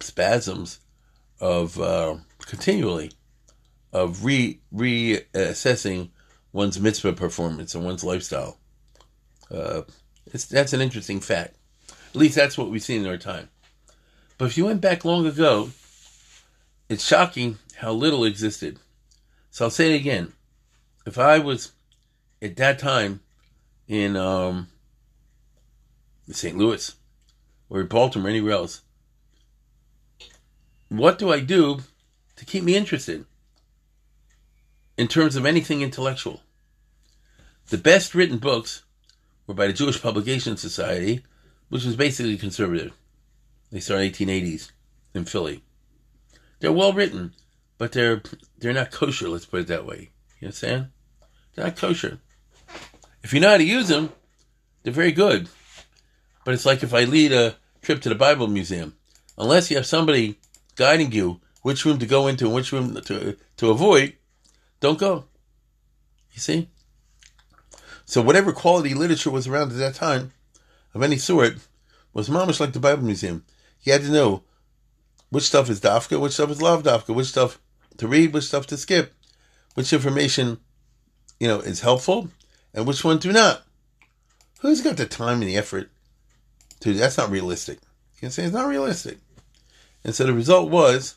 spasms 0.00 0.80
of 1.40 1.78
uh, 1.78 2.16
continually 2.40 3.12
of 3.92 4.24
re 4.24 4.60
reassessing 4.74 6.10
one's 6.52 6.80
mitzvah 6.80 7.12
performance 7.12 7.74
and 7.74 7.84
one's 7.84 8.04
lifestyle. 8.04 8.58
Uh, 9.50 9.82
that's 10.32 10.72
an 10.72 10.80
interesting 10.80 11.20
fact. 11.20 11.56
At 11.90 12.16
least 12.16 12.34
that's 12.36 12.58
what 12.58 12.70
we've 12.70 12.82
seen 12.82 13.02
in 13.02 13.06
our 13.08 13.16
time. 13.16 13.48
But 14.36 14.46
if 14.46 14.58
you 14.58 14.66
went 14.66 14.80
back 14.80 15.04
long 15.04 15.26
ago, 15.26 15.70
it's 16.88 17.04
shocking 17.04 17.58
how 17.76 17.92
little 17.92 18.24
existed. 18.24 18.78
So 19.50 19.66
I'll 19.66 19.70
say 19.70 19.92
it 19.92 19.96
again 19.96 20.32
if 21.08 21.18
I 21.18 21.38
was 21.38 21.72
at 22.42 22.56
that 22.56 22.78
time 22.78 23.20
in 23.88 24.14
um, 24.14 24.68
St. 26.30 26.56
Louis 26.56 26.94
or 27.70 27.82
Baltimore, 27.84 28.26
or 28.26 28.30
anywhere 28.30 28.52
else, 28.52 28.82
what 30.88 31.18
do 31.18 31.32
I 31.32 31.40
do 31.40 31.80
to 32.36 32.44
keep 32.44 32.62
me 32.62 32.76
interested 32.76 33.24
in 34.98 35.08
terms 35.08 35.36
of 35.36 35.46
anything 35.46 35.80
intellectual? 35.80 36.42
The 37.68 37.78
best 37.78 38.14
written 38.14 38.38
books 38.38 38.82
were 39.46 39.54
by 39.54 39.68
the 39.68 39.72
Jewish 39.72 40.02
Publication 40.02 40.58
Society, 40.58 41.24
which 41.70 41.84
was 41.84 41.96
basically 41.96 42.36
conservative. 42.36 42.92
They 43.70 43.80
started 43.80 44.20
in 44.20 44.28
the 44.28 44.40
1880s 44.40 44.72
in 45.14 45.24
Philly. 45.24 45.62
They're 46.60 46.72
well 46.72 46.92
written, 46.92 47.34
but 47.78 47.92
they're 47.92 48.22
they're 48.58 48.72
not 48.72 48.90
kosher. 48.90 49.28
Let's 49.28 49.46
put 49.46 49.60
it 49.60 49.66
that 49.68 49.86
way. 49.86 50.10
You 50.40 50.46
understand? 50.46 50.88
They're 51.54 51.66
not 51.66 51.76
kosher. 51.76 52.18
If 53.22 53.32
you 53.32 53.40
know 53.40 53.50
how 53.50 53.56
to 53.56 53.64
use 53.64 53.88
them, 53.88 54.12
they're 54.82 54.92
very 54.92 55.12
good. 55.12 55.48
But 56.44 56.54
it's 56.54 56.66
like 56.66 56.82
if 56.82 56.94
I 56.94 57.04
lead 57.04 57.32
a 57.32 57.56
trip 57.82 58.00
to 58.02 58.08
the 58.08 58.14
Bible 58.14 58.48
Museum. 58.48 58.96
Unless 59.36 59.70
you 59.70 59.76
have 59.76 59.86
somebody 59.86 60.38
guiding 60.74 61.12
you 61.12 61.40
which 61.62 61.84
room 61.84 61.98
to 61.98 62.06
go 62.06 62.26
into 62.26 62.46
and 62.46 62.54
which 62.54 62.72
room 62.72 63.00
to, 63.02 63.36
to 63.56 63.70
avoid, 63.70 64.14
don't 64.80 64.98
go. 64.98 65.24
You 66.32 66.40
see? 66.40 66.68
So 68.04 68.22
whatever 68.22 68.52
quality 68.52 68.94
literature 68.94 69.30
was 69.30 69.46
around 69.46 69.72
at 69.72 69.78
that 69.78 69.94
time, 69.94 70.32
of 70.94 71.02
any 71.02 71.18
sort, 71.18 71.56
was 72.12 72.28
mamish 72.28 72.60
like 72.60 72.72
the 72.72 72.80
Bible 72.80 73.04
Museum. 73.04 73.44
You 73.82 73.92
had 73.92 74.02
to 74.02 74.10
know 74.10 74.42
which 75.30 75.44
stuff 75.44 75.68
is 75.68 75.80
dafka, 75.80 76.18
which 76.18 76.32
stuff 76.32 76.50
is 76.50 76.62
lav 76.62 76.82
dafka, 76.82 77.14
which 77.14 77.26
stuff 77.26 77.60
to 77.98 78.08
read, 78.08 78.32
which 78.32 78.44
stuff 78.44 78.66
to 78.68 78.76
skip, 78.76 79.14
which 79.74 79.92
information 79.92 80.58
you 81.38 81.48
know, 81.48 81.60
is 81.60 81.80
helpful 81.80 82.28
and 82.74 82.86
which 82.86 83.04
one 83.04 83.18
do 83.18 83.32
not. 83.32 83.62
Who's 84.60 84.80
got 84.80 84.96
the 84.96 85.06
time 85.06 85.40
and 85.40 85.48
the 85.48 85.56
effort 85.56 85.90
to? 86.80 86.92
That's 86.92 87.18
not 87.18 87.30
realistic. 87.30 87.78
You 88.14 88.20
can 88.20 88.30
say 88.30 88.44
it's 88.44 88.54
not 88.54 88.68
realistic. 88.68 89.18
And 90.04 90.14
so 90.14 90.24
the 90.24 90.32
result 90.32 90.70
was 90.70 91.14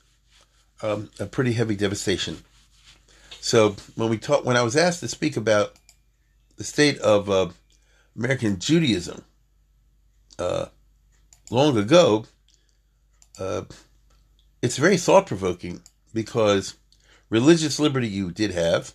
um, 0.84 1.10
a 1.20 1.26
pretty 1.26 1.54
heavy 1.54 1.76
devastation. 1.76 2.44
So 3.42 3.76
when 3.96 4.10
we 4.10 4.20
talk, 4.20 4.46
when 4.46 4.56
I 4.56 4.62
was 4.62 4.78
asked 4.78 5.00
to 5.00 5.08
speak 5.08 5.36
about 5.36 5.74
the 6.58 6.64
state 6.64 7.00
of 7.00 7.28
uh, 7.28 7.50
American 8.16 8.60
Judaism 8.60 9.26
uh, 10.38 10.68
long 11.50 11.76
ago, 11.76 12.26
uh, 13.40 13.64
it's 14.62 14.78
very 14.78 14.96
thought 14.96 15.26
provoking 15.26 15.82
because 16.14 16.76
religious 17.32 17.80
liberty 17.80 18.08
you 18.08 18.30
did 18.32 18.52
have, 18.52 18.94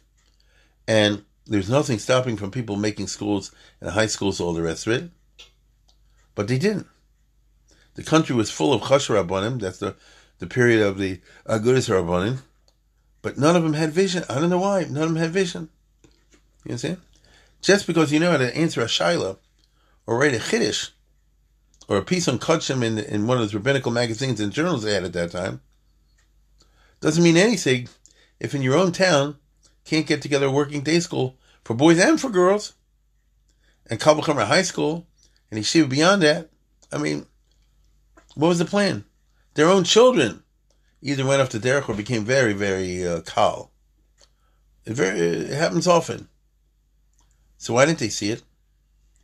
and 0.86 1.24
there's 1.44 1.68
nothing 1.68 1.99
stopping 1.99 2.36
from 2.36 2.53
people 2.53 2.76
making 2.76 3.09
schools 3.09 3.51
and 3.80 3.90
high 3.90 4.07
schools, 4.07 4.40
all 4.40 4.55
the 4.55 4.62
rest 4.62 4.86
of 4.86 4.92
it. 4.92 5.11
But 6.36 6.47
they 6.47 6.59
didn't. 6.59 6.86
The 7.94 8.05
country 8.05 8.36
was 8.36 8.53
full 8.53 8.72
of 8.72 8.82
Chash 8.82 9.09
Rabbanim, 9.09 9.59
that's 9.59 9.78
the, 9.78 9.97
the 10.38 10.47
period 10.47 10.82
of 10.82 10.99
the 10.99 11.20
Agudas 11.47 11.90
Rabbanim, 11.90 12.42
but 13.26 13.36
none 13.36 13.56
of 13.56 13.64
them 13.64 13.72
had 13.72 13.90
vision. 13.90 14.22
I 14.30 14.36
don't 14.36 14.50
know 14.50 14.60
why. 14.60 14.84
None 14.84 15.02
of 15.02 15.08
them 15.08 15.16
had 15.16 15.32
vision. 15.32 15.68
You 16.64 16.70
understand? 16.70 16.98
Just 17.60 17.84
because 17.84 18.12
you 18.12 18.20
know 18.20 18.30
how 18.30 18.36
to 18.36 18.56
answer 18.56 18.80
a 18.80 18.84
shaila 18.84 19.38
or 20.06 20.16
write 20.16 20.32
a 20.32 20.38
chiddush 20.38 20.90
or 21.88 21.96
a 21.96 22.04
piece 22.04 22.28
on 22.28 22.38
Kutchim 22.38 22.84
in, 22.84 22.98
in 22.98 23.26
one 23.26 23.36
of 23.36 23.42
those 23.42 23.52
rabbinical 23.52 23.90
magazines 23.90 24.38
and 24.38 24.52
journals 24.52 24.84
they 24.84 24.94
had 24.94 25.02
at 25.02 25.12
that 25.14 25.32
time 25.32 25.60
doesn't 27.00 27.24
mean 27.24 27.36
anything 27.36 27.88
if 28.38 28.54
in 28.54 28.62
your 28.62 28.76
own 28.76 28.92
town 28.92 29.38
can't 29.84 30.06
get 30.06 30.22
together 30.22 30.46
a 30.46 30.52
working 30.52 30.82
day 30.82 31.00
school 31.00 31.36
for 31.64 31.74
boys 31.74 31.98
and 31.98 32.20
for 32.20 32.30
girls 32.30 32.74
and 33.90 33.98
Kabul 33.98 34.22
High 34.22 34.62
School 34.62 35.04
and 35.50 35.58
Yeshiva 35.58 35.88
beyond 35.88 36.22
that. 36.22 36.48
I 36.92 36.98
mean, 36.98 37.26
what 38.36 38.46
was 38.46 38.60
the 38.60 38.64
plan? 38.64 39.04
Their 39.54 39.68
own 39.68 39.82
children 39.82 40.44
either 41.03 41.24
went 41.24 41.42
off 41.42 41.49
to 41.51 41.59
derech 41.59 41.88
or 41.88 41.94
became 41.94 42.24
very, 42.24 42.53
very 42.53 43.07
uh, 43.07 43.20
kal. 43.22 43.70
It, 44.84 44.94
very, 44.94 45.18
it 45.18 45.51
happens 45.51 45.86
often. 45.86 46.28
So 47.59 47.74
why 47.74 47.86
didn't 47.86 47.99
they 47.99 48.09
see 48.09 48.30
it? 48.30 48.42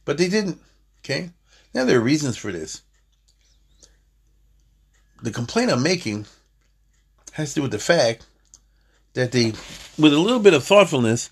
But 0.04 0.18
they 0.18 0.28
didn't. 0.28 0.60
Okay? 1.00 1.30
Now 1.74 1.84
there 1.84 1.98
are 1.98 2.02
reasons 2.02 2.36
for 2.36 2.52
this. 2.52 2.82
The 5.22 5.30
complaint 5.30 5.70
I'm 5.70 5.82
making 5.82 6.26
has 7.32 7.50
to 7.50 7.54
do 7.56 7.62
with 7.62 7.70
the 7.70 7.78
fact 7.78 8.26
that 9.14 9.32
they, 9.32 9.52
with 9.98 10.12
a 10.12 10.18
little 10.18 10.40
bit 10.40 10.54
of 10.54 10.64
thoughtfulness, 10.64 11.30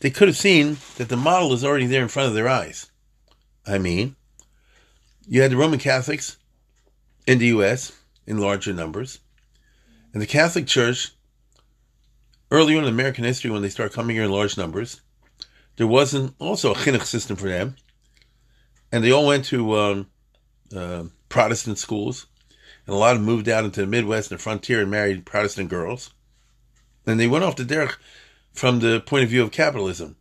they 0.00 0.10
could 0.10 0.28
have 0.28 0.36
seen 0.36 0.78
that 0.96 1.08
the 1.08 1.16
model 1.16 1.52
is 1.52 1.64
already 1.64 1.86
there 1.86 2.02
in 2.02 2.08
front 2.08 2.28
of 2.28 2.34
their 2.34 2.48
eyes. 2.48 2.90
I 3.66 3.78
mean, 3.78 4.16
you 5.26 5.42
had 5.42 5.50
the 5.50 5.56
Roman 5.56 5.78
Catholics 5.78 6.36
in 7.26 7.38
the 7.38 7.46
U.S. 7.46 7.92
in 8.26 8.38
larger 8.38 8.72
numbers, 8.72 9.20
and 10.14 10.22
the 10.22 10.26
Catholic 10.26 10.66
Church 10.66 11.12
earlier 12.50 12.78
in 12.78 12.84
American 12.84 13.24
history 13.24 13.50
when 13.50 13.62
they 13.62 13.68
start 13.68 13.92
coming 13.92 14.14
here 14.14 14.24
in 14.24 14.30
large 14.30 14.56
numbers, 14.56 15.00
there 15.76 15.88
wasn't 15.88 16.34
also 16.38 16.72
a 16.72 16.76
chinuch 16.76 17.02
system 17.02 17.36
for 17.36 17.48
them, 17.48 17.74
and 18.92 19.02
they 19.02 19.10
all 19.10 19.26
went 19.26 19.44
to 19.46 19.76
um, 19.76 20.10
uh, 20.74 21.04
Protestant 21.28 21.78
schools, 21.78 22.26
and 22.86 22.94
a 22.94 22.98
lot 22.98 23.16
of 23.16 23.18
them 23.18 23.26
moved 23.26 23.48
out 23.48 23.64
into 23.64 23.80
the 23.80 23.88
Midwest 23.88 24.30
and 24.30 24.38
the 24.38 24.42
frontier 24.42 24.80
and 24.80 24.90
married 24.90 25.26
Protestant 25.26 25.68
girls, 25.68 26.10
and 27.06 27.18
they 27.18 27.26
went 27.26 27.44
off 27.44 27.56
to 27.56 27.64
derech 27.64 27.96
from 28.52 28.78
the 28.78 29.00
point 29.00 29.24
of 29.24 29.30
view 29.30 29.42
of 29.42 29.50
capitalism. 29.50 30.16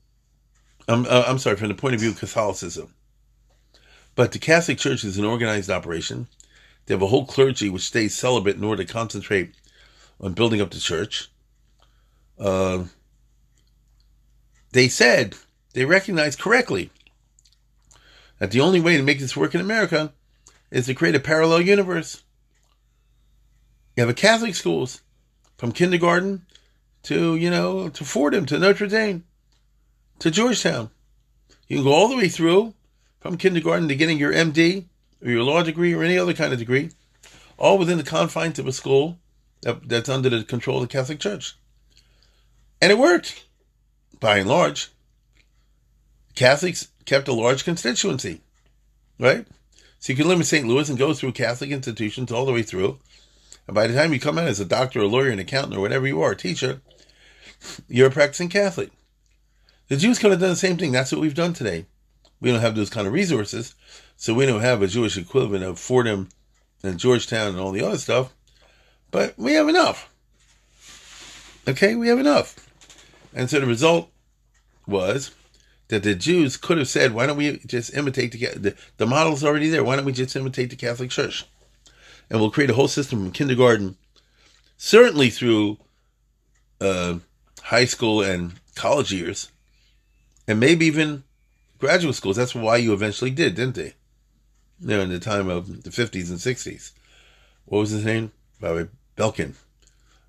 Uh, 0.87 1.23
I'm 1.27 1.37
sorry, 1.37 1.55
from 1.55 1.67
the 1.67 1.75
point 1.75 1.93
of 1.93 2.01
view 2.01 2.09
of 2.09 2.19
Catholicism. 2.19 2.95
But 4.15 4.31
the 4.31 4.39
Catholic 4.39 4.79
Church 4.79 5.03
is 5.03 5.17
an 5.19 5.23
organized 5.23 5.69
operation. 5.69 6.27
They 6.85 6.95
have 6.95 7.01
a 7.01 7.07
whole 7.07 7.25
clergy 7.25 7.69
which 7.69 7.83
stays 7.83 8.17
celibate 8.17 8.57
in 8.57 8.63
order 8.63 8.83
to 8.83 8.91
concentrate 8.91 9.53
on 10.19 10.33
building 10.33 10.61
up 10.61 10.71
the 10.71 10.79
church. 10.79 11.29
Uh, 12.39 12.85
they 14.71 14.87
said, 14.87 15.35
they 15.73 15.85
recognized 15.85 16.39
correctly 16.39 16.89
that 18.39 18.51
the 18.51 18.61
only 18.61 18.79
way 18.79 18.97
to 18.97 19.03
make 19.03 19.19
this 19.19 19.37
work 19.37 19.53
in 19.53 19.61
America 19.61 20.13
is 20.71 20.87
to 20.87 20.93
create 20.93 21.15
a 21.15 21.19
parallel 21.19 21.61
universe. 21.61 22.23
You 23.95 24.01
have 24.01 24.09
a 24.09 24.13
Catholic 24.13 24.55
schools 24.55 25.01
from 25.57 25.71
kindergarten 25.71 26.45
to, 27.03 27.35
you 27.35 27.49
know, 27.49 27.89
to 27.89 28.03
Fordham, 28.03 28.45
to 28.47 28.57
Notre 28.57 28.87
Dame, 28.87 29.23
to 30.19 30.31
Georgetown. 30.31 30.89
You 31.67 31.77
can 31.77 31.85
go 31.85 31.93
all 31.93 32.07
the 32.07 32.17
way 32.17 32.27
through 32.27 32.73
from 33.19 33.37
kindergarten 33.37 33.87
to 33.87 33.95
getting 33.95 34.17
your 34.17 34.33
MD 34.33 34.85
or 35.23 35.29
your 35.29 35.43
law 35.43 35.63
degree 35.63 35.93
or 35.93 36.03
any 36.03 36.17
other 36.17 36.33
kind 36.33 36.51
of 36.51 36.59
degree, 36.59 36.89
all 37.57 37.77
within 37.77 37.97
the 37.97 38.03
confines 38.03 38.59
of 38.59 38.67
a 38.67 38.71
school 38.71 39.19
that's 39.85 40.09
under 40.09 40.29
the 40.29 40.43
control 40.43 40.77
of 40.77 40.89
the 40.89 40.93
Catholic 40.97 41.19
Church. 41.19 41.55
And 42.81 42.91
it 42.91 42.97
worked, 42.97 43.45
by 44.19 44.37
and 44.37 44.49
large. 44.49 44.89
Catholics 46.35 46.89
kept 47.05 47.27
a 47.27 47.33
large 47.33 47.63
constituency, 47.63 48.41
right? 49.19 49.45
So 49.99 50.11
you 50.11 50.17
can 50.17 50.27
live 50.27 50.39
in 50.39 50.45
St. 50.45 50.67
Louis 50.67 50.89
and 50.89 50.97
go 50.97 51.13
through 51.13 51.31
Catholic 51.31 51.69
institutions 51.69 52.31
all 52.31 52.45
the 52.45 52.51
way 52.51 52.63
through. 52.63 52.99
And 53.67 53.75
by 53.75 53.87
the 53.87 53.93
time 53.93 54.11
you 54.11 54.19
come 54.19 54.37
out 54.37 54.47
as 54.47 54.59
a 54.59 54.65
doctor, 54.65 54.99
a 54.99 55.07
lawyer, 55.07 55.29
an 55.29 55.39
accountant, 55.39 55.77
or 55.77 55.79
whatever 55.79 56.07
you 56.07 56.21
are, 56.21 56.31
a 56.31 56.35
teacher, 56.35 56.81
you're 57.87 58.07
a 58.07 58.11
practicing 58.11 58.49
Catholic. 58.49 58.91
The 59.87 59.95
Jews 59.95 60.19
could 60.19 60.31
have 60.31 60.39
done 60.39 60.49
the 60.49 60.55
same 60.55 60.77
thing. 60.77 60.91
That's 60.91 61.11
what 61.11 61.21
we've 61.21 61.33
done 61.33 61.53
today. 61.53 61.85
We 62.41 62.51
don't 62.51 62.59
have 62.59 62.75
those 62.75 62.89
kind 62.89 63.07
of 63.07 63.13
resources, 63.13 63.75
so 64.17 64.33
we 64.33 64.45
don't 64.45 64.61
have 64.61 64.81
a 64.81 64.87
Jewish 64.87 65.17
equivalent 65.17 65.63
of 65.63 65.79
Fordham 65.79 66.27
and 66.83 66.99
Georgetown 66.99 67.49
and 67.49 67.59
all 67.59 67.71
the 67.71 67.85
other 67.85 67.97
stuff. 67.97 68.33
But 69.13 69.37
we 69.37 69.53
have 69.53 69.69
enough. 69.69 70.11
Okay, 71.67 71.93
we 71.93 72.07
have 72.07 72.17
enough. 72.17 72.55
And 73.31 73.47
so 73.47 73.59
the 73.59 73.67
result 73.67 74.09
was 74.87 75.31
that 75.89 76.01
the 76.01 76.15
Jews 76.15 76.57
could 76.57 76.79
have 76.79 76.87
said, 76.87 77.13
why 77.13 77.27
don't 77.27 77.37
we 77.37 77.59
just 77.59 77.93
imitate 77.93 78.31
the, 78.31 78.47
the, 78.57 78.75
the 78.97 79.05
model's 79.05 79.43
already 79.43 79.69
there. 79.69 79.83
Why 79.83 79.95
don't 79.95 80.05
we 80.05 80.13
just 80.13 80.35
imitate 80.35 80.71
the 80.71 80.75
Catholic 80.75 81.11
Church? 81.11 81.45
And 82.27 82.39
we'll 82.39 82.49
create 82.49 82.71
a 82.71 82.73
whole 82.73 82.87
system 82.87 83.19
from 83.19 83.31
kindergarten, 83.31 83.97
certainly 84.77 85.29
through 85.29 85.77
uh, 86.81 87.19
high 87.61 87.85
school 87.85 88.23
and 88.23 88.53
college 88.73 89.13
years, 89.13 89.51
and 90.47 90.59
maybe 90.59 90.87
even 90.87 91.23
graduate 91.77 92.15
schools. 92.15 92.37
That's 92.37 92.55
why 92.55 92.77
you 92.77 92.93
eventually 92.93 93.29
did, 93.29 93.53
didn't 93.53 93.75
they? 93.75 93.93
You 94.79 94.87
know, 94.87 95.01
in 95.01 95.09
the 95.09 95.19
time 95.19 95.49
of 95.49 95.83
the 95.83 95.91
50s 95.91 96.29
and 96.29 96.39
60s. 96.39 96.93
What 97.65 97.77
was 97.77 97.91
his 97.91 98.05
name? 98.05 98.31
By 98.59 98.87
Belkin. 99.15 99.53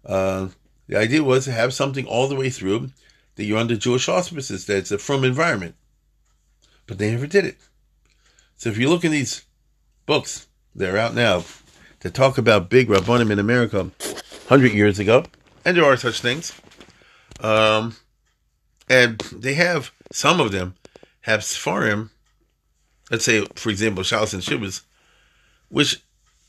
Uh, 0.05 0.49
the 0.87 0.99
idea 0.99 1.23
was 1.23 1.45
to 1.45 1.53
have 1.53 1.73
something 1.73 2.07
all 2.07 2.29
the 2.29 2.37
way 2.37 2.51
through 2.51 2.91
that 3.37 3.45
you're 3.45 3.59
under 3.59 3.77
Jewish 3.77 4.09
auspices, 4.09 4.67
that 4.67 4.77
it's 4.77 4.93
a 4.93 4.99
from 4.99 5.25
environment. 5.25 5.75
But 6.87 6.99
they 6.99 7.11
never 7.11 7.27
did 7.27 7.45
it. 7.45 7.57
So 8.57 8.71
if 8.71 8.79
you 8.79 8.89
look 8.89 9.05
in 9.05 9.13
these 9.13 9.45
books, 10.07 10.47
they're 10.75 10.99
out 10.99 11.15
now, 11.15 11.45
that 12.01 12.15
talk 12.15 12.39
about 12.39 12.69
big 12.69 12.89
Rabbanim 12.89 13.31
in 13.31 13.39
America 13.39 13.85
100 13.85 14.73
years 14.73 14.99
ago, 14.99 15.25
and 15.65 15.77
there 15.77 15.85
are 15.85 15.97
such 15.97 16.21
things. 16.21 16.53
Um, 17.41 17.97
and 18.89 19.19
they 19.33 19.55
have, 19.55 19.91
some 20.13 20.41
of 20.41 20.53
them 20.53 20.75
have 21.23 21.41
Sfarim, 21.41 22.11
let's 23.11 23.25
say, 23.25 23.47
for 23.55 23.71
example, 23.71 24.05
Shalas 24.05 24.35
and 24.35 24.43
Shubas, 24.43 24.83
which 25.69 26.03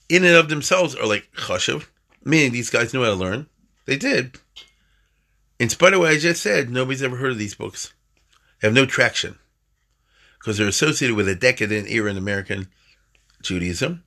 in 0.10 0.24
and 0.26 0.36
of 0.36 0.50
themselves 0.50 0.94
are 0.96 1.08
like 1.08 1.28
chashav, 1.36 1.86
meaning 2.26 2.52
these 2.52 2.70
guys 2.70 2.94
know 2.94 3.04
how 3.04 3.12
to 3.12 3.16
learn. 3.16 3.48
They 3.86 3.98
did. 3.98 4.38
In 5.60 5.70
spite 5.70 5.94
of 5.94 6.00
what 6.00 6.12
I 6.12 6.18
just 6.18 6.42
said, 6.42 6.70
nobody's 6.70 7.04
ever 7.04 7.16
heard 7.16 7.32
of 7.32 7.38
these 7.38 7.56
books. 7.56 7.94
They 8.60 8.68
have 8.68 8.76
no 8.76 8.86
traction 8.86 9.38
because 10.40 10.58
they're 10.58 10.68
associated 10.68 11.16
with 11.16 11.30
a 11.30 11.36
decadent 11.36 11.90
era 11.90 12.10
in 12.10 12.18
American 12.18 12.68
Judaism. 13.42 14.04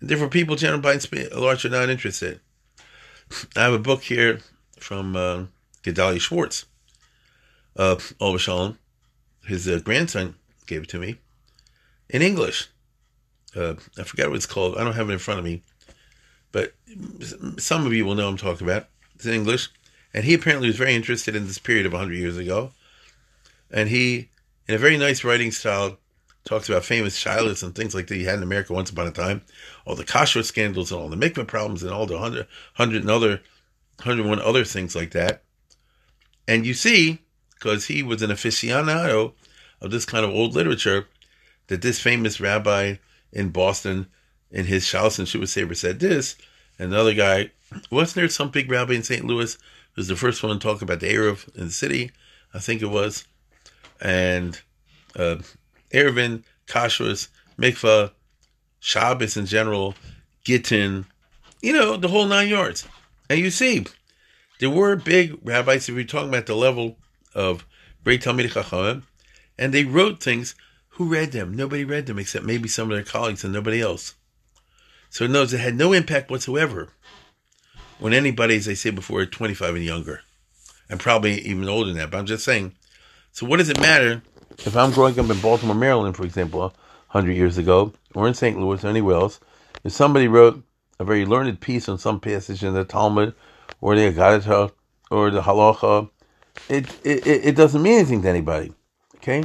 And 0.00 0.08
therefore, 0.08 0.28
people 0.28 0.56
generally 0.56 0.80
by 0.80 0.92
and 0.94 1.32
large 1.32 1.64
are 1.64 1.68
not 1.68 1.90
interested. 1.90 2.40
I 3.56 3.64
have 3.64 3.74
a 3.74 3.78
book 3.78 4.02
here 4.02 4.40
from 4.78 5.14
uh, 5.14 5.44
Gedalia 5.82 6.20
Schwartz, 6.20 6.66
uh, 7.76 7.98
Shalom. 8.38 8.78
His 9.46 9.68
uh, 9.68 9.80
grandson 9.84 10.36
gave 10.66 10.84
it 10.84 10.88
to 10.90 10.98
me 10.98 11.18
in 12.08 12.22
English. 12.22 12.68
Uh, 13.54 13.74
I 13.98 14.04
forgot 14.04 14.28
what 14.28 14.36
it's 14.36 14.46
called. 14.46 14.76
I 14.76 14.84
don't 14.84 14.94
have 14.94 15.10
it 15.10 15.12
in 15.12 15.18
front 15.18 15.38
of 15.38 15.44
me, 15.44 15.62
but 16.52 16.74
some 17.58 17.86
of 17.86 17.92
you 17.92 18.04
will 18.04 18.14
know 18.14 18.28
I'm 18.28 18.36
talking 18.36 18.66
about. 18.66 18.88
It's 19.14 19.26
in 19.26 19.34
English, 19.34 19.68
and 20.14 20.24
he 20.24 20.34
apparently 20.34 20.68
was 20.68 20.76
very 20.76 20.94
interested 20.94 21.36
in 21.36 21.46
this 21.46 21.58
period 21.58 21.86
of 21.86 21.92
100 21.92 22.14
years 22.14 22.36
ago. 22.36 22.72
And 23.70 23.88
he, 23.88 24.30
in 24.66 24.74
a 24.74 24.78
very 24.78 24.96
nice 24.96 25.22
writing 25.22 25.52
style, 25.52 25.98
talks 26.44 26.68
about 26.68 26.84
famous 26.84 27.22
shilas 27.22 27.62
and 27.62 27.74
things 27.74 27.94
like 27.94 28.06
that 28.08 28.16
he 28.16 28.24
had 28.24 28.36
in 28.36 28.42
America 28.42 28.72
once 28.72 28.90
upon 28.90 29.06
a 29.06 29.12
time, 29.12 29.42
all 29.84 29.94
the 29.94 30.04
kashrut 30.04 30.44
scandals 30.44 30.90
and 30.90 31.00
all 31.00 31.08
the 31.08 31.16
mikvah 31.16 31.46
problems 31.46 31.82
and 31.82 31.92
all 31.92 32.06
the 32.06 32.18
hundred, 32.18 32.46
hundred 32.74 33.02
and 33.02 33.10
other, 33.10 33.40
hundred 34.00 34.26
one 34.26 34.40
other 34.40 34.64
things 34.64 34.96
like 34.96 35.12
that. 35.12 35.42
And 36.48 36.66
you 36.66 36.74
see, 36.74 37.20
because 37.54 37.86
he 37.86 38.02
was 38.02 38.22
an 38.22 38.30
aficionado 38.30 39.34
of 39.80 39.90
this 39.90 40.04
kind 40.04 40.24
of 40.24 40.32
old 40.32 40.54
literature, 40.54 41.06
that 41.68 41.82
this 41.82 42.00
famous 42.00 42.40
rabbi 42.40 42.96
in 43.32 43.50
Boston, 43.50 44.08
in 44.50 44.66
his 44.66 44.84
Shalas 44.84 45.18
and 45.18 45.28
Shuvah 45.28 45.48
Saber, 45.48 45.74
said 45.74 46.00
this. 46.00 46.36
And 46.78 46.92
another 46.92 47.14
guy, 47.14 47.50
wasn't 47.90 48.16
there 48.16 48.28
some 48.28 48.50
big 48.50 48.70
rabbi 48.70 48.94
in 48.94 49.02
St. 49.02 49.24
Louis 49.24 49.54
who 49.54 50.00
was 50.00 50.08
the 50.08 50.16
first 50.16 50.42
one 50.42 50.58
to 50.58 50.58
talk 50.58 50.82
about 50.82 51.00
the 51.00 51.12
Eruv 51.12 51.54
in 51.56 51.66
the 51.66 51.70
city? 51.72 52.10
I 52.52 52.58
think 52.58 52.82
it 52.82 52.86
was. 52.86 53.26
And 54.00 54.60
uh, 55.16 55.36
Eruvin, 55.92 56.42
Kashrus, 56.66 57.28
Mikvah, 57.58 58.12
Shabbos 58.80 59.36
in 59.36 59.46
general, 59.46 59.94
Gittin, 60.44 61.06
you 61.60 61.72
know, 61.72 61.96
the 61.96 62.08
whole 62.08 62.26
nine 62.26 62.48
yards. 62.48 62.88
And 63.28 63.38
you 63.38 63.50
see, 63.50 63.86
there 64.58 64.70
were 64.70 64.96
big 64.96 65.38
rabbis, 65.42 65.88
if 65.88 65.94
you're 65.94 66.04
talking 66.04 66.30
about 66.30 66.46
the 66.46 66.54
level 66.54 66.96
of 67.34 67.66
great 68.04 68.22
Talmid 68.22 68.50
Chachamim, 68.50 69.02
and 69.58 69.74
they 69.74 69.84
wrote 69.84 70.22
things. 70.22 70.54
Who 70.94 71.06
read 71.06 71.32
them? 71.32 71.54
Nobody 71.54 71.84
read 71.84 72.06
them 72.06 72.18
except 72.18 72.44
maybe 72.44 72.68
some 72.68 72.90
of 72.90 72.96
their 72.96 73.04
colleagues 73.04 73.44
and 73.44 73.52
nobody 73.52 73.80
else. 73.80 74.14
So 75.10 75.24
it 75.24 75.30
knows 75.30 75.52
it 75.52 75.58
had 75.58 75.74
no 75.74 75.92
impact 75.92 76.30
whatsoever 76.30 76.90
when 77.98 78.14
anybody, 78.14 78.56
as 78.56 78.68
I 78.68 78.74
said 78.74 78.94
before, 78.94 79.26
25 79.26 79.74
and 79.74 79.84
younger, 79.84 80.22
and 80.88 81.00
probably 81.00 81.40
even 81.40 81.68
older 81.68 81.88
than 81.88 81.98
that. 81.98 82.10
But 82.12 82.18
I'm 82.18 82.26
just 82.26 82.44
saying, 82.44 82.74
So 83.32 83.44
what 83.44 83.58
does 83.58 83.68
it 83.68 83.80
matter 83.80 84.22
if 84.64 84.76
I'm 84.76 84.92
growing 84.92 85.18
up 85.18 85.28
in 85.28 85.40
Baltimore, 85.40 85.74
Maryland, 85.74 86.16
for 86.16 86.24
example, 86.24 86.72
hundred 87.08 87.32
years 87.32 87.58
ago, 87.58 87.92
or 88.14 88.28
in 88.28 88.34
St. 88.34 88.58
Louis, 88.58 88.82
or 88.84 88.88
anywhere 88.88 89.16
else, 89.16 89.40
if 89.82 89.92
somebody 89.92 90.28
wrote 90.28 90.62
a 91.00 91.04
very 91.04 91.26
learned 91.26 91.60
piece 91.60 91.88
on 91.88 91.98
some 91.98 92.20
passage 92.20 92.62
in 92.62 92.74
the 92.74 92.84
Talmud, 92.84 93.34
or 93.80 93.96
the 93.96 94.12
Agadah, 94.12 94.70
or 95.10 95.30
the 95.30 95.42
Halacha, 95.42 96.08
it, 96.68 96.86
it 97.04 97.26
it 97.26 97.56
doesn't 97.56 97.82
mean 97.82 97.98
anything 97.98 98.22
to 98.22 98.28
anybody. 98.28 98.72
Okay, 99.16 99.42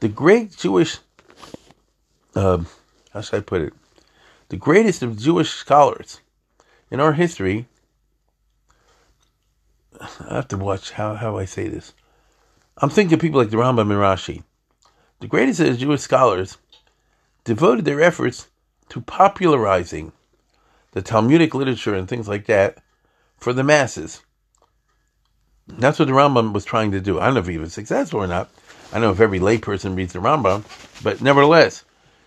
the 0.00 0.08
great 0.08 0.56
Jewish, 0.56 0.98
uh, 2.34 2.64
how 3.12 3.20
should 3.20 3.36
I 3.36 3.40
put 3.40 3.60
it? 3.60 3.74
The 4.48 4.56
greatest 4.56 5.02
of 5.02 5.18
Jewish 5.18 5.50
scholars 5.50 6.20
in 6.90 7.00
our 7.00 7.14
history. 7.14 7.66
I 10.00 10.34
have 10.34 10.48
to 10.48 10.56
watch 10.56 10.92
how 10.92 11.14
how 11.14 11.36
I 11.36 11.46
say 11.46 11.68
this. 11.68 11.94
I'm 12.78 12.90
thinking 12.90 13.18
people 13.18 13.40
like 13.40 13.50
the 13.50 13.56
Rambam 13.56 13.90
and 13.90 13.92
Rashi. 13.92 14.44
The 15.20 15.26
greatest 15.26 15.60
of 15.60 15.78
Jewish 15.78 16.02
scholars 16.02 16.58
devoted 17.44 17.84
their 17.84 18.02
efforts 18.02 18.48
to 18.90 19.00
popularizing 19.00 20.12
the 20.92 21.02
Talmudic 21.02 21.54
literature 21.54 21.94
and 21.94 22.08
things 22.08 22.28
like 22.28 22.46
that 22.46 22.78
for 23.38 23.52
the 23.52 23.64
masses. 23.64 24.22
That's 25.66 25.98
what 25.98 26.06
the 26.06 26.14
Rambam 26.14 26.52
was 26.52 26.64
trying 26.64 26.92
to 26.92 27.00
do. 27.00 27.18
I 27.18 27.24
don't 27.24 27.34
know 27.34 27.40
if 27.40 27.48
he 27.48 27.58
was 27.58 27.72
successful 27.72 28.20
or 28.20 28.26
not. 28.26 28.50
I 28.92 28.94
don't 28.94 29.02
know 29.02 29.10
if 29.10 29.20
every 29.20 29.40
layperson 29.40 29.96
reads 29.96 30.12
the 30.12 30.20
Rambam, 30.20 30.62
but 31.02 31.20
nevertheless, 31.20 31.84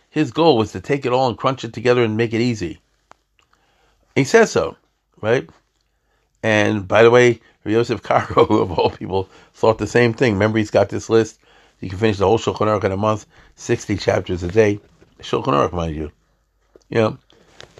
his 0.09 0.31
goal 0.31 0.57
was 0.57 0.71
to 0.71 0.81
take 0.81 1.05
it 1.05 1.13
all 1.13 1.27
and 1.27 1.37
crunch 1.37 1.63
it 1.63 1.73
together 1.73 2.03
and 2.03 2.17
make 2.17 2.33
it 2.33 2.41
easy. 2.41 2.79
He 4.15 4.23
says 4.23 4.51
so, 4.51 4.75
right? 5.21 5.49
And 6.43 6.87
by 6.87 7.03
the 7.03 7.11
way, 7.11 7.41
Yosef 7.65 8.01
Karo, 8.01 8.45
of 8.61 8.71
all 8.71 8.89
people, 8.89 9.29
thought 9.53 9.77
the 9.77 9.87
same 9.87 10.13
thing. 10.13 10.33
Remember, 10.33 10.57
he's 10.57 10.71
got 10.71 10.89
this 10.89 11.09
list. 11.09 11.39
You 11.79 11.89
can 11.89 11.99
finish 11.99 12.17
the 12.17 12.25
whole 12.25 12.39
Shulchan 12.39 12.67
Aruch 12.67 12.83
in 12.83 12.91
a 12.91 12.97
month, 12.97 13.25
60 13.55 13.97
chapters 13.97 14.43
a 14.43 14.47
day. 14.47 14.79
Shulchan 15.19 15.53
Aruch, 15.53 15.73
mind 15.73 15.95
you. 15.95 16.11
You 16.89 17.01
know, 17.01 17.17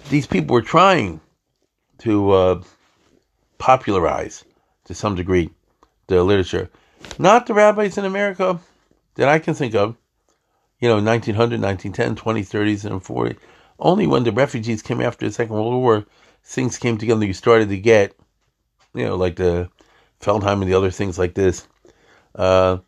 these 0.08 0.26
people 0.26 0.54
were 0.54 0.62
trying 0.62 1.20
to 1.98 2.30
uh, 2.30 2.62
popularize, 3.58 4.44
to 4.84 4.94
some 4.94 5.14
degree, 5.14 5.50
the 6.06 6.22
literature. 6.22 6.70
Not 7.18 7.46
the 7.46 7.54
rabbis 7.54 7.98
in 7.98 8.04
America 8.04 8.58
that 9.16 9.28
I 9.28 9.38
can 9.38 9.54
think 9.54 9.74
of, 9.74 9.96
you 10.80 10.88
know, 10.88 10.96
1900, 10.96 11.60
1910, 11.60 12.16
20, 12.16 12.42
30s, 12.42 12.84
and 12.84 13.02
40. 13.02 13.36
Only 13.78 14.06
when 14.06 14.24
the 14.24 14.32
refugees 14.32 14.82
came 14.82 15.00
after 15.00 15.26
the 15.26 15.32
Second 15.32 15.54
World 15.54 15.74
War, 15.74 16.06
things 16.42 16.78
came 16.78 16.98
together. 16.98 17.24
You 17.24 17.32
started 17.32 17.68
to 17.68 17.78
get, 17.78 18.14
you 18.94 19.04
know, 19.04 19.16
like 19.16 19.36
the 19.36 19.70
Feldheim 20.20 20.60
and 20.60 20.70
the 20.70 20.74
other 20.74 20.90
things 20.90 21.18
like 21.18 21.34
this. 21.34 21.66
Uh, 22.34 22.78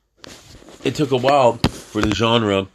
it 0.84 0.94
took 0.94 1.12
a 1.12 1.16
while 1.16 1.54
for 1.54 2.00
the 2.00 2.14
genre 2.14 2.66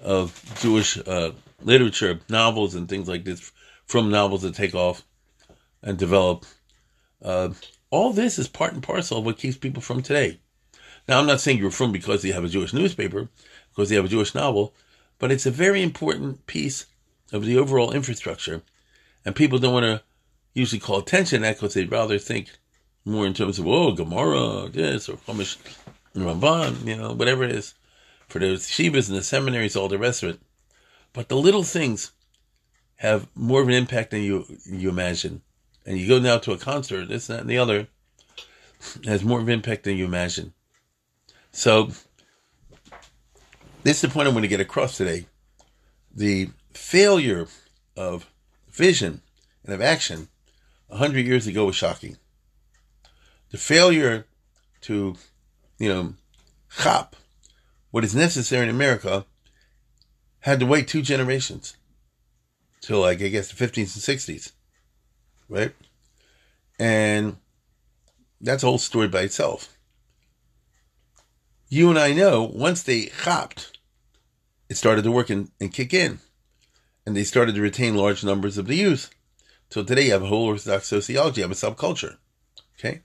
of 0.00 0.42
Jewish 0.60 0.98
uh, 0.98 1.32
literature, 1.62 2.20
novels, 2.28 2.74
and 2.74 2.88
things 2.88 3.08
like 3.08 3.24
this, 3.24 3.52
from 3.86 4.10
novels 4.10 4.42
to 4.42 4.52
take 4.52 4.74
off 4.74 5.04
and 5.82 5.98
develop. 5.98 6.44
Uh, 7.22 7.50
all 7.90 8.12
this 8.12 8.38
is 8.38 8.48
part 8.48 8.72
and 8.72 8.82
parcel 8.82 9.18
of 9.18 9.24
what 9.24 9.38
keeps 9.38 9.56
people 9.56 9.82
from 9.82 10.02
today. 10.02 10.40
Now, 11.08 11.18
I'm 11.18 11.26
not 11.26 11.40
saying 11.40 11.58
you're 11.58 11.70
from 11.70 11.92
because 11.92 12.24
you 12.24 12.32
have 12.32 12.44
a 12.44 12.48
Jewish 12.48 12.72
newspaper, 12.72 13.28
because 13.74 13.88
they 13.88 13.96
have 13.96 14.04
a 14.04 14.08
Jewish 14.08 14.34
novel, 14.34 14.74
but 15.18 15.32
it's 15.32 15.46
a 15.46 15.50
very 15.50 15.82
important 15.82 16.46
piece 16.46 16.86
of 17.32 17.44
the 17.44 17.56
overall 17.56 17.92
infrastructure. 17.92 18.62
And 19.24 19.34
people 19.34 19.58
don't 19.58 19.72
want 19.72 19.84
to 19.84 20.02
usually 20.54 20.80
call 20.80 20.98
attention 20.98 21.40
to 21.40 21.46
that 21.46 21.56
because 21.56 21.74
they'd 21.74 21.90
rather 21.90 22.18
think 22.18 22.50
more 23.04 23.26
in 23.26 23.34
terms 23.34 23.58
of, 23.58 23.66
oh, 23.66 23.92
Gemara, 23.92 24.68
this, 24.68 25.08
or 25.08 25.16
Chumash, 25.16 25.56
Ramban, 26.14 26.86
you 26.86 26.96
know, 26.96 27.12
whatever 27.12 27.44
it 27.44 27.52
is, 27.52 27.74
for 28.28 28.38
the 28.38 28.54
shivas 28.54 29.08
and 29.08 29.16
the 29.16 29.22
seminaries, 29.22 29.76
all 29.76 29.88
the 29.88 29.98
rest 29.98 30.22
of 30.22 30.30
it. 30.30 30.40
But 31.12 31.28
the 31.28 31.36
little 31.36 31.62
things 31.62 32.12
have 32.96 33.28
more 33.34 33.60
of 33.60 33.68
an 33.68 33.74
impact 33.74 34.10
than 34.10 34.22
you 34.22 34.46
you 34.64 34.88
imagine. 34.88 35.42
And 35.84 35.98
you 35.98 36.06
go 36.06 36.20
now 36.20 36.38
to 36.38 36.52
a 36.52 36.58
concert, 36.58 37.08
this, 37.08 37.26
that, 37.26 37.40
and 37.40 37.50
the 37.50 37.58
other, 37.58 37.88
has 39.04 39.24
more 39.24 39.40
of 39.40 39.48
an 39.48 39.54
impact 39.54 39.84
than 39.84 39.96
you 39.96 40.04
imagine. 40.04 40.52
So, 41.50 41.90
this 43.82 43.96
is 43.96 44.02
the 44.02 44.08
point 44.08 44.28
I 44.28 44.32
want 44.32 44.44
to 44.44 44.48
get 44.48 44.60
across 44.60 44.96
today. 44.96 45.26
The 46.14 46.50
failure 46.72 47.46
of 47.96 48.30
vision 48.70 49.22
and 49.64 49.74
of 49.74 49.80
action 49.80 50.28
a 50.90 50.96
hundred 50.96 51.26
years 51.26 51.46
ago 51.46 51.66
was 51.66 51.76
shocking. 51.76 52.16
The 53.50 53.58
failure 53.58 54.26
to, 54.82 55.16
you 55.78 55.88
know, 55.88 56.14
chop 56.70 57.16
what 57.92 58.04
is 58.04 58.14
necessary 58.14 58.64
in 58.64 58.74
America 58.74 59.26
had 60.40 60.58
to 60.58 60.66
wait 60.66 60.88
two 60.88 61.02
generations 61.02 61.76
till 62.80 63.00
like 63.00 63.22
I 63.22 63.28
guess 63.28 63.52
the 63.52 63.66
50s 63.66 63.76
and 63.76 64.18
60s, 64.18 64.52
right? 65.48 65.72
And 66.78 67.36
that's 68.40 68.62
a 68.62 68.66
whole 68.66 68.78
story 68.78 69.08
by 69.08 69.20
itself. 69.20 69.76
You 71.68 71.90
and 71.90 71.98
I 71.98 72.12
know 72.12 72.42
once 72.42 72.82
they 72.82 73.06
hopped, 73.06 73.71
it 74.72 74.78
started 74.78 75.04
to 75.04 75.12
work 75.12 75.28
and, 75.28 75.50
and 75.60 75.70
kick 75.70 75.92
in, 75.92 76.18
and 77.04 77.14
they 77.14 77.24
started 77.24 77.54
to 77.54 77.60
retain 77.60 77.94
large 77.94 78.24
numbers 78.24 78.56
of 78.56 78.66
the 78.66 78.74
youth. 78.74 79.10
So 79.68 79.84
today 79.84 80.06
you 80.06 80.12
have 80.12 80.22
a 80.22 80.28
whole 80.28 80.46
Orthodox 80.46 80.88
sociology, 80.88 81.42
you 81.42 81.46
have 81.46 81.50
a 81.50 81.54
subculture. 81.54 82.16
Okay, 82.78 83.02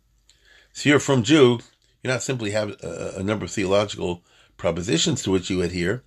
so 0.72 0.88
you're 0.88 1.00
from 1.00 1.24
Jew, 1.24 1.60
you 2.02 2.10
not 2.10 2.24
simply 2.24 2.52
have 2.52 2.70
a, 2.82 3.16
a 3.18 3.24
number 3.24 3.44
of 3.44 3.52
theological 3.52 4.24
propositions 4.56 5.22
to 5.24 5.32
which 5.32 5.50
you 5.50 5.62
adhere, 5.62 6.04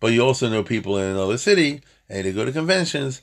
but 0.00 0.12
you 0.12 0.20
also 0.20 0.50
know 0.50 0.62
people 0.62 0.98
in 0.98 1.08
another 1.08 1.38
city 1.38 1.80
and 2.10 2.26
they 2.26 2.32
go 2.32 2.44
to 2.44 2.52
conventions 2.52 3.22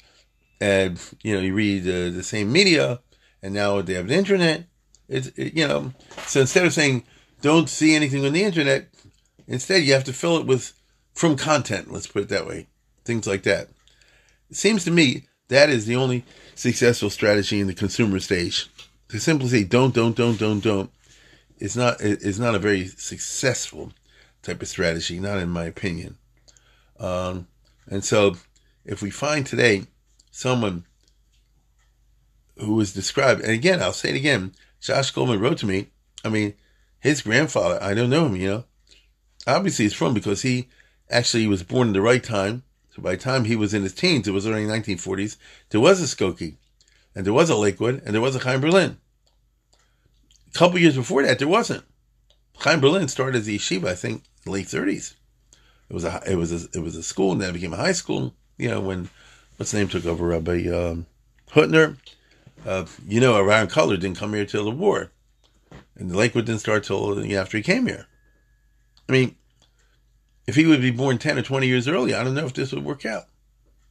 and, 0.59 0.99
you 1.21 1.35
know, 1.35 1.41
you 1.41 1.53
read 1.53 1.83
uh, 1.83 2.09
the 2.09 2.23
same 2.23 2.51
media 2.51 3.01
and 3.43 3.53
now 3.53 3.83
they 3.83 3.93
have 3.93 4.07
the 4.07 4.15
internet. 4.15 4.65
It's, 5.07 5.27
it, 5.35 5.53
you 5.53 5.67
know, 5.67 5.93
so 6.25 6.41
instead 6.41 6.65
of 6.65 6.73
saying 6.73 7.03
don't 7.43 7.69
see 7.69 7.93
anything 7.93 8.25
on 8.25 8.33
the 8.33 8.43
internet, 8.43 8.87
instead 9.47 9.83
you 9.83 9.93
have 9.93 10.05
to 10.05 10.13
fill 10.13 10.37
it 10.37 10.47
with 10.47 10.73
from 11.17 11.35
content, 11.35 11.91
let's 11.91 12.05
put 12.05 12.21
it 12.21 12.29
that 12.29 12.45
way. 12.45 12.67
Things 13.03 13.25
like 13.25 13.41
that. 13.43 13.69
It 14.51 14.55
seems 14.55 14.83
to 14.85 14.91
me 14.91 15.25
that 15.47 15.67
is 15.67 15.87
the 15.87 15.95
only 15.95 16.23
successful 16.53 17.09
strategy 17.09 17.59
in 17.59 17.65
the 17.65 17.73
consumer 17.73 18.19
stage. 18.19 18.69
To 19.09 19.19
simply 19.19 19.47
say 19.47 19.63
don't, 19.63 19.95
don't, 19.95 20.15
don't, 20.15 20.37
don't, 20.37 20.59
don't, 20.59 20.91
it's 21.57 21.75
not, 21.75 21.97
it's 22.01 22.37
not 22.37 22.53
a 22.53 22.59
very 22.59 22.85
successful 22.85 23.93
type 24.43 24.61
of 24.61 24.67
strategy, 24.67 25.19
not 25.19 25.39
in 25.39 25.49
my 25.49 25.65
opinion. 25.65 26.17
Um, 26.99 27.47
and 27.87 28.05
so, 28.05 28.35
if 28.85 29.01
we 29.01 29.09
find 29.09 29.43
today 29.45 29.85
someone 30.29 30.83
who 32.57 32.79
is 32.79 32.93
described, 32.93 33.41
and 33.41 33.51
again, 33.51 33.81
I'll 33.81 33.91
say 33.91 34.09
it 34.09 34.15
again, 34.15 34.53
Josh 34.81 35.09
Goldman 35.09 35.39
wrote 35.39 35.57
to 35.59 35.65
me. 35.65 35.87
I 36.23 36.29
mean, 36.29 36.53
his 36.99 37.23
grandfather, 37.23 37.81
I 37.81 37.95
don't 37.95 38.11
know 38.11 38.27
him, 38.27 38.35
you 38.35 38.49
know. 38.49 38.63
Obviously, 39.47 39.85
he's 39.85 39.93
from 39.93 40.13
because 40.13 40.43
he 40.43 40.67
actually 41.09 41.41
he 41.41 41.47
was 41.47 41.63
born 41.63 41.87
in 41.87 41.93
the 41.93 42.01
right 42.01 42.23
time. 42.23 42.63
So 42.95 43.01
by 43.01 43.11
the 43.11 43.21
time 43.21 43.45
he 43.45 43.55
was 43.55 43.73
in 43.73 43.83
his 43.83 43.93
teens, 43.93 44.27
it 44.27 44.31
was 44.31 44.47
already 44.47 44.65
1940s. 44.65 45.37
There 45.69 45.81
was 45.81 46.01
a 46.01 46.05
Skokie, 46.05 46.55
and 47.15 47.25
there 47.25 47.33
was 47.33 47.49
a 47.49 47.55
Lakewood, 47.55 48.01
and 48.05 48.13
there 48.13 48.21
was 48.21 48.35
a 48.35 48.39
Chaim 48.39 48.61
Berlin. 48.61 48.97
A 50.49 50.57
couple 50.57 50.79
years 50.79 50.95
before 50.95 51.23
that, 51.23 51.39
there 51.39 51.47
wasn't. 51.47 51.83
Chaim 52.59 52.79
Berlin 52.79 53.07
started 53.07 53.37
as 53.37 53.47
a 53.47 53.51
yeshiva, 53.51 53.89
I 53.89 53.95
think, 53.95 54.23
late 54.45 54.65
30s. 54.65 55.13
It 55.89 55.93
was 55.93 56.03
a 56.03 56.21
it 56.27 56.35
was 56.35 56.51
a, 56.51 56.77
it 56.77 56.81
was 56.81 56.95
a 56.95 57.03
school, 57.03 57.31
and 57.31 57.41
then 57.41 57.51
it 57.51 57.53
became 57.53 57.73
a 57.73 57.77
high 57.77 57.93
school. 57.93 58.33
You 58.57 58.69
know 58.69 58.81
when 58.81 59.09
what's 59.55 59.73
name 59.73 59.87
took 59.87 60.05
over 60.05 60.27
Rabbi 60.27 60.67
um, 60.67 61.05
Hutner. 61.51 61.97
Uh, 62.65 62.85
you 63.07 63.21
know, 63.21 63.35
Aaron 63.35 63.67
Kotler 63.67 63.99
didn't 63.99 64.17
come 64.17 64.33
here 64.33 64.45
till 64.45 64.65
the 64.65 64.71
war, 64.71 65.11
and 65.95 66.09
the 66.11 66.17
Lakewood 66.17 66.45
didn't 66.45 66.59
start 66.59 66.83
till 66.83 67.17
after 67.37 67.57
he 67.57 67.63
came 67.63 67.85
here. 67.85 68.07
I 69.07 69.11
mean, 69.11 69.35
if 70.47 70.55
he 70.55 70.65
would 70.65 70.81
be 70.81 70.91
born 70.91 71.17
ten 71.17 71.37
or 71.37 71.43
twenty 71.43 71.67
years 71.67 71.87
early, 71.87 72.13
I 72.13 72.23
don't 72.23 72.33
know 72.33 72.45
if 72.45 72.53
this 72.53 72.71
would 72.71 72.85
work 72.85 73.05
out 73.05 73.25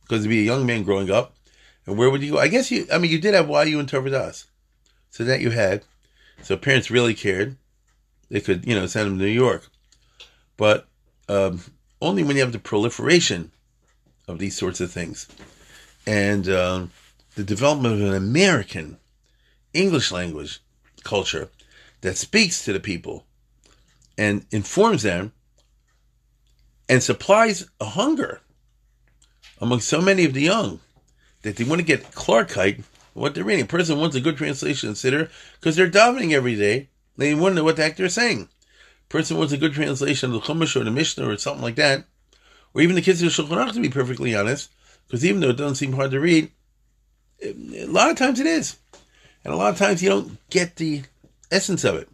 because 0.02 0.24
he'd 0.24 0.30
be 0.30 0.40
a 0.40 0.44
young 0.44 0.66
man 0.66 0.82
growing 0.82 1.10
up. 1.10 1.34
And 1.86 1.96
where 1.96 2.10
would 2.10 2.22
you 2.22 2.32
go? 2.32 2.38
I 2.38 2.48
guess 2.48 2.70
you. 2.70 2.86
I 2.92 2.98
mean, 2.98 3.10
you 3.10 3.20
did 3.20 3.34
have 3.34 3.48
YU 3.48 3.78
and 3.78 3.92
us, 3.92 4.46
so 5.10 5.22
that 5.24 5.40
you 5.40 5.50
had. 5.50 5.84
So 6.42 6.56
parents 6.56 6.90
really 6.90 7.14
cared. 7.14 7.56
They 8.28 8.40
could, 8.40 8.66
you 8.66 8.74
know, 8.74 8.86
send 8.86 9.08
him 9.08 9.18
to 9.18 9.24
New 9.24 9.30
York, 9.30 9.68
but 10.56 10.88
um, 11.28 11.60
only 12.02 12.24
when 12.24 12.36
you 12.36 12.42
have 12.42 12.52
the 12.52 12.58
proliferation 12.58 13.52
of 14.26 14.38
these 14.38 14.56
sorts 14.56 14.80
of 14.80 14.90
things 14.90 15.28
and 16.06 16.48
uh, 16.48 16.86
the 17.36 17.44
development 17.44 17.94
of 17.94 18.00
an 18.00 18.14
American 18.14 18.98
English 19.72 20.10
language 20.10 20.60
culture 21.04 21.50
that 22.00 22.16
speaks 22.16 22.64
to 22.64 22.72
the 22.72 22.80
people 22.80 23.24
and 24.18 24.44
informs 24.50 25.02
them 25.02 25.32
and 26.88 27.02
supplies 27.02 27.68
a 27.80 27.84
hunger 27.84 28.40
among 29.60 29.80
so 29.80 30.00
many 30.00 30.24
of 30.24 30.34
the 30.34 30.42
young 30.42 30.80
that 31.42 31.56
they 31.56 31.64
want 31.64 31.80
to 31.80 31.86
get 31.86 32.12
Clarkite 32.12 32.82
what 33.14 33.34
they're 33.34 33.44
reading. 33.44 33.64
A 33.64 33.68
person 33.68 33.98
wants 33.98 34.16
a 34.16 34.20
good 34.20 34.36
translation 34.36 34.90
consider 34.90 35.30
because 35.58 35.76
they're 35.76 35.90
davening 35.90 36.32
every 36.32 36.54
day. 36.54 36.88
They 37.16 37.34
wonder 37.34 37.64
what 37.64 37.76
the 37.76 37.82
heck 37.82 37.96
they're 37.96 38.08
saying. 38.08 38.48
A 39.08 39.08
person 39.08 39.38
wants 39.38 39.52
a 39.52 39.58
good 39.58 39.72
translation 39.72 40.32
of 40.32 40.34
the 40.34 40.46
Chumash 40.46 40.78
or 40.78 40.84
the 40.84 40.90
Mishnah 40.90 41.28
or 41.28 41.38
something 41.38 41.62
like 41.62 41.76
that, 41.76 42.04
or 42.74 42.82
even 42.82 42.94
the 42.94 43.02
Kitzur 43.02 43.30
Shulchan 43.30 43.56
Aruch, 43.56 43.72
to 43.72 43.80
be 43.80 43.88
perfectly 43.88 44.34
honest, 44.34 44.70
because 45.06 45.24
even 45.24 45.40
though 45.40 45.50
it 45.50 45.56
doesn't 45.56 45.76
seem 45.76 45.94
hard 45.94 46.10
to 46.10 46.20
read, 46.20 46.50
a 47.42 47.86
lot 47.86 48.10
of 48.10 48.16
times 48.16 48.40
it 48.40 48.46
is. 48.46 48.76
And 49.44 49.54
a 49.54 49.56
lot 49.56 49.72
of 49.72 49.78
times 49.78 50.02
you 50.02 50.08
don't 50.08 50.38
get 50.50 50.76
the 50.76 51.04
essence 51.50 51.84
of 51.84 51.94
it. 51.94 52.08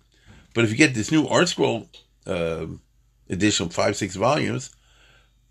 But 0.54 0.64
if 0.64 0.70
you 0.70 0.76
get 0.76 0.94
this 0.94 1.10
new 1.10 1.24
ArtScroll 1.24 1.88
uh, 2.26 2.66
edition, 3.32 3.68
five, 3.68 3.96
six 3.96 4.14
volumes, 4.14 4.70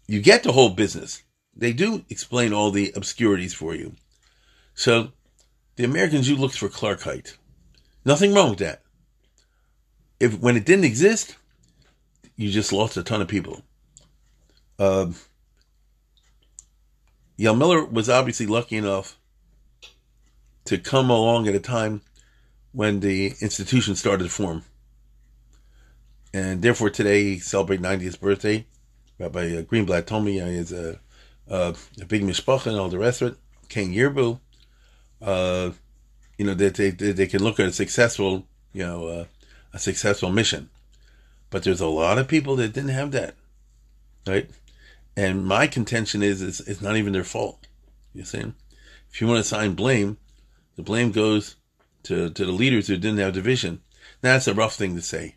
you 0.07 0.21
get 0.21 0.43
the 0.43 0.51
whole 0.51 0.69
business. 0.69 1.23
They 1.55 1.73
do 1.73 2.05
explain 2.09 2.53
all 2.53 2.71
the 2.71 2.93
obscurities 2.95 3.53
for 3.53 3.75
you. 3.75 3.95
So 4.73 5.11
the 5.75 5.83
American 5.83 6.21
Jew 6.21 6.35
looks 6.35 6.55
for 6.55 6.69
Clarkite. 6.69 7.35
Nothing 8.05 8.33
wrong 8.33 8.51
with 8.51 8.59
that. 8.59 8.81
If 10.19 10.39
when 10.39 10.55
it 10.55 10.65
didn't 10.65 10.85
exist, 10.85 11.35
you 12.35 12.49
just 12.51 12.71
lost 12.71 12.97
a 12.97 13.03
ton 13.03 13.21
of 13.21 13.27
people. 13.27 13.63
Uh, 14.79 15.07
Yale 17.37 17.55
Miller 17.55 17.83
was 17.83 18.09
obviously 18.09 18.45
lucky 18.45 18.77
enough 18.77 19.17
to 20.65 20.77
come 20.77 21.09
along 21.09 21.47
at 21.47 21.55
a 21.55 21.59
time 21.59 22.01
when 22.71 22.99
the 22.99 23.33
institution 23.41 23.95
started 23.95 24.23
to 24.23 24.29
form. 24.29 24.63
And 26.33 26.61
therefore, 26.61 26.89
today 26.89 27.37
celebrate 27.39 27.81
90th 27.81 28.19
birthday. 28.19 28.65
Rabbi 29.19 29.57
uh, 29.57 29.61
Greenblatt 29.63 30.05
told 30.05 30.25
me 30.25 30.39
uh, 30.39 30.45
is 30.45 30.71
a, 30.71 30.99
a, 31.47 31.75
a 32.01 32.05
big 32.05 32.23
mishpacha 32.23 32.67
and 32.67 32.77
all 32.77 32.89
the 32.89 32.97
rest 32.97 33.21
of 33.21 33.33
it. 33.33 33.37
Kein 33.69 33.93
Yirbu, 33.93 34.39
uh, 35.21 35.71
you 36.37 36.45
know, 36.45 36.53
they, 36.53 36.69
they, 36.69 36.89
they 36.89 37.27
can 37.27 37.43
look 37.43 37.59
at 37.59 37.67
a 37.67 37.71
successful, 37.71 38.47
you 38.73 38.85
know, 38.85 39.07
uh, 39.07 39.25
a 39.73 39.79
successful 39.79 40.31
mission. 40.31 40.69
But 41.49 41.63
there's 41.63 41.81
a 41.81 41.87
lot 41.87 42.17
of 42.17 42.27
people 42.27 42.55
that 42.57 42.73
didn't 42.73 42.89
have 42.89 43.11
that, 43.11 43.35
right? 44.25 44.49
And 45.15 45.45
my 45.45 45.67
contention 45.67 46.23
is 46.23 46.41
it's, 46.41 46.61
it's 46.61 46.81
not 46.81 46.95
even 46.95 47.13
their 47.13 47.23
fault. 47.23 47.67
You 48.13 48.23
see, 48.23 48.53
if 49.11 49.21
you 49.21 49.27
want 49.27 49.37
to 49.37 49.41
assign 49.41 49.73
blame, 49.73 50.17
the 50.77 50.81
blame 50.81 51.11
goes 51.11 51.57
to, 52.03 52.29
to 52.29 52.45
the 52.45 52.51
leaders 52.51 52.87
who 52.87 52.97
didn't 52.97 53.19
have 53.19 53.33
the 53.33 53.41
vision. 53.41 53.81
Now, 54.23 54.33
that's 54.33 54.47
a 54.47 54.53
rough 54.53 54.75
thing 54.75 54.95
to 54.95 55.01
say. 55.01 55.35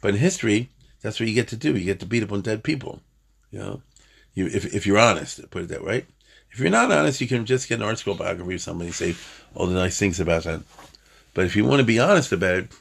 But 0.00 0.14
in 0.14 0.20
history, 0.20 0.70
that's 1.00 1.18
what 1.18 1.28
you 1.28 1.34
get 1.34 1.48
to 1.48 1.56
do. 1.56 1.76
You 1.76 1.84
get 1.84 2.00
to 2.00 2.06
beat 2.06 2.22
up 2.22 2.32
on 2.32 2.40
dead 2.40 2.62
people. 2.62 3.00
You 3.50 3.58
know, 3.58 3.82
you, 4.34 4.46
if, 4.46 4.74
if 4.74 4.86
you're 4.86 4.98
honest, 4.98 5.50
put 5.50 5.62
it 5.62 5.68
that 5.68 5.84
way. 5.84 6.06
If 6.50 6.60
you're 6.60 6.70
not 6.70 6.90
honest, 6.90 7.20
you 7.20 7.28
can 7.28 7.44
just 7.46 7.68
get 7.68 7.80
an 7.80 7.86
ArtScroll 7.86 8.18
biography 8.18 8.54
of 8.54 8.60
somebody 8.60 8.88
and 8.88 8.94
say 8.94 9.14
all 9.54 9.66
the 9.66 9.74
nice 9.74 9.98
things 9.98 10.20
about 10.20 10.44
that. 10.44 10.62
But 11.34 11.44
if 11.44 11.56
you 11.56 11.64
want 11.64 11.80
to 11.80 11.86
be 11.86 12.00
honest 12.00 12.32
about 12.32 12.54
it, 12.54 12.72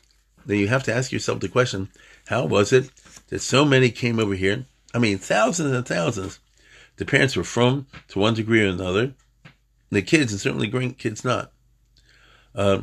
then 0.46 0.58
you 0.58 0.68
have 0.68 0.84
to 0.84 0.94
ask 0.94 1.12
yourself 1.12 1.42
the 1.42 1.50
question, 1.50 1.90
how 2.28 2.46
was 2.46 2.72
it 2.72 2.90
that 3.28 3.40
so 3.40 3.66
many 3.66 3.90
came 3.90 4.20
over 4.20 4.34
here? 4.34 4.66
I 4.94 5.00
mean, 5.00 5.18
thousands 5.18 5.74
and 5.74 5.86
thousands. 5.86 6.40
The 6.96 7.06
parents 7.06 7.36
were 7.36 7.44
from 7.44 7.88
to 8.10 8.20
one 8.20 8.34
degree 8.34 8.64
or 8.64 8.70
another. 8.70 9.14
The 9.90 10.02
kids, 10.02 10.32
and 10.32 10.42
certainly 10.42 10.68
great 10.68 10.98
kids 10.98 11.24
not. 11.24 11.52
Uh, 12.56 12.82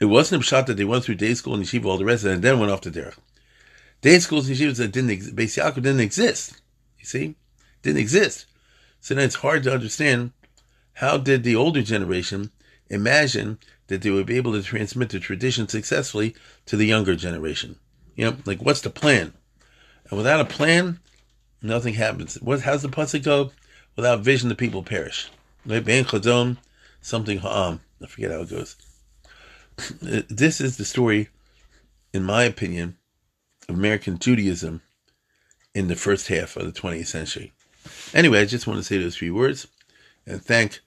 it 0.00 0.06
wasn't 0.06 0.42
a 0.42 0.44
shot 0.44 0.66
that 0.66 0.76
they 0.76 0.84
went 0.84 1.04
through 1.04 1.14
day 1.16 1.34
school 1.34 1.54
and 1.54 1.64
yeshiva, 1.64 1.86
all 1.86 1.98
the 1.98 2.04
rest 2.04 2.24
and 2.24 2.42
then 2.42 2.58
went 2.58 2.72
off 2.72 2.80
to 2.82 2.90
derech. 2.90 3.16
Day 4.00 4.18
schools 4.18 4.48
and 4.48 4.56
yeshivas 4.56 4.76
that 4.76 4.92
didn't, 4.92 5.10
Beis 5.36 5.60
Yaakov 5.60 5.74
didn't 5.76 6.00
exist. 6.00 6.60
You 6.98 7.04
see? 7.04 7.34
Didn't 7.82 8.00
exist. 8.00 8.46
So 9.00 9.14
then 9.14 9.24
it's 9.24 9.36
hard 9.36 9.62
to 9.64 9.72
understand 9.74 10.32
how 10.94 11.18
did 11.18 11.42
the 11.42 11.56
older 11.56 11.82
generation 11.82 12.50
imagine 12.90 13.58
that 13.88 14.02
they 14.02 14.10
would 14.10 14.26
be 14.26 14.36
able 14.36 14.52
to 14.52 14.62
transmit 14.62 15.10
the 15.10 15.20
tradition 15.20 15.68
successfully 15.68 16.34
to 16.66 16.76
the 16.76 16.86
younger 16.86 17.16
generation. 17.16 17.76
You 18.14 18.30
know, 18.30 18.36
like 18.44 18.60
what's 18.60 18.80
the 18.80 18.90
plan? 18.90 19.32
And 20.10 20.18
without 20.18 20.40
a 20.40 20.44
plan, 20.44 21.00
nothing 21.62 21.94
happens. 21.94 22.34
What 22.36 22.62
how's 22.62 22.82
the 22.82 22.88
pasuk 22.88 23.24
go? 23.24 23.52
Without 23.96 24.20
vision, 24.20 24.48
the 24.48 24.54
people 24.54 24.82
perish. 24.82 25.28
Right? 25.66 25.84
Something 27.00 27.38
ha'am. 27.38 27.80
I 28.02 28.06
forget 28.06 28.30
how 28.30 28.42
it 28.42 28.50
goes. 28.50 28.76
This 30.28 30.60
is 30.60 30.76
the 30.76 30.84
story, 30.84 31.28
in 32.12 32.24
my 32.24 32.44
opinion, 32.44 32.97
American 33.68 34.18
Judaism 34.18 34.82
in 35.74 35.88
the 35.88 35.96
first 35.96 36.28
half 36.28 36.56
of 36.56 36.64
the 36.64 36.80
20th 36.80 37.06
century. 37.06 37.52
Anyway, 38.14 38.40
I 38.40 38.44
just 38.44 38.66
want 38.66 38.78
to 38.78 38.84
say 38.84 38.98
those 38.98 39.16
few 39.16 39.34
words 39.34 39.68
and 40.26 40.42
thank 40.42 40.80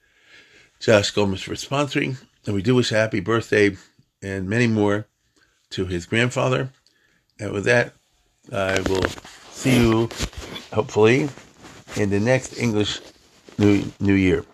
Josh 0.80 1.10
Gomez 1.10 1.42
for 1.42 1.54
sponsoring. 1.54 2.16
And 2.44 2.54
we 2.54 2.62
do 2.62 2.74
wish 2.74 2.90
a 2.92 2.96
happy 2.96 3.20
birthday 3.20 3.76
and 4.20 4.48
many 4.48 4.66
more 4.66 5.06
to 5.70 5.86
his 5.86 6.06
grandfather. 6.06 6.70
And 7.38 7.52
with 7.52 7.64
that, 7.64 7.94
I 8.52 8.80
will 8.80 9.04
see 9.50 9.76
you 9.76 10.08
hopefully 10.72 11.28
in 11.96 12.10
the 12.10 12.20
next 12.20 12.58
English 12.58 13.00
New 13.58 13.92
New 14.00 14.14
Year. 14.14 14.44